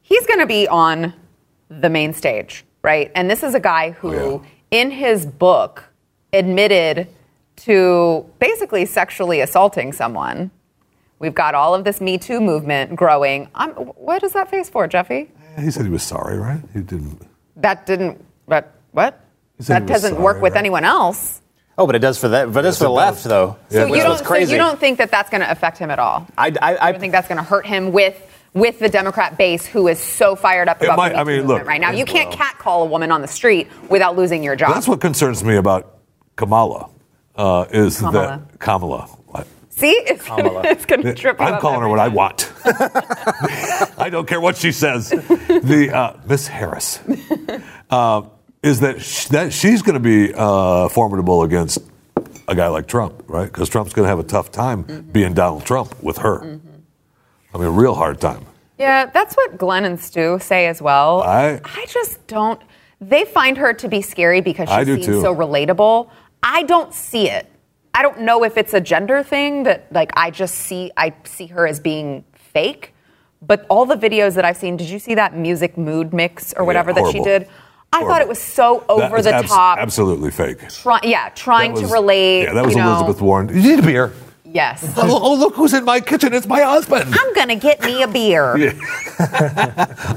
he's 0.00 0.26
going 0.26 0.40
to 0.40 0.46
be 0.46 0.66
on 0.68 1.12
the 1.68 1.90
main 1.90 2.14
stage, 2.14 2.64
right? 2.82 3.12
And 3.14 3.30
this 3.30 3.42
is 3.42 3.54
a 3.54 3.60
guy 3.60 3.90
who, 3.90 4.14
Oh, 4.14 4.42
in 4.70 4.90
his 4.90 5.26
book, 5.26 5.84
admitted 6.32 7.08
to 7.56 8.24
basically 8.38 8.86
sexually 8.86 9.42
assaulting 9.42 9.92
someone. 9.92 10.50
We've 11.18 11.34
got 11.34 11.54
all 11.54 11.74
of 11.74 11.84
this 11.84 12.00
Me 12.00 12.16
Too 12.16 12.40
movement 12.40 12.96
growing. 12.96 13.48
I'm, 13.54 13.72
what 13.72 14.22
is 14.22 14.32
that 14.32 14.48
face 14.50 14.70
for, 14.70 14.86
Jeffy? 14.86 15.30
He 15.58 15.70
said 15.70 15.84
he 15.84 15.90
was 15.90 16.02
sorry, 16.02 16.38
right? 16.38 16.60
He 16.72 16.80
didn't. 16.80 17.20
That 17.56 17.84
didn't. 17.84 18.24
But 18.50 18.74
what? 18.90 19.24
That 19.60 19.86
doesn't 19.86 20.12
sorry, 20.14 20.22
work 20.22 20.42
with 20.42 20.54
right? 20.54 20.58
anyone 20.58 20.84
else. 20.84 21.40
Oh, 21.78 21.86
but 21.86 21.94
it 21.94 22.00
does 22.00 22.18
for 22.18 22.28
that. 22.28 22.52
But 22.52 22.60
it 22.60 22.62
does 22.68 22.78
for 22.78 22.84
the 22.84 22.90
left, 22.90 23.24
though. 23.24 23.56
So 23.70 23.88
which 23.88 23.98
you 23.98 24.02
don't. 24.04 24.18
So 24.18 24.34
you 24.36 24.56
don't 24.58 24.78
think 24.80 24.98
that 24.98 25.10
that's 25.10 25.30
going 25.30 25.40
to 25.40 25.50
affect 25.50 25.78
him 25.78 25.90
at 25.90 25.98
all? 26.00 26.26
I, 26.36 26.48
I, 26.60 26.88
I 26.88 26.92
don't 26.92 27.00
think 27.00 27.12
that's 27.12 27.28
going 27.28 27.38
to 27.38 27.44
hurt 27.44 27.64
him 27.64 27.92
with 27.92 28.20
with 28.52 28.80
the 28.80 28.88
Democrat 28.88 29.38
base 29.38 29.64
who 29.64 29.86
is 29.86 30.00
so 30.00 30.34
fired 30.34 30.68
up 30.68 30.82
about 30.82 30.96
might- 30.96 31.10
the 31.10 31.18
I 31.18 31.24
mean, 31.24 31.46
look, 31.46 31.64
right 31.64 31.80
now? 31.80 31.92
You 31.92 32.04
can't 32.04 32.28
well- 32.30 32.36
catcall 32.36 32.82
a 32.82 32.86
woman 32.86 33.12
on 33.12 33.22
the 33.22 33.28
street 33.28 33.68
without 33.88 34.16
losing 34.16 34.42
your 34.42 34.56
job. 34.56 34.74
That's 34.74 34.88
what 34.88 35.00
concerns 35.00 35.44
me 35.44 35.54
about 35.56 35.98
Kamala. 36.36 36.90
Uh, 37.36 37.66
is 37.70 37.98
Kamala. 37.98 38.12
that 38.48 38.58
Kamala? 38.58 39.02
What? 39.26 39.46
See, 39.70 39.92
it's 39.92 40.26
going 40.26 40.66
it's 40.66 40.84
to 40.84 41.14
trip 41.14 41.40
I'm 41.40 41.54
up 41.54 41.60
calling 41.60 41.80
her 41.80 41.86
every 41.86 41.90
what 41.90 42.00
I 42.00 42.08
want. 42.08 42.52
I 43.98 44.10
don't 44.10 44.26
care 44.26 44.40
what 44.40 44.56
she 44.56 44.72
says. 44.72 45.10
The 45.10 45.90
uh, 45.94 46.16
Miss 46.26 46.48
Harris 46.48 46.98
uh, 47.88 48.22
is 48.62 48.80
that 48.80 49.00
sh- 49.00 49.26
that 49.26 49.52
she's 49.52 49.82
going 49.82 49.94
to 49.94 50.00
be 50.00 50.32
uh, 50.34 50.88
formidable 50.88 51.42
against 51.42 51.78
a 52.48 52.54
guy 52.54 52.68
like 52.68 52.86
Trump, 52.86 53.22
right? 53.26 53.46
Because 53.50 53.68
Trump's 53.68 53.92
going 53.92 54.04
to 54.04 54.08
have 54.08 54.18
a 54.18 54.22
tough 54.24 54.50
time 54.50 54.84
Mm-hmm. 54.84 55.10
being 55.12 55.34
Donald 55.34 55.64
Trump 55.64 56.00
with 56.02 56.18
her. 56.18 56.42
I 57.54 57.58
mean, 57.58 57.66
a 57.66 57.70
real 57.70 57.94
hard 57.94 58.20
time. 58.20 58.44
Yeah, 58.78 59.06
that's 59.06 59.34
what 59.34 59.58
Glenn 59.58 59.84
and 59.84 59.98
Stu 60.00 60.38
say 60.40 60.66
as 60.66 60.80
well. 60.82 61.22
I- 61.22 61.60
I 61.64 61.86
just 61.88 62.26
don't. 62.26 62.60
They 63.00 63.24
find 63.24 63.56
her 63.56 63.72
to 63.74 63.88
be 63.88 64.02
scary 64.02 64.40
because 64.42 64.68
she 64.68 64.84
seems 64.84 65.06
too. 65.06 65.20
so 65.22 65.34
relatable. 65.34 66.10
I 66.42 66.64
don't 66.64 66.92
see 66.92 67.28
it. 67.30 67.46
I 67.94 68.02
don't 68.02 68.20
know 68.20 68.44
if 68.44 68.56
it's 68.58 68.74
a 68.74 68.80
gender 68.80 69.22
thing 69.22 69.62
that 69.64 69.90
like 69.92 70.10
I 70.16 70.30
just 70.30 70.54
see 70.54 70.92
I 70.96 71.14
see 71.24 71.46
her 71.46 71.66
as 71.66 71.80
being 71.80 72.24
fake. 72.34 72.94
But 73.42 73.64
all 73.70 73.86
the 73.86 73.96
videos 73.96 74.34
that 74.34 74.44
I've 74.44 74.58
seen, 74.58 74.76
did 74.76 74.88
you 74.90 74.98
see 74.98 75.14
that 75.14 75.34
music 75.34 75.78
mood 75.78 76.12
mix 76.12 76.52
or 76.52 76.64
whatever 76.64 76.92
that 76.92 77.10
she 77.10 77.20
did? 77.20 77.48
I 77.92 78.04
thought 78.04 78.20
it 78.22 78.28
was 78.28 78.38
so 78.40 78.84
That 78.88 78.92
over 78.92 79.16
is 79.18 79.24
the 79.24 79.34
abs- 79.34 79.48
top. 79.48 79.78
Absolutely 79.78 80.30
fake. 80.30 80.68
Try, 80.68 81.00
yeah, 81.02 81.28
trying 81.30 81.72
was- 81.72 81.82
to 81.82 81.86
relate. 81.88 82.44
Yeah, 82.44 82.54
that 82.54 82.64
was 82.64 82.74
you 82.74 82.80
know. 82.80 82.90
Elizabeth 82.96 83.20
Warren. 83.20 83.48
You 83.48 83.62
need 83.62 83.78
a 83.80 83.82
beer. 83.82 84.12
Yes. 84.44 84.82
Oh, 84.96 85.06
oh, 85.22 85.34
look 85.36 85.54
who's 85.54 85.74
in 85.74 85.84
my 85.84 86.00
kitchen. 86.00 86.34
It's 86.34 86.46
my 86.46 86.60
husband. 86.62 87.14
I'm 87.14 87.34
gonna 87.34 87.54
get 87.56 87.80
me 87.82 88.02
a 88.02 88.08
beer. 88.08 88.56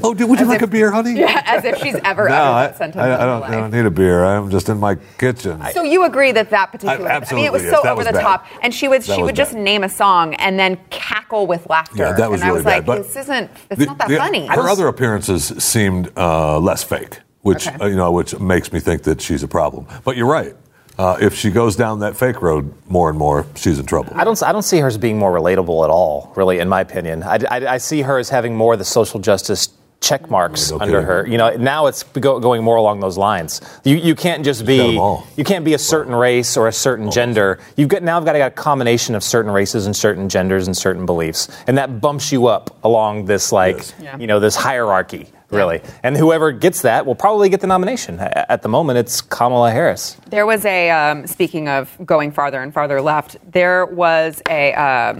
Oh, 0.04 0.14
do, 0.14 0.26
would 0.28 0.40
you 0.40 0.46
As 0.46 0.50
like 0.50 0.62
if- 0.62 0.70
a 0.70 0.72
beer, 0.72 0.92
honey? 0.92 1.14
Yeah, 1.20 1.42
as 1.46 1.64
if 1.66 1.78
she's 1.80 1.96
ever 2.04 2.28
No, 2.30 2.36
uttered 2.36 2.54
I, 2.56 2.68
that 2.68 2.78
sentence. 2.78 3.02
I, 3.02 3.10
I 3.10 3.14
in 3.14 3.20
her 3.20 3.26
don't, 3.26 3.44
I 3.44 3.52
don't 3.56 3.72
need 3.72 3.86
a 3.86 3.92
beer. 3.92 4.24
I'm 4.26 4.50
just 4.50 4.70
in 4.70 4.80
my 4.80 4.96
kitchen. 5.18 5.62
So 5.74 5.84
you 5.84 6.04
agree 6.06 6.32
that 6.32 6.50
that 6.52 6.72
particular, 6.72 7.10
I- 7.12 7.18
I, 7.18 7.34
mean, 7.34 7.46
it 7.46 7.52
was 7.52 7.62
absolutely, 7.64 7.70
so 7.70 7.82
that 7.84 7.92
over 7.92 7.96
was 7.98 8.08
the 8.08 8.14
bad. 8.14 8.22
top, 8.22 8.46
and 8.62 8.74
she 8.74 8.88
would 8.88 9.02
That 9.04 9.16
she 9.16 9.22
would 9.24 9.36
just 9.36 9.54
bad. 9.54 9.62
name 9.62 9.84
a 9.84 9.90
song 9.90 10.34
and 10.36 10.58
then 10.58 10.78
cackle 10.90 11.46
with 11.48 11.70
laughter. 11.70 11.98
Yeah, 11.98 12.14
that 12.14 12.32
was 12.32 12.42
and 12.42 12.50
really 12.50 12.50
I 12.50 12.54
was 12.54 12.64
bad. 12.64 12.70
like, 12.78 12.86
but 12.86 13.04
this 13.04 13.16
isn't, 13.18 13.52
it's 13.70 13.80
the- 13.80 13.86
not 13.86 13.98
that 14.00 14.08
the- 14.10 14.18
funny. 14.18 14.48
Her 14.48 14.70
other 14.70 14.88
appearances 14.88 15.46
seemed 15.64 16.12
uh, 16.18 16.60
less 16.60 16.84
fake, 16.84 17.20
which 17.44 17.68
Okay. 17.68 17.78
uh, 17.80 17.86
you 17.88 17.96
know, 17.96 18.12
which 18.12 18.38
makes 18.40 18.74
me 18.74 18.80
think 18.80 19.04
that 19.04 19.22
she's 19.22 19.44
a 19.44 19.48
problem. 19.48 19.86
But 20.04 20.18
you're 20.18 20.28
right. 20.28 20.56
Uh, 20.98 21.18
if 21.22 21.34
she 21.34 21.50
goes 21.50 21.76
down 21.76 22.00
that 22.00 22.16
fake 22.16 22.42
road 22.42 22.72
more 22.88 23.10
and 23.10 23.18
more, 23.18 23.46
she's 23.56 23.80
in 23.80 23.86
trouble. 23.86 24.14
I 24.16 24.24
don't, 24.24 24.42
I 24.44 24.52
don't 24.52 24.62
see 24.62 24.78
her 24.80 24.88
as 24.88 24.98
being 24.98 25.18
more 25.18 25.32
relatable 25.34 25.84
at 25.84 25.90
all, 25.90 26.32
really, 26.36 26.60
in 26.60 26.70
my 26.70 26.82
opinion. 26.82 27.24
I, 27.24 27.40
I, 27.50 27.68
I 27.68 27.78
see 27.78 28.02
her 28.04 28.18
as 28.20 28.30
having 28.30 28.56
more 28.56 28.74
of 28.74 28.80
the 28.80 28.86
social 28.86 29.20
justice 29.20 29.70
check 30.02 30.30
marks 30.30 30.70
No 30.70 30.80
under 30.80 30.94
kidding. 30.98 31.06
her. 31.08 31.28
You 31.28 31.38
know, 31.38 31.56
now 31.56 31.88
it's 31.88 32.04
go, 32.04 32.40
going 32.40 32.62
more 32.64 32.76
along 32.76 33.00
those 33.00 33.18
lines. 33.18 33.60
You, 33.86 33.96
you 33.96 34.14
can't 34.16 34.44
just 34.46 34.62
got 34.62 34.68
be 34.68 34.96
'em 34.96 35.00
all. 35.00 35.26
you 35.38 35.44
can't 35.46 35.64
be 35.66 35.74
a 35.74 35.80
certain 35.80 36.14
race 36.14 36.58
or 36.58 36.68
a 36.68 36.74
certain 36.74 37.10
gender. 37.10 37.58
You've 37.78 37.88
got 37.88 38.04
now 38.04 38.20
got 38.20 38.34
to 38.34 38.40
get 38.40 38.48
a 38.52 38.52
combination 38.56 39.16
of 39.16 39.24
certain 39.24 39.50
races 39.52 39.86
and 39.88 39.96
certain 39.96 40.28
genders 40.30 40.68
and 40.68 40.76
certain 40.78 41.06
beliefs, 41.08 41.48
and 41.68 41.78
that 41.78 42.02
bumps 42.02 42.32
you 42.34 42.48
up 42.48 42.78
along 42.84 43.26
this 43.26 43.52
like 43.52 43.78
Yes. 43.78 43.94
Yeah. 44.02 44.18
you 44.20 44.28
know 44.28 44.40
this 44.42 44.56
hierarchy. 44.58 45.30
Really, 45.56 45.82
and 46.04 46.16
whoever 46.18 46.52
gets 46.52 46.82
that 46.82 47.06
will 47.06 47.16
probably 47.16 47.50
get 47.50 47.62
the 47.62 47.68
nomination. 47.68 48.20
At 48.20 48.62
the 48.62 48.70
moment, 48.70 48.98
it's 49.00 49.22
Kamala 49.22 49.72
Harris. 49.72 50.18
There 50.28 50.46
was 50.46 50.66
a 50.66 50.89
um, 50.89 51.28
speaking 51.28 51.68
of 51.70 51.96
going 52.06 52.32
farther 52.32 52.62
and 52.62 52.74
farther 52.74 53.02
left. 53.02 53.38
There 53.52 53.86
was 53.86 54.42
a 54.50 54.74
um, 54.74 55.20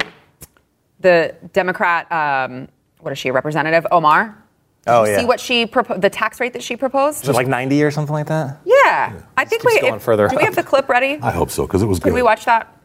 the 1.00 1.36
Democrat. 1.54 2.12
Um, 2.12 2.68
what 3.00 3.12
is 3.12 3.18
she? 3.18 3.30
A 3.30 3.34
representative 3.34 3.86
Omar. 3.92 4.26
Did 4.86 4.92
Oh, 4.92 5.04
you 5.06 5.12
yeah. 5.12 5.20
See 5.20 5.26
what 5.26 5.40
she 5.40 5.66
propo- 5.66 6.00
the 6.02 6.10
tax 6.10 6.40
rate 6.42 6.52
that 6.54 6.62
she 6.64 6.76
proposed. 6.76 7.24
Is 7.24 7.30
it 7.30 7.36
like 7.36 7.48
90 7.48 7.82
or 7.84 7.92
something 7.92 8.14
like 8.14 8.28
that? 8.28 8.60
yeah, 8.66 9.14
I 9.38 9.46
think 9.46 9.64
we. 9.64 9.80
going 9.80 9.96
if- 9.96 10.02
further 10.02 10.28
do 10.28 10.36
we 10.36 10.44
have 10.44 10.56
the 10.56 10.64
clip 10.64 10.90
ready? 10.90 11.20
I 11.22 11.32
hope 11.32 11.50
so 11.52 11.66
because 11.66 11.82
it 11.82 11.86
was 11.86 12.00
good. 12.00 12.10
Can 12.10 12.14
we 12.16 12.22
watch 12.22 12.44
that? 12.46 12.76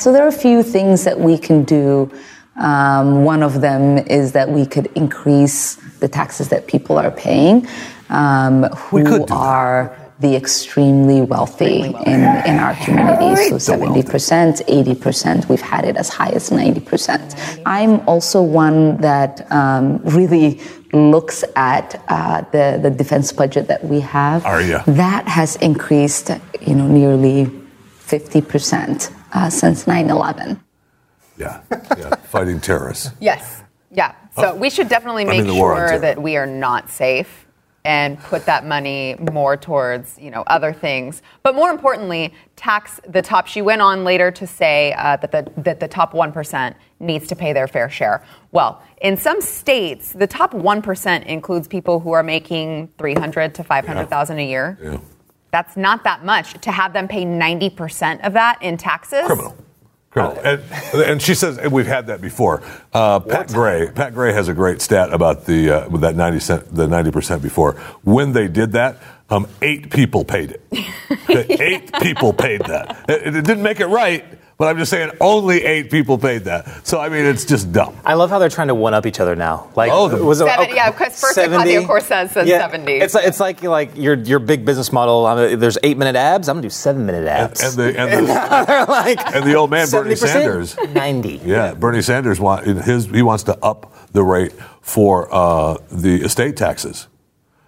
So 0.00 0.12
there 0.12 0.24
are 0.24 0.28
a 0.28 0.32
few 0.32 0.62
things 0.62 1.04
that 1.04 1.18
we 1.18 1.38
can 1.38 1.62
do. 1.64 2.10
Um, 2.58 3.24
one 3.24 3.42
of 3.42 3.60
them 3.60 3.98
is 3.98 4.32
that 4.32 4.48
we 4.48 4.66
could 4.66 4.86
increase 4.94 5.76
the 6.00 6.08
taxes 6.08 6.48
that 6.48 6.66
people 6.66 6.98
are 6.98 7.10
paying, 7.10 7.66
um, 8.10 8.64
who 8.64 9.04
could 9.04 9.26
do 9.26 9.26
that. 9.26 9.32
are 9.32 9.98
the 10.20 10.34
extremely 10.34 11.22
wealthy 11.22 11.82
in, 11.82 12.20
in 12.44 12.58
our 12.58 12.74
communities. 12.84 13.64
So 13.64 13.76
70%, 13.76 14.66
80%, 14.66 15.48
we've 15.48 15.60
had 15.60 15.84
it 15.84 15.96
as 15.96 16.08
high 16.08 16.30
as 16.30 16.50
90%. 16.50 17.62
I'm 17.64 18.00
also 18.08 18.42
one 18.42 18.96
that 18.96 19.50
um, 19.52 19.98
really 19.98 20.60
looks 20.92 21.44
at 21.54 22.02
uh, 22.08 22.40
the, 22.50 22.80
the 22.82 22.90
defense 22.90 23.30
budget 23.30 23.68
that 23.68 23.84
we 23.84 24.00
have. 24.00 24.44
Are 24.44 24.60
ya? 24.60 24.82
That 24.88 25.28
has 25.28 25.54
increased, 25.56 26.30
you 26.60 26.74
know, 26.74 26.88
nearly 26.88 27.46
50% 28.00 29.14
uh, 29.34 29.50
since 29.50 29.86
9 29.86 30.10
11. 30.10 30.60
Yeah, 31.38 31.60
yeah, 31.96 32.14
fighting 32.16 32.60
terrorists. 32.60 33.10
Yes. 33.20 33.62
Yeah. 33.90 34.14
So 34.38 34.54
we 34.54 34.68
should 34.70 34.88
definitely 34.88 35.24
Oh. 35.24 35.28
I 35.28 35.32
mean, 35.32 35.46
make 35.46 35.54
the 35.54 35.58
war 35.58 35.72
on 35.74 35.88
sure 35.88 35.98
that 35.98 36.20
we 36.20 36.36
are 36.36 36.46
not 36.46 36.90
safe 36.90 37.46
and 37.84 38.18
put 38.24 38.44
that 38.44 38.66
money 38.66 39.16
more 39.32 39.56
towards, 39.56 40.18
you 40.18 40.30
know, 40.30 40.42
other 40.46 40.72
things. 40.74 41.22
But 41.42 41.54
more 41.54 41.70
importantly, 41.70 42.34
tax 42.54 43.00
the 43.08 43.22
top. 43.22 43.46
She 43.46 43.62
went 43.62 43.80
on 43.80 44.04
later 44.04 44.30
to 44.32 44.46
say 44.46 44.92
uh, 44.98 45.16
that 45.16 45.32
the 45.32 45.50
that 45.62 45.80
the 45.80 45.88
top 45.88 46.12
one 46.12 46.32
percent 46.32 46.76
needs 47.00 47.26
to 47.28 47.36
pay 47.36 47.52
their 47.54 47.66
fair 47.66 47.88
share. 47.88 48.22
Well, 48.52 48.82
in 49.00 49.16
some 49.16 49.40
states, 49.40 50.12
the 50.12 50.26
top 50.26 50.52
one 50.52 50.82
percent 50.82 51.24
includes 51.26 51.66
people 51.66 51.98
who 52.00 52.12
are 52.12 52.22
making 52.22 52.90
three 52.98 53.14
hundred 53.14 53.54
to 53.54 53.64
five 53.64 53.86
hundred 53.86 54.10
thousand 54.10 54.38
a 54.38 54.46
year. 54.46 54.78
Yeah. 54.82 54.98
That's 55.50 55.78
not 55.78 56.04
that 56.04 56.24
much 56.26 56.60
to 56.60 56.70
have 56.70 56.92
them 56.92 57.08
pay 57.08 57.24
ninety 57.24 57.70
percent 57.70 58.22
of 58.22 58.34
that 58.34 58.60
in 58.62 58.76
taxes. 58.76 59.24
Criminal. 59.26 59.56
Criminal. 60.10 60.38
And, 60.42 60.62
and 60.94 61.22
she 61.22 61.34
says, 61.34 61.58
and 61.58 61.70
we've 61.70 61.86
had 61.86 62.06
that 62.06 62.20
before. 62.20 62.62
Uh, 62.92 63.20
Pat 63.20 63.48
Gray, 63.48 63.90
Pat 63.94 64.14
Gray 64.14 64.32
has 64.32 64.48
a 64.48 64.54
great 64.54 64.80
stat 64.80 65.12
about 65.12 65.44
the 65.44 65.70
uh, 65.70 65.88
that 65.98 66.16
ninety 66.16 66.40
cent, 66.40 66.74
the 66.74 66.88
ninety 66.88 67.10
percent 67.10 67.42
before. 67.42 67.74
When 68.04 68.32
they 68.32 68.48
did 68.48 68.72
that, 68.72 68.96
um, 69.30 69.46
eight 69.60 69.90
people 69.90 70.24
paid 70.24 70.52
it. 70.52 70.70
The 71.26 71.56
Eight 71.62 71.92
people 72.00 72.32
paid 72.32 72.62
that. 72.62 73.04
It, 73.08 73.36
it 73.36 73.44
didn't 73.44 73.62
make 73.62 73.80
it 73.80 73.86
right, 73.86 74.24
but 74.58 74.66
I'm 74.68 74.76
just 74.76 74.90
saying 74.90 75.12
only 75.20 75.64
eight 75.64 75.88
people 75.90 76.18
paid 76.18 76.44
that. 76.44 76.86
So 76.86 77.00
I 77.00 77.08
mean, 77.08 77.24
it's 77.24 77.44
just 77.44 77.72
dumb. 77.72 77.96
I 78.04 78.14
love 78.14 78.28
how 78.30 78.38
they're 78.38 78.48
trying 78.48 78.68
to 78.68 78.74
one 78.74 78.92
up 78.92 79.06
each 79.06 79.20
other 79.20 79.34
now. 79.36 79.70
Like, 79.76 79.90
Oh, 79.92 80.08
the- 80.08 80.22
was 80.24 80.40
it, 80.40 80.46
Seven- 80.46 80.74
yeah, 80.74 80.90
'cause 80.90 81.20
first 81.20 81.38
Ocasio 81.38 81.86
Cortez 81.86 82.32
says 82.32 82.48
70. 82.48 82.92
It's 82.94 83.14
like 83.14 83.26
it's 83.26 83.40
like 83.40 83.62
like 83.62 83.96
your 83.96 84.14
your 84.14 84.40
big 84.40 84.64
business 84.64 84.92
model. 84.92 85.24
there's 85.56 85.78
eight 85.82 85.96
minute 85.96 86.16
abs. 86.16 86.48
I'm 86.48 86.56
gonna 86.56 86.62
do 86.62 86.70
seven 86.70 87.06
minute 87.06 87.26
abs. 87.26 87.62
And 87.62 87.72
the 87.74 87.98
and 88.00 88.10
the, 88.28 88.64
they're 88.66 88.84
like 88.86 89.34
and 89.34 89.44
the 89.46 89.54
old 89.54 89.70
man 89.70 89.88
Bernie 89.90 90.16
Sanders. 90.16 90.76
ninety. 90.92 91.40
Yeah, 91.44 91.74
Bernie 91.74 92.02
Sanders 92.02 92.40
want 92.40 92.66
his 92.66 93.06
he 93.06 93.22
wants 93.22 93.44
to 93.44 93.56
up 93.64 93.94
the 94.12 94.22
rate 94.24 94.52
for 94.80 95.32
uh, 95.32 95.76
the 95.90 96.22
estate 96.22 96.56
taxes. 96.56 97.06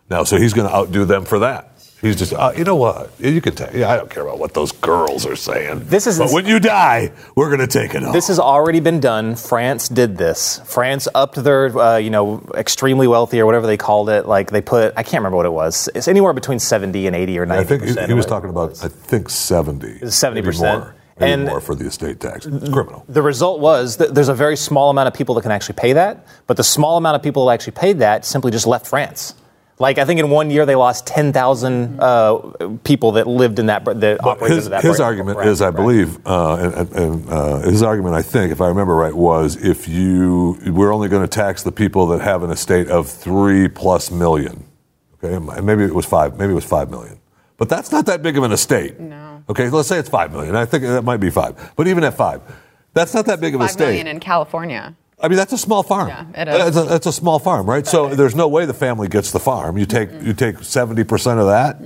Now, 0.09 0.25
so 0.25 0.39
he's 0.39 0.55
going 0.55 0.67
to 0.69 0.75
outdo 0.75 1.05
them 1.05 1.25
for 1.25 1.39
that. 1.41 1.70
He's 2.01 2.17
just, 2.17 2.33
uh, 2.33 2.53
you 2.57 2.65
know 2.65 2.77
what? 2.77 3.11
You 3.19 3.41
can 3.43 3.55
take. 3.55 3.75
Yeah, 3.75 3.91
I 3.91 3.97
don't 3.97 4.09
care 4.09 4.23
about 4.23 4.39
what 4.39 4.55
those 4.55 4.73
girls 4.73 5.27
are 5.27 5.37
saying. 5.37 5.83
This 5.85 6.07
is- 6.07 6.19
But 6.19 6.31
when 6.33 6.47
you 6.47 6.59
die, 6.59 7.13
we're 7.35 7.49
going 7.55 7.61
to 7.61 7.67
take 7.67 7.95
it 7.95 8.03
off. 8.03 8.15
This 8.15 8.29
has 8.29 8.39
already 8.39 8.81
been 8.81 9.01
done. 9.01 9.37
France 9.37 9.87
did 9.89 10.17
this. 10.17 10.63
France 10.65 11.09
upped 11.15 11.43
their, 11.45 11.79
uh, 11.79 11.97
you 11.99 12.09
know, 12.09 12.43
extremely 12.55 13.07
wealthy 13.07 13.39
or 13.39 13.45
whatever 13.45 13.67
they 13.67 13.77
called 13.77 14.09
it. 14.09 14.27
Like 14.27 14.51
they 14.51 14.63
put, 14.63 14.95
I 14.97 15.03
can't 15.03 15.21
remember 15.21 15.37
what 15.37 15.45
it 15.47 15.53
was. 15.53 15.91
It's 15.95 16.09
anywhere 16.09 16.33
between 16.33 16.59
seventy 16.59 17.07
and 17.07 17.15
eighty 17.15 17.39
or 17.39 17.45
ninety. 17.45 17.65
I 17.65 17.67
think 17.79 17.83
he, 17.99 18.07
he 18.07 18.15
was 18.15 18.25
talking 18.27 18.49
about. 18.49 18.83
I 18.83 18.89
think 18.89 19.29
seventy. 19.29 19.99
70%. 20.01 20.59
More, 20.61 20.95
And- 21.19 21.45
more 21.45 21.61
for 21.61 21.75
the 21.75 21.85
estate 21.85 22.19
tax. 22.19 22.47
It's 22.47 22.71
criminal. 22.71 23.05
The 23.11 23.21
result 23.21 23.61
was 23.61 23.99
that 23.99 24.15
there's 24.15 24.29
a 24.31 24.35
very 24.35 24.57
small 24.57 24.89
amount 24.89 25.09
of 25.09 25.13
people 25.13 25.35
that 25.35 25.43
can 25.43 25.53
actually 25.53 25.75
pay 25.75 25.93
that, 25.93 26.27
but 26.47 26.57
the 26.57 26.65
small 26.65 26.97
amount 26.97 27.17
of 27.17 27.23
people 27.23 27.45
that 27.47 27.53
actually 27.53 27.73
paid 27.73 27.99
that 27.99 28.25
simply 28.25 28.51
just 28.51 28.67
left 28.67 28.87
France. 28.87 29.35
Like 29.81 29.97
I 29.99 30.05
think 30.05 30.21
in 30.21 30.29
one 30.29 30.51
year 30.51 30.67
they 30.67 30.75
lost 30.77 31.07
10,000 31.07 31.99
uh, 32.01 32.37
people 32.85 33.13
that 33.13 33.27
lived 33.27 33.59
in 33.59 33.67
that 33.67 33.83
that 34.01 34.23
operated 34.23 34.57
his, 34.57 34.69
that 34.69 34.83
his 34.83 34.99
brand- 34.99 35.01
argument 35.01 35.37
brand, 35.39 35.51
is, 35.51 35.63
I 35.63 35.67
right? 35.69 35.75
believe, 35.77 36.19
uh, 36.27 36.57
and, 36.57 36.75
and- 36.75 36.93
and 36.93 37.29
uh, 37.31 37.59
his 37.61 37.83
argument, 37.83 38.15
I 38.15 38.21
think, 38.23 38.53
if 38.53 38.61
I 38.61 38.69
remember 38.69 38.95
right, 38.95 39.15
was 39.15 39.57
if 39.57 39.89
you 39.89 40.59
we're 40.67 40.93
only 40.93 41.09
going 41.09 41.23
to 41.23 41.29
tax 41.29 41.63
the 41.63 41.73
people 41.73 42.07
that 42.09 42.21
have 42.21 42.43
an 42.43 42.51
estate 42.51 42.89
of 42.89 43.09
three 43.09 43.69
plus 43.69 44.11
million. 44.11 44.65
Okay, 45.25 45.39
maybe 45.63 45.85
it 45.85 45.95
was 45.95 46.05
five. 46.07 46.39
Maybe 46.39 46.53
it 46.53 46.55
was 46.55 46.65
five 46.65 46.91
million. 46.91 47.19
But 47.57 47.69
that's 47.71 47.91
not 47.91 48.05
that 48.07 48.23
big 48.23 48.37
of 48.39 48.45
an 48.45 48.53
estate. 48.53 49.01
No. 49.01 49.43
Okay, 49.49 49.69
let's 49.71 49.89
say 49.89 49.99
it's 49.99 50.09
five 50.11 50.31
million. 50.33 50.57
I 50.57 50.65
think 50.67 50.83
that 50.85 51.03
might 51.05 51.19
be 51.21 51.31
five. 51.31 51.73
But 51.77 51.89
even 51.89 52.05
at 52.05 52.15
five, 52.15 52.41
that's 52.93 53.13
not 53.15 53.25
that 53.27 53.41
big 53.41 53.55
of 53.55 53.61
a 53.61 53.65
Five 53.65 53.71
estate. 53.71 53.85
million 53.87 54.07
in 54.07 54.21
California. 54.21 54.95
I 55.23 55.29
mean, 55.29 55.37
that's 55.37 55.53
a 55.53 55.59
small 55.59 55.83
farm. 55.83 56.09
Yeah, 56.09 56.25
it 56.35 56.49
is. 56.49 56.69
It's 56.69 56.77
a, 56.91 56.95
it's 56.97 57.07
a 57.07 57.13
small 57.13 57.39
farm, 57.39 57.69
right? 57.69 57.87
So 57.87 58.09
there's 58.15 58.35
no 58.35 58.49
way 58.49 58.65
the 58.67 58.75
family 58.75 59.09
gets 59.09 59.33
the 59.33 59.41
farm. 59.41 59.77
You 59.79 59.87
take 59.87 60.11
Mm-hmm. 60.11 60.27
you 60.27 60.33
take 60.33 60.63
seventy 60.65 61.05
percent 61.05 61.41
of 61.41 61.47
that. 61.47 61.79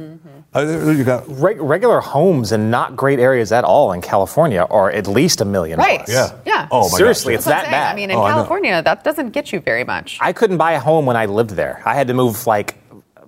Uh, 0.56 0.92
you 0.92 1.02
got 1.02 1.24
Reg- 1.40 1.60
regular 1.60 1.98
homes 2.00 2.52
in 2.52 2.70
not 2.70 2.94
great 2.94 3.18
areas 3.18 3.50
at 3.50 3.64
all 3.64 3.90
in 3.92 4.00
California 4.00 4.62
are 4.70 4.88
at 4.88 5.08
least 5.08 5.40
a 5.40 5.44
million. 5.44 5.80
Right. 5.80 6.04
plus. 6.04 6.10
yeah. 6.12 6.30
Yeah. 6.46 6.68
Oh 6.70 6.82
my 6.84 6.90
god. 6.90 6.96
Seriously, 6.96 7.32
gosh. 7.32 7.38
it's 7.38 7.44
That's 7.46 7.64
that 7.64 7.70
bad. 7.72 7.92
I 7.92 7.96
mean, 7.96 8.12
in 8.12 8.16
Oh, 8.16 8.24
California, 8.24 8.80
that 8.80 9.02
doesn't 9.02 9.30
get 9.30 9.52
you 9.52 9.58
very 9.58 9.82
much. 9.82 10.16
I 10.20 10.32
couldn't 10.32 10.58
buy 10.58 10.72
a 10.74 10.78
home 10.80 11.06
when 11.06 11.16
I 11.16 11.26
lived 11.26 11.50
there. 11.50 11.82
I 11.84 11.94
had 11.96 12.06
to 12.06 12.14
move 12.14 12.46
like 12.46 12.76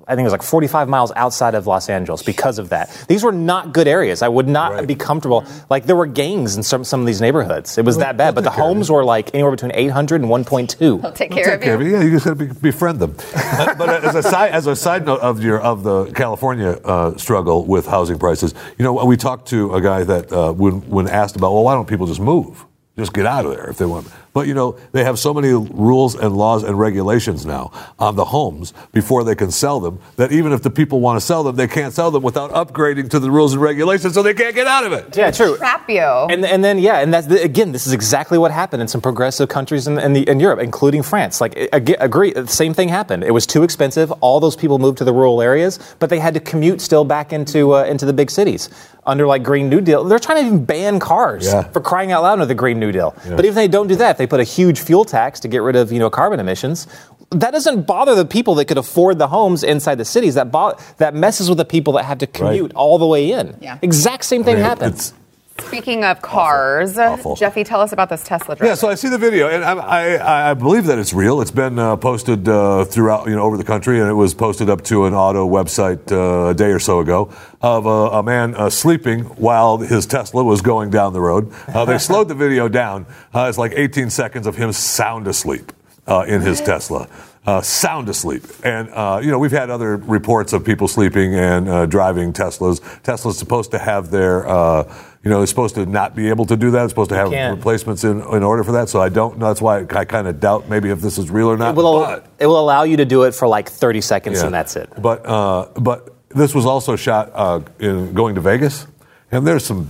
I 0.09 0.15
think 0.15 0.21
it 0.21 0.31
was 0.31 0.33
like 0.33 0.43
45 0.43 0.89
miles 0.89 1.11
outside 1.17 1.55
of 1.57 1.67
Los 1.67 1.89
Angeles 1.89 2.23
because 2.23 2.59
of 2.61 2.69
that. 2.69 2.91
These 3.09 3.25
were 3.25 3.33
not 3.33 3.73
good 3.73 3.89
areas. 3.89 4.23
I 4.23 4.29
would 4.29 4.47
not 4.47 4.73
Right. 4.73 4.87
be 4.87 4.95
comfortable. 4.95 5.45
Like 5.69 5.87
there 5.87 5.97
were 5.97 6.07
gangs 6.07 6.57
in 6.57 6.63
some 6.63 6.85
some 6.85 7.01
of 7.01 7.07
these 7.07 7.21
neighborhoods. 7.21 7.77
It 7.77 7.85
was 7.85 7.97
that 7.99 8.17
bad. 8.17 8.35
But 8.37 8.45
the 8.45 8.51
take 8.51 8.57
care 8.57 8.65
of 8.65 8.69
homes 8.77 8.91
were 8.91 9.05
like 9.05 9.35
anywhere 9.35 9.51
between 9.51 9.73
800 9.75 10.21
and 10.21 10.31
1.2. 10.31 10.79
He'll 11.01 11.13
take 11.13 11.31
They'll 11.31 11.39
care 11.39 11.45
take 11.47 11.55
of 11.55 11.61
care 11.63 11.75
of 11.75 11.81
you. 11.83 11.89
you. 11.89 11.97
Yeah, 11.97 12.03
you 12.05 12.11
just 12.13 12.25
got 12.25 12.39
to 12.39 12.45
be, 12.47 12.53
befriend 12.61 13.01
them. 13.01 13.17
Uh, 13.57 13.75
but 13.75 13.89
as 14.05 14.15
a 14.15 14.23
side 14.23 14.53
as 14.53 14.67
a 14.67 14.77
side 14.77 15.07
note 15.07 15.21
of 15.21 15.43
your 15.43 15.59
of 15.61 15.83
the 15.83 16.05
California 16.13 16.79
uh, 16.85 17.17
struggle 17.17 17.65
with 17.65 17.87
housing 17.87 18.19
prices, 18.19 18.55
you 18.79 18.85
know, 18.85 19.05
we 19.05 19.17
talked 19.17 19.49
to 19.49 19.75
a 19.75 19.81
guy 19.81 20.05
that 20.05 20.31
uh, 20.33 20.53
when 20.53 20.83
when 20.91 21.09
asked 21.09 21.37
about, 21.37 21.53
well, 21.53 21.65
why 21.65 21.75
don't 21.75 21.89
people 21.89 22.07
just 22.07 22.21
move, 22.21 22.65
just 22.99 23.13
get 23.15 23.25
out 23.27 23.45
of 23.47 23.53
there 23.53 23.69
if 23.71 23.79
they 23.79 23.87
want. 23.87 24.07
But 24.37 24.47
you 24.49 24.53
know, 24.53 24.77
they 24.93 25.03
have 25.03 25.19
so 25.19 25.33
many 25.33 25.49
rules 25.55 26.15
and 26.15 26.37
laws 26.37 26.63
and 26.63 26.79
regulations 26.79 27.47
now 27.47 27.73
on 27.99 28.17
the 28.17 28.25
homes 28.27 28.75
before 28.93 29.25
they 29.25 29.35
can 29.35 29.51
sell 29.51 29.81
them 29.81 29.99
that 30.17 30.31
even 30.31 30.53
if 30.53 30.61
the 30.63 30.69
people 30.69 31.01
want 31.01 31.19
to 31.19 31.25
sell 31.25 31.43
them, 31.43 31.57
they 31.57 31.67
can't 31.67 31.95
sell 31.95 32.11
them 32.11 32.23
without 32.23 32.51
upgrading 32.53 33.09
to 33.13 33.19
the 33.19 33.31
rules 33.31 33.55
and 33.55 33.63
regulations, 33.63 34.13
so 34.13 34.23
they 34.23 34.35
can't 34.35 34.55
get 34.55 34.67
out 34.67 34.85
of 34.85 34.93
it. 34.93 35.17
Yeah, 35.17 35.31
true. 35.31 35.57
Trap 35.57 35.89
you. 35.89 36.01
And, 36.03 36.45
and 36.45 36.63
then 36.63 36.79
yeah, 36.79 37.01
and 37.01 37.15
that's 37.15 37.29
the, 37.29 37.43
again, 37.43 37.73
this 37.73 37.87
is 37.87 37.95
exactly 37.95 38.37
what 38.37 38.51
happened 38.51 38.83
in 38.83 38.89
some 38.89 39.01
progressive 39.01 39.49
countries 39.49 39.87
in, 39.87 39.99
in, 39.99 40.13
the, 40.13 40.29
in 40.29 40.39
Europe, 40.39 40.61
including 40.61 41.03
France. 41.03 41.41
Like, 41.41 41.57
I- 41.57 41.69
I 41.73 41.97
agree, 42.05 42.33
the 42.35 42.47
same 42.47 42.75
thing 42.75 42.91
happened. 42.91 43.25
It 43.25 43.31
was 43.33 43.47
too 43.47 43.63
expensive. 43.63 44.13
All 44.21 44.39
those 44.39 44.55
people 44.57 44.79
moved 44.79 44.99
to 44.99 45.05
the 45.05 45.15
rural 45.15 45.41
areas, 45.41 45.79
but 45.99 46.11
they 46.11 46.19
had 46.19 46.35
to 46.35 46.41
commute 46.41 46.83
still 46.83 47.05
back 47.07 47.33
into 47.33 47.75
uh, 47.75 47.85
into 47.85 48.05
the 48.05 48.13
big 48.13 48.31
cities 48.31 48.69
under 49.07 49.25
like 49.25 49.45
Green 49.45 49.69
New 49.71 49.81
Deal. 49.81 50.03
They're 50.03 50.19
trying 50.19 50.41
to 50.43 50.47
even 50.47 50.65
ban 50.65 50.99
cars 50.99 51.47
Yeah. 51.47 51.63
for 51.63 51.81
crying 51.81 52.11
out 52.11 52.23
loud 52.25 52.33
under 52.35 52.47
the 52.47 52.57
Green 52.57 52.81
New 52.81 52.91
Deal. 52.91 53.15
But 53.25 53.45
even 53.45 53.51
if 53.51 53.55
they 53.55 53.69
don't 53.69 53.87
do 53.87 53.95
that, 53.97 54.11
if 54.11 54.17
they 54.19 54.26
put 54.27 54.41
a 54.41 54.45
huge 54.45 54.81
fuel 54.81 55.05
tax 55.05 55.41
to 55.41 55.49
get 55.49 55.63
rid 55.63 55.77
of 55.77 55.93
you 55.93 55.99
know 55.99 56.11
carbon 56.11 56.41
emissions. 56.41 56.87
That 57.31 57.51
doesn't 57.51 57.87
bother 57.87 58.15
the 58.15 58.25
people 58.25 58.55
that 58.57 58.67
could 58.67 58.79
afford 58.79 59.19
the 59.19 59.29
homes 59.29 59.65
inside 59.65 59.97
the 59.97 60.05
cities. 60.05 60.35
That 60.35 60.53
bo- 60.53 60.77
that 60.99 61.15
messes 61.15 61.49
with 61.49 61.59
the 61.59 61.65
people 61.65 61.95
that 61.95 62.05
have 62.05 62.19
to 62.19 62.27
commute 62.27 62.73
all 62.75 62.99
the 62.99 63.07
way 63.07 63.33
in. 63.33 63.57
Yeah. 63.61 63.79
Exact 63.83 64.25
same 64.25 64.45
thing 64.45 64.55
I 64.55 64.59
mean, 64.59 64.65
happens. 64.65 65.13
Speaking 65.61 66.05
of 66.05 66.23
cars, 66.23 66.97
Awful. 66.99 67.35
Jeffy, 67.37 67.65
tell 67.65 67.81
us 67.81 67.93
about 67.93 68.09
this 68.09 68.23
Tesla 68.23 68.55
driver. 68.57 68.71
Yeah, 68.71 68.75
so 68.75 68.89
I 68.89 68.95
see 68.95 69.09
the 69.09 69.19
video, 69.19 69.49
and 69.49 69.65
I, 69.65 69.73
I, 70.17 70.51
I 70.51 70.55
believe 70.55 70.85
that 70.87 70.99
it's 70.99 71.13
real. 71.13 71.41
It's 71.41 71.51
been 71.51 71.79
uh, 71.79 71.97
posted 71.97 72.49
uh, 72.49 72.85
throughout, 72.85 73.29
you 73.29 73.35
know, 73.35 73.43
over 73.43 73.57
the 73.57 73.65
country, 73.65 74.01
and 74.01 74.09
it 74.09 74.15
was 74.15 74.35
posted 74.35 74.71
up 74.71 74.83
to 74.85 75.07
an 75.07 75.15
auto 75.15 75.49
website 75.49 76.13
uh, 76.13 76.51
a 76.51 76.55
day 76.55 76.71
or 76.71 76.79
so 76.79 77.01
ago 77.01 77.31
of 77.63 77.87
a, 77.87 77.89
a 78.19 78.23
man 78.23 78.55
uh, 78.55 78.71
sleeping 78.71 79.25
while 79.25 79.79
his 79.79 80.07
Tesla 80.07 80.45
was 80.45 80.63
going 80.63 80.91
down 80.91 81.13
the 81.13 81.21
road. 81.21 81.53
Uh, 81.69 81.85
they 81.85 81.99
slowed 82.09 82.29
the 82.29 82.35
video 82.35 82.69
down. 82.69 83.07
Uh, 83.35 83.47
it's 83.49 83.59
like 83.59 83.73
18 83.75 84.11
seconds 84.11 84.47
of 84.47 84.57
him 84.57 84.73
sound 84.73 85.27
asleep 85.27 85.73
uh, 86.07 86.25
in 86.29 86.41
his 86.43 86.61
Tesla. 86.61 87.09
Uh, 87.47 87.61
sound 87.61 88.09
asleep. 88.09 88.43
And, 88.65 88.91
uh, 88.91 89.21
you 89.23 89.31
know, 89.31 89.39
we've 89.39 89.53
had 89.53 89.71
other 89.71 89.97
reports 89.99 90.53
of 90.53 90.65
people 90.65 90.89
sleeping 90.89 91.35
and 91.37 91.69
uh, 91.69 91.87
driving 91.87 92.33
Teslas. 92.33 92.81
Tesla's 93.05 93.39
supposed 93.39 93.71
to 93.71 93.79
have 93.79 94.11
their, 94.11 94.49
uh, 94.49 94.93
you 95.23 95.31
know, 95.31 95.43
it's 95.43 95.51
supposed 95.51 95.77
to 95.77 95.87
not 95.87 96.17
be 96.17 96.29
able 96.29 96.45
to 96.47 96.57
do 96.57 96.73
that. 96.73 96.83
It's 96.83 96.91
supposed 96.91 97.11
to 97.11 97.17
have 97.17 97.31
replacements 97.31 98.03
in, 98.03 98.21
in 98.21 98.43
order 98.43 98.65
for 98.65 98.73
that. 98.73 98.89
So 98.89 99.01
I 99.01 99.11
don't 99.11 99.39
know. 99.39 99.47
That's 99.47 99.63
why 99.63 99.87
I 99.89 100.05
kind 100.05 100.27
of 100.27 100.41
doubt 100.41 100.69
maybe 100.69 100.91
if 100.91 101.01
this 101.01 101.19
is 101.19 101.31
real 101.31 101.47
or 101.47 101.57
not. 101.57 101.71
It 101.71 101.77
will, 101.77 102.01
but, 102.01 102.27
it 102.41 102.47
will 102.49 102.59
allow 102.59 102.83
you 102.83 102.97
to 102.97 103.05
do 103.05 103.23
it 103.23 103.33
for 103.33 103.47
like 103.47 103.69
30 103.69 104.01
seconds 104.01 104.39
yeah. 104.41 104.47
and 104.47 104.55
that's 104.55 104.75
it. 104.75 104.91
But, 105.01 105.25
uh, 105.25 105.69
but 105.77 106.17
this 106.31 106.53
was 106.53 106.67
also 106.67 106.97
shot 106.97 107.31
uh, 107.33 107.61
in 107.79 108.13
going 108.13 108.35
to 108.35 108.41
Vegas. 108.41 108.89
And 109.31 109.47
there's 109.47 109.65
some 109.65 109.89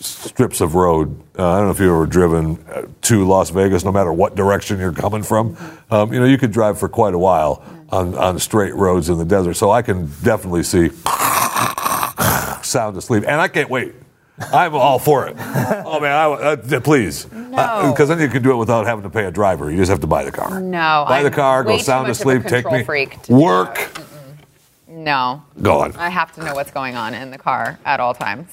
strips 0.00 0.60
of 0.60 0.74
road. 0.74 1.20
Uh, 1.38 1.48
I 1.48 1.56
don't 1.58 1.66
know 1.66 1.70
if 1.72 1.80
you've 1.80 1.90
ever 1.90 2.06
driven 2.06 2.58
uh, 2.68 2.82
to 3.02 3.24
Las 3.26 3.50
Vegas, 3.50 3.84
no 3.84 3.92
matter 3.92 4.12
what 4.12 4.34
direction 4.36 4.78
you're 4.78 4.92
coming 4.92 5.22
from. 5.22 5.56
Um, 5.90 6.12
you 6.12 6.20
know, 6.20 6.26
you 6.26 6.38
could 6.38 6.52
drive 6.52 6.78
for 6.78 6.88
quite 6.88 7.14
a 7.14 7.18
while 7.18 7.62
on, 7.90 8.14
on 8.14 8.38
straight 8.38 8.74
roads 8.74 9.08
in 9.08 9.18
the 9.18 9.24
desert. 9.24 9.54
So 9.54 9.70
I 9.70 9.82
can 9.82 10.06
definitely 10.22 10.62
see 10.62 10.88
sound 12.62 12.96
asleep. 12.96 13.24
And 13.26 13.40
I 13.40 13.48
can't 13.48 13.70
wait. 13.70 13.94
I'm 14.52 14.74
all 14.74 15.00
for 15.00 15.26
it. 15.26 15.34
Oh 15.36 15.98
man, 16.00 16.12
I, 16.12 16.26
uh, 16.30 16.80
please, 16.80 17.26
No. 17.32 17.90
because 17.90 18.08
then 18.08 18.20
you 18.20 18.28
can 18.28 18.40
do 18.40 18.52
it 18.52 18.56
without 18.56 18.86
having 18.86 19.02
to 19.02 19.10
pay 19.10 19.24
a 19.24 19.32
driver. 19.32 19.68
You 19.68 19.76
just 19.78 19.90
have 19.90 19.98
to 20.00 20.06
buy 20.06 20.22
the 20.24 20.30
car. 20.30 20.60
No, 20.60 21.04
buy 21.08 21.22
the 21.24 21.28
I'm 21.28 21.34
car, 21.34 21.64
go 21.64 21.76
sound 21.78 22.06
much 22.06 22.20
of 22.20 22.26
a 22.26 22.30
asleep, 22.38 22.44
take 22.46 22.64
me, 22.70 23.34
work, 23.34 23.90
No. 24.86 25.42
go 25.60 25.80
on. 25.80 25.96
I 25.96 26.08
have 26.10 26.32
to 26.36 26.44
know 26.44 26.54
what's 26.54 26.70
going 26.70 26.94
on 26.94 27.14
in 27.14 27.32
the 27.32 27.38
car 27.38 27.80
at 27.84 27.98
all 27.98 28.14
times. 28.14 28.48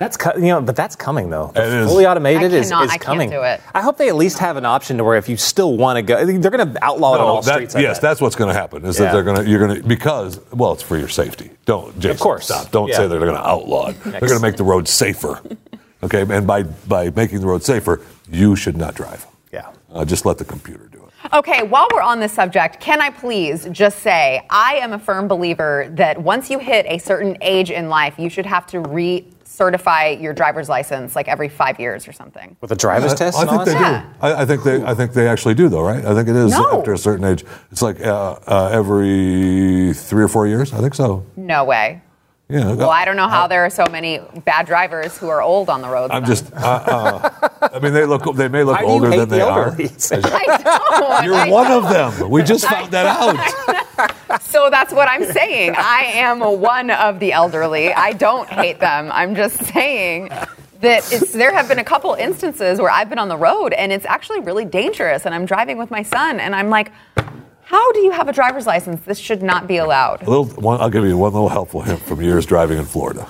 That's 0.00 0.16
co- 0.16 0.34
you 0.34 0.46
know, 0.46 0.62
but 0.62 0.74
that's 0.76 0.96
coming 0.96 1.28
though. 1.28 1.52
It 1.54 1.62
is. 1.62 1.86
Fully 1.86 2.06
automated 2.06 2.54
I 2.54 2.56
is, 2.56 2.70
cannot- 2.70 2.84
is 2.86 2.90
I 2.90 2.94
can't 2.94 3.02
coming. 3.04 3.28
do 3.28 3.42
it. 3.42 3.60
I 3.74 3.82
hope 3.82 3.98
they 3.98 4.08
at 4.08 4.16
least 4.16 4.38
have 4.38 4.56
an 4.56 4.64
option 4.64 4.96
to 4.96 5.04
where 5.04 5.18
if 5.18 5.28
you 5.28 5.36
still 5.36 5.76
want 5.76 5.98
to 5.98 6.02
go, 6.02 6.24
they're 6.24 6.50
going 6.50 6.72
to 6.72 6.82
outlaw 6.84 7.16
it 7.16 7.20
on 7.20 7.26
all 7.26 7.42
that- 7.42 7.52
streets. 7.52 7.76
I 7.76 7.80
yes, 7.80 7.98
bet. 7.98 8.02
that's 8.02 8.20
what's 8.22 8.34
going 8.34 8.48
to 8.48 8.58
happen. 8.58 8.82
Is 8.86 8.98
Yeah. 8.98 9.04
that 9.06 9.12
they're 9.12 9.22
going 9.22 9.36
to 9.36 9.46
you're 9.46 9.58
going 9.60 9.82
to 9.82 9.86
because 9.86 10.40
well, 10.52 10.72
it's 10.72 10.82
for 10.82 10.96
your 10.96 11.08
safety. 11.08 11.50
Don't, 11.66 12.00
Jason, 12.00 12.16
course. 12.16 12.46
stop. 12.46 12.70
Don't 12.70 12.88
Yeah. 12.88 12.96
say 12.96 13.02
that 13.02 13.08
they're 13.10 13.20
going 13.28 13.34
to 13.42 13.46
outlaw 13.46 13.88
it. 13.90 14.02
They're 14.02 14.20
going 14.20 14.32
to 14.32 14.40
make 14.40 14.56
the 14.56 14.64
road 14.64 14.88
safer. 14.88 15.38
Okay, 16.02 16.22
and 16.22 16.46
by 16.46 16.62
by 16.62 17.10
making 17.10 17.42
the 17.42 17.46
road 17.46 17.62
safer, 17.62 18.00
you 18.30 18.56
should 18.56 18.78
not 18.78 18.94
drive. 18.94 19.26
Yeah. 19.52 19.66
uh, 19.92 20.06
just 20.06 20.24
let 20.24 20.38
the 20.38 20.46
computer 20.46 20.88
do 20.90 20.96
it. 21.04 21.34
Okay, 21.34 21.62
while 21.64 21.86
we're 21.92 22.00
on 22.00 22.20
this 22.20 22.32
subject, 22.32 22.80
can 22.80 23.02
I 23.02 23.10
please 23.10 23.68
just 23.70 23.98
say 23.98 24.46
I 24.48 24.76
am 24.76 24.94
a 24.94 24.98
firm 24.98 25.28
believer 25.28 25.88
that 25.90 26.16
once 26.22 26.48
you 26.48 26.58
hit 26.58 26.86
a 26.88 26.96
certain 26.96 27.36
age 27.42 27.70
in 27.70 27.90
life, 27.90 28.14
you 28.18 28.30
should 28.30 28.46
have 28.46 28.66
to 28.68 28.80
recertify 29.60 30.20
your 30.20 30.32
driver's 30.32 30.68
license 30.68 31.14
like 31.14 31.28
every 31.28 31.48
five 31.48 31.78
years 31.78 32.08
or 32.08 32.12
something. 32.12 32.56
with 32.60 32.72
a 32.72 32.76
driver's 32.76 33.12
I, 33.12 33.16
test. 33.16 33.38
I 33.38 33.42
and 33.42 33.50
all 33.50 33.56
think 33.64 33.66
they 33.78 33.84
that 33.84 34.12
do. 34.12 34.26
I, 34.26 34.42
I 34.42 34.46
think 34.46 34.62
they. 34.64 34.82
I 34.84 34.94
think 34.94 35.12
they 35.12 35.28
actually 35.28 35.54
do, 35.54 35.68
though, 35.68 35.82
right? 35.82 36.04
I 36.04 36.14
think 36.14 36.28
it 36.28 36.36
is 36.36 36.52
No. 36.52 36.78
after 36.78 36.92
a 36.92 36.98
certain 36.98 37.24
age. 37.24 37.44
It's 37.70 37.82
like 37.82 38.00
uh, 38.00 38.38
uh, 38.46 38.70
every 38.72 39.92
three 39.94 40.22
or 40.24 40.28
four 40.28 40.46
years. 40.46 40.72
I 40.72 40.80
think 40.80 40.94
so. 40.94 41.24
No 41.36 41.64
way. 41.64 42.02
Yeah. 42.48 42.72
Well, 42.74 42.90
I 42.90 43.04
don't 43.04 43.14
know 43.14 43.28
how 43.28 43.46
there 43.46 43.64
are 43.64 43.70
so 43.70 43.86
many 43.86 44.18
bad 44.44 44.66
drivers 44.66 45.16
who 45.16 45.28
are 45.28 45.40
old 45.40 45.68
on 45.70 45.82
the 45.82 45.88
road. 45.88 46.10
I'm 46.10 46.24
just. 46.24 46.52
Uh, 46.52 46.56
uh, 46.56 47.48
I 47.72 47.78
mean, 47.78 47.92
they 47.92 48.04
look. 48.06 48.34
They 48.34 48.48
may 48.48 48.64
look 48.64 48.76
How 48.76 48.80
do 48.82 48.86
you 48.88 48.92
older 48.92 49.10
than 49.10 49.18
the 49.20 49.26
they 49.36 49.40
are. 49.40 49.66
elderly? 49.68 49.88
I 49.88 50.56
don't. 50.98 51.24
You're 51.24 51.34
I 51.34 51.48
one 51.48 51.68
don't. 51.68 51.84
of 51.84 52.18
them. 52.18 52.30
We 52.30 52.42
just 52.42 52.66
found 52.66 52.90
that 52.92 53.06
out. 53.06 53.86
So 54.70 54.76
that's 54.76 54.92
what 54.92 55.08
I'm 55.08 55.24
saying. 55.24 55.74
I 55.76 56.02
am 56.14 56.38
one 56.38 56.92
of 56.92 57.18
the 57.18 57.32
elderly. 57.32 57.92
I 57.92 58.12
don't 58.12 58.48
hate 58.48 58.78
them. 58.78 59.10
I'm 59.12 59.34
just 59.34 59.56
saying 59.64 60.28
that 60.80 61.12
it's, 61.12 61.32
there 61.32 61.52
have 61.52 61.66
been 61.66 61.80
a 61.80 61.84
couple 61.84 62.14
instances 62.14 62.78
where 62.78 62.88
I've 62.88 63.08
been 63.08 63.18
on 63.18 63.28
the 63.28 63.36
road 63.36 63.72
and 63.72 63.90
it's 63.90 64.06
actually 64.06 64.38
really 64.40 64.64
dangerous. 64.64 65.26
And 65.26 65.34
I'm 65.34 65.44
driving 65.44 65.76
with 65.76 65.90
my 65.90 66.04
son 66.04 66.38
and 66.38 66.54
I'm 66.54 66.70
like, 66.70 66.92
how 67.62 67.90
do 67.92 67.98
you 67.98 68.12
have 68.12 68.28
a 68.28 68.32
driver's 68.32 68.64
license? 68.64 69.04
This 69.04 69.18
should 69.18 69.42
not 69.42 69.66
be 69.66 69.78
allowed. 69.78 70.22
A 70.22 70.30
little, 70.30 70.46
one, 70.46 70.80
I'll 70.80 70.88
give 70.88 71.04
you 71.04 71.16
one 71.18 71.32
little 71.32 71.48
helpful 71.48 71.80
hint 71.80 72.00
from 72.02 72.22
years 72.22 72.46
driving 72.46 72.78
in 72.78 72.84
Florida. 72.84 73.26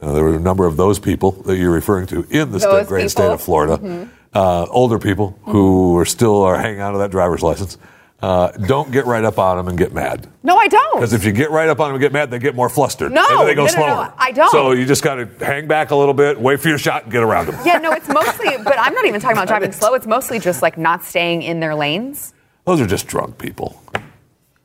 Uh, 0.00 0.12
there 0.12 0.22
were 0.22 0.36
a 0.36 0.40
number 0.40 0.64
of 0.64 0.76
those 0.76 1.00
people 1.00 1.32
that 1.32 1.56
you're 1.56 1.72
referring 1.72 2.06
to 2.06 2.24
in 2.30 2.52
the 2.52 2.60
state, 2.60 2.86
great 2.86 3.10
state 3.10 3.32
of 3.32 3.42
Florida. 3.42 4.08
Uh, 4.32 4.66
older 4.70 5.00
people 5.00 5.36
who 5.42 5.98
are 5.98 6.04
still 6.04 6.42
are 6.42 6.56
hanging 6.56 6.80
on 6.80 6.92
to 6.92 6.98
that 7.00 7.10
driver's 7.10 7.42
license. 7.42 7.78
Uh, 8.22 8.50
don't 8.52 8.90
get 8.90 9.04
right 9.04 9.24
up 9.24 9.38
on 9.38 9.58
them 9.58 9.68
and 9.68 9.76
get 9.76 9.92
mad. 9.92 10.26
No, 10.42 10.56
I 10.56 10.66
don't. 10.68 10.94
Because 10.96 11.12
if 11.12 11.24
you 11.24 11.32
get 11.32 11.50
right 11.50 11.68
up 11.68 11.78
on 11.80 11.88
them 11.88 11.96
and 11.96 12.00
get 12.00 12.12
mad, 12.12 12.30
they 12.30 12.38
get 12.38 12.54
more 12.54 12.70
flustered. 12.70 13.12
No, 13.12 13.40
and 13.40 13.48
they 13.48 13.54
go 13.54 13.66
no, 13.66 13.72
no, 13.72 13.78
no, 13.78 13.86
slower. 13.86 14.14
I 14.16 14.32
don't. 14.32 14.50
So 14.50 14.72
you 14.72 14.86
just 14.86 15.02
got 15.02 15.16
to 15.16 15.26
hang 15.44 15.66
back 15.66 15.90
a 15.90 15.96
little 15.96 16.14
bit, 16.14 16.40
wait 16.40 16.60
for 16.60 16.68
your 16.68 16.78
shot, 16.78 17.02
and 17.02 17.12
get 17.12 17.22
around 17.22 17.46
them. 17.48 17.56
yeah, 17.66 17.78
no, 17.78 17.92
it's 17.92 18.08
mostly, 18.08 18.56
but 18.64 18.78
I'm 18.78 18.94
not 18.94 19.04
even 19.04 19.20
talking 19.20 19.36
about 19.36 19.48
driving 19.48 19.72
slow. 19.80 19.92
It's 19.94 20.06
mostly 20.06 20.38
just 20.38 20.62
like 20.62 20.78
not 20.78 21.04
staying 21.04 21.42
in 21.42 21.60
their 21.60 21.74
lanes. 21.74 22.32
Those 22.64 22.80
are 22.80 22.86
just 22.86 23.06
drunk 23.08 23.36
people. 23.36 23.82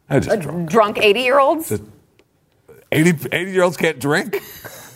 Just 0.10 0.40
drunk. 0.42 0.70
Drunk 0.70 0.98
80 0.98 1.20
year 1.20 1.40
olds. 1.40 1.72
80, 2.92 3.28
80 3.32 3.52
year 3.52 3.64
olds 3.64 3.78
can't 3.78 4.00
drink. 4.00 4.42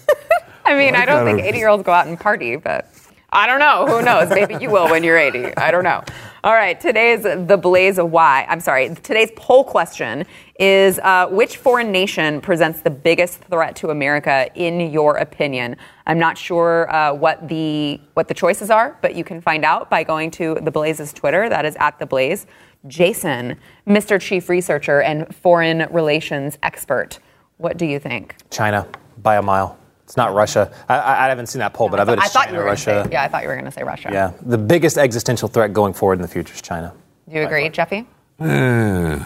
I 0.65 0.77
mean, 0.77 0.95
I 0.95 1.05
don't 1.05 1.25
think 1.25 1.41
80 1.41 1.57
year 1.57 1.67
olds 1.67 1.83
go 1.83 1.91
out 1.91 2.07
and 2.07 2.17
party, 2.19 2.55
but 2.55 2.89
I 3.29 3.45
don't 3.45 3.59
know. 3.59 3.85
Who 3.87 4.01
knows? 4.03 4.29
Maybe 4.29 4.55
you 4.61 4.69
will 4.71 4.89
when 4.89 5.03
you're 5.03 5.17
80. 5.17 5.57
I 5.57 5.69
don't 5.71 5.83
know. 5.83 6.03
All 6.45 6.53
right, 6.53 6.77
today's 6.77 7.23
the 7.23 7.57
blaze 7.57 7.97
of 7.97 8.11
why. 8.11 8.45
I'm 8.49 8.59
sorry. 8.59 8.93
Today's 8.95 9.31
poll 9.37 9.63
question 9.63 10.25
is: 10.59 10.99
uh, 10.99 11.27
Which 11.27 11.55
foreign 11.55 11.89
nation 11.89 12.41
presents 12.41 12.81
the 12.81 12.89
biggest 12.89 13.39
threat 13.39 13.77
to 13.77 13.91
America, 13.91 14.49
in 14.53 14.91
your 14.91 15.15
opinion? 15.15 15.77
I'm 16.05 16.19
not 16.19 16.37
sure 16.37 16.93
uh, 16.93 17.13
what 17.13 17.47
the 17.47 18.01
what 18.15 18.27
the 18.27 18.33
choices 18.33 18.69
are, 18.69 18.97
but 19.01 19.15
you 19.15 19.23
can 19.23 19.39
find 19.39 19.63
out 19.63 19.89
by 19.89 20.03
going 20.03 20.31
to 20.31 20.55
the 20.55 20.69
Blaze's 20.69 21.13
Twitter. 21.13 21.47
That 21.47 21.63
is 21.63 21.77
at 21.77 21.97
the 21.97 22.05
Blaze. 22.05 22.45
Jason, 22.87 23.57
Mr. 23.87 24.19
Chief 24.19 24.49
Researcher 24.49 25.01
and 25.01 25.33
Foreign 25.33 25.87
Relations 25.91 26.57
Expert, 26.61 27.19
what 27.55 27.77
do 27.77 27.85
you 27.85 27.99
think? 27.99 28.35
China 28.49 28.85
by 29.19 29.37
a 29.37 29.41
mile. 29.41 29.77
It's 30.03 30.17
not 30.17 30.33
Russia. 30.33 30.71
I, 30.89 31.25
I 31.25 31.27
haven't 31.29 31.47
seen 31.47 31.59
that 31.59 31.73
poll, 31.73 31.89
but 31.89 31.99
I 31.99 32.03
bet 32.03 32.19
it's 32.19 32.31
thought 32.31 32.45
China, 32.45 32.57
you 32.57 32.59
were 32.59 32.65
Russia. 32.65 33.03
Say, 33.05 33.11
yeah, 33.13 33.23
I 33.23 33.27
thought 33.27 33.43
you 33.43 33.47
were 33.47 33.55
going 33.55 33.65
to 33.65 33.71
say 33.71 33.83
Russia. 33.83 34.09
Yeah, 34.11 34.33
the 34.41 34.57
biggest 34.57 34.97
existential 34.97 35.47
threat 35.47 35.73
going 35.73 35.93
forward 35.93 36.15
in 36.19 36.21
the 36.21 36.27
future 36.27 36.53
is 36.53 36.61
China. 36.61 36.93
Do 37.29 37.35
you 37.35 37.45
agree, 37.45 37.69
Jeffy? 37.69 38.05
Eh, 38.39 39.19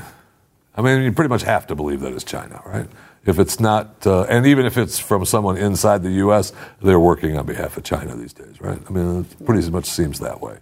I 0.76 0.82
mean, 0.82 1.02
you 1.02 1.12
pretty 1.12 1.30
much 1.30 1.42
have 1.44 1.66
to 1.68 1.76
believe 1.76 2.02
that 2.02 2.14
it's 2.14 2.24
China, 2.24 2.62
right? 2.66 2.88
If 3.26 3.40
it's 3.40 3.60
not, 3.60 4.06
uh, 4.06 4.24
and 4.30 4.46
even 4.46 4.66
if 4.66 4.78
it's 4.78 5.00
from 5.00 5.26
someone 5.26 5.58
inside 5.58 6.04
the 6.04 6.12
U.S., 6.12 6.54
they're 6.82 7.00
working 7.00 7.38
on 7.38 7.46
behalf 7.46 7.76
of 7.76 7.84
China 7.84 8.16
these 8.16 8.32
days, 8.32 8.62
right? 8.62 8.80
I 8.88 8.92
mean, 8.92 9.22
it 9.22 9.46
pretty 9.46 9.70
much 9.70 9.86
seems 9.86 10.20
that 10.20 10.40
way. 10.40 10.60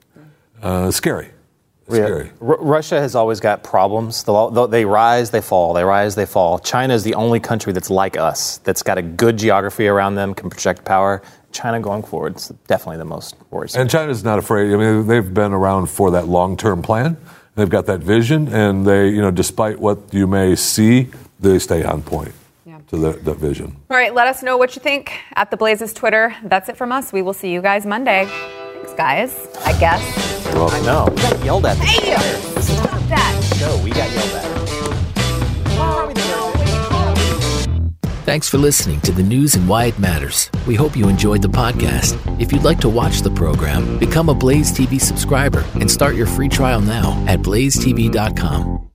Uh, 0.62 0.90
scary. 0.90 1.32
It's 1.88 1.98
Yeah. 1.98 2.06
Scary. 2.06 2.32
R- 2.42 2.58
Russia 2.62 3.00
has 3.00 3.14
always 3.16 3.40
got 3.40 3.64
problems. 3.64 4.24
They'll, 4.24 4.50
they'll- 4.50 4.86
rise, 4.90 5.30
they 5.30 5.42
fall. 5.42 5.74
They 5.74 5.84
rise, 5.84 6.16
they 6.16 6.26
fall. 6.26 6.58
China 6.60 6.94
is 6.94 7.04
the 7.04 7.14
only 7.16 7.40
country 7.40 7.74
that's 7.74 7.90
like 7.92 8.18
us, 8.18 8.58
that's 8.64 8.82
got 8.84 8.98
a 8.98 9.02
good 9.04 9.38
geography 9.38 9.88
around 9.88 10.16
them, 10.16 10.34
can 10.34 10.50
project 10.50 10.84
power. 10.84 11.22
China 11.52 11.80
going 11.80 12.04
forward 12.04 12.36
is 12.38 12.50
definitely 12.68 12.98
the 12.98 13.06
most 13.06 13.36
worrisome. 13.52 13.82
And 13.82 13.90
China's 13.90 14.24
not 14.24 14.40
afraid. 14.40 14.74
I 14.74 14.78
mean, 14.78 15.08
they've 15.08 15.34
been 15.34 15.54
around 15.54 15.86
for 15.90 16.12
that 16.12 16.28
long-term 16.28 16.82
plan. 16.82 17.18
They've 17.56 17.70
got 17.70 17.86
that 17.86 18.02
vision, 18.02 18.50
and 18.50 18.86
they, 18.86 19.08
you 19.10 19.22
know, 19.22 19.32
despite 19.32 19.80
what 19.80 20.00
you 20.14 20.28
may 20.28 20.56
see, 20.56 21.08
they 21.40 21.58
stay 21.60 21.84
on 21.84 22.02
point 22.02 22.34
Yeah. 22.66 22.80
to 22.90 22.98
the, 22.98 23.12
that 23.14 23.38
vision. 23.38 23.78
All 23.90 23.96
right, 23.96 24.14
let 24.14 24.28
us 24.28 24.44
know 24.44 24.58
what 24.58 24.76
you 24.76 24.82
think 24.82 25.14
at 25.36 25.52
the 25.52 25.56
Blazes 25.58 25.94
Twitter. 25.94 26.36
That's 26.44 26.68
it 26.68 26.76
from 26.76 26.92
us. 26.92 27.14
We 27.14 27.22
will 27.22 27.34
see 27.34 27.52
you 27.54 27.62
guys 27.62 27.86
Monday. 27.86 28.28
Thanks, 28.96 29.34
guys. 29.34 29.66
I 29.66 29.78
guess. 29.80 30.46
Well, 30.54 30.70
I 30.70 30.80
know. 30.82 31.08
We 31.10 31.22
got 31.22 31.44
yelled 31.46 31.66
at. 31.66 31.78
Hey, 31.78 32.16
stop 32.62 33.02
that. 33.10 33.58
No, 33.60 33.84
we 33.84 33.90
got 33.92 34.12
yelled 34.12 34.36
at. 34.36 34.56
Thanks 38.26 38.50
for 38.50 38.58
listening 38.58 39.00
to 39.02 39.12
the 39.12 39.22
news 39.22 39.54
and 39.54 39.70
why 39.70 39.86
it 39.86 40.00
matters. 40.00 40.50
We 40.66 40.74
hope 40.74 40.98
you 40.98 41.08
enjoyed 41.10 41.44
the 41.44 41.48
podcast. 41.48 42.18
If 42.42 42.52
you'd 42.52 42.64
like 42.64 42.80
to 42.80 42.90
watch 42.90 43.22
the 43.22 43.30
program, 43.30 44.00
become 44.00 44.30
a 44.30 44.34
Blaze 44.34 44.72
TV 44.72 45.00
subscriber 45.00 45.64
and 45.76 45.90
start 45.90 46.16
your 46.16 46.26
free 46.26 46.50
trial 46.50 46.82
now 46.82 47.24
at 47.28 47.42
blazetv.com. 47.42 48.90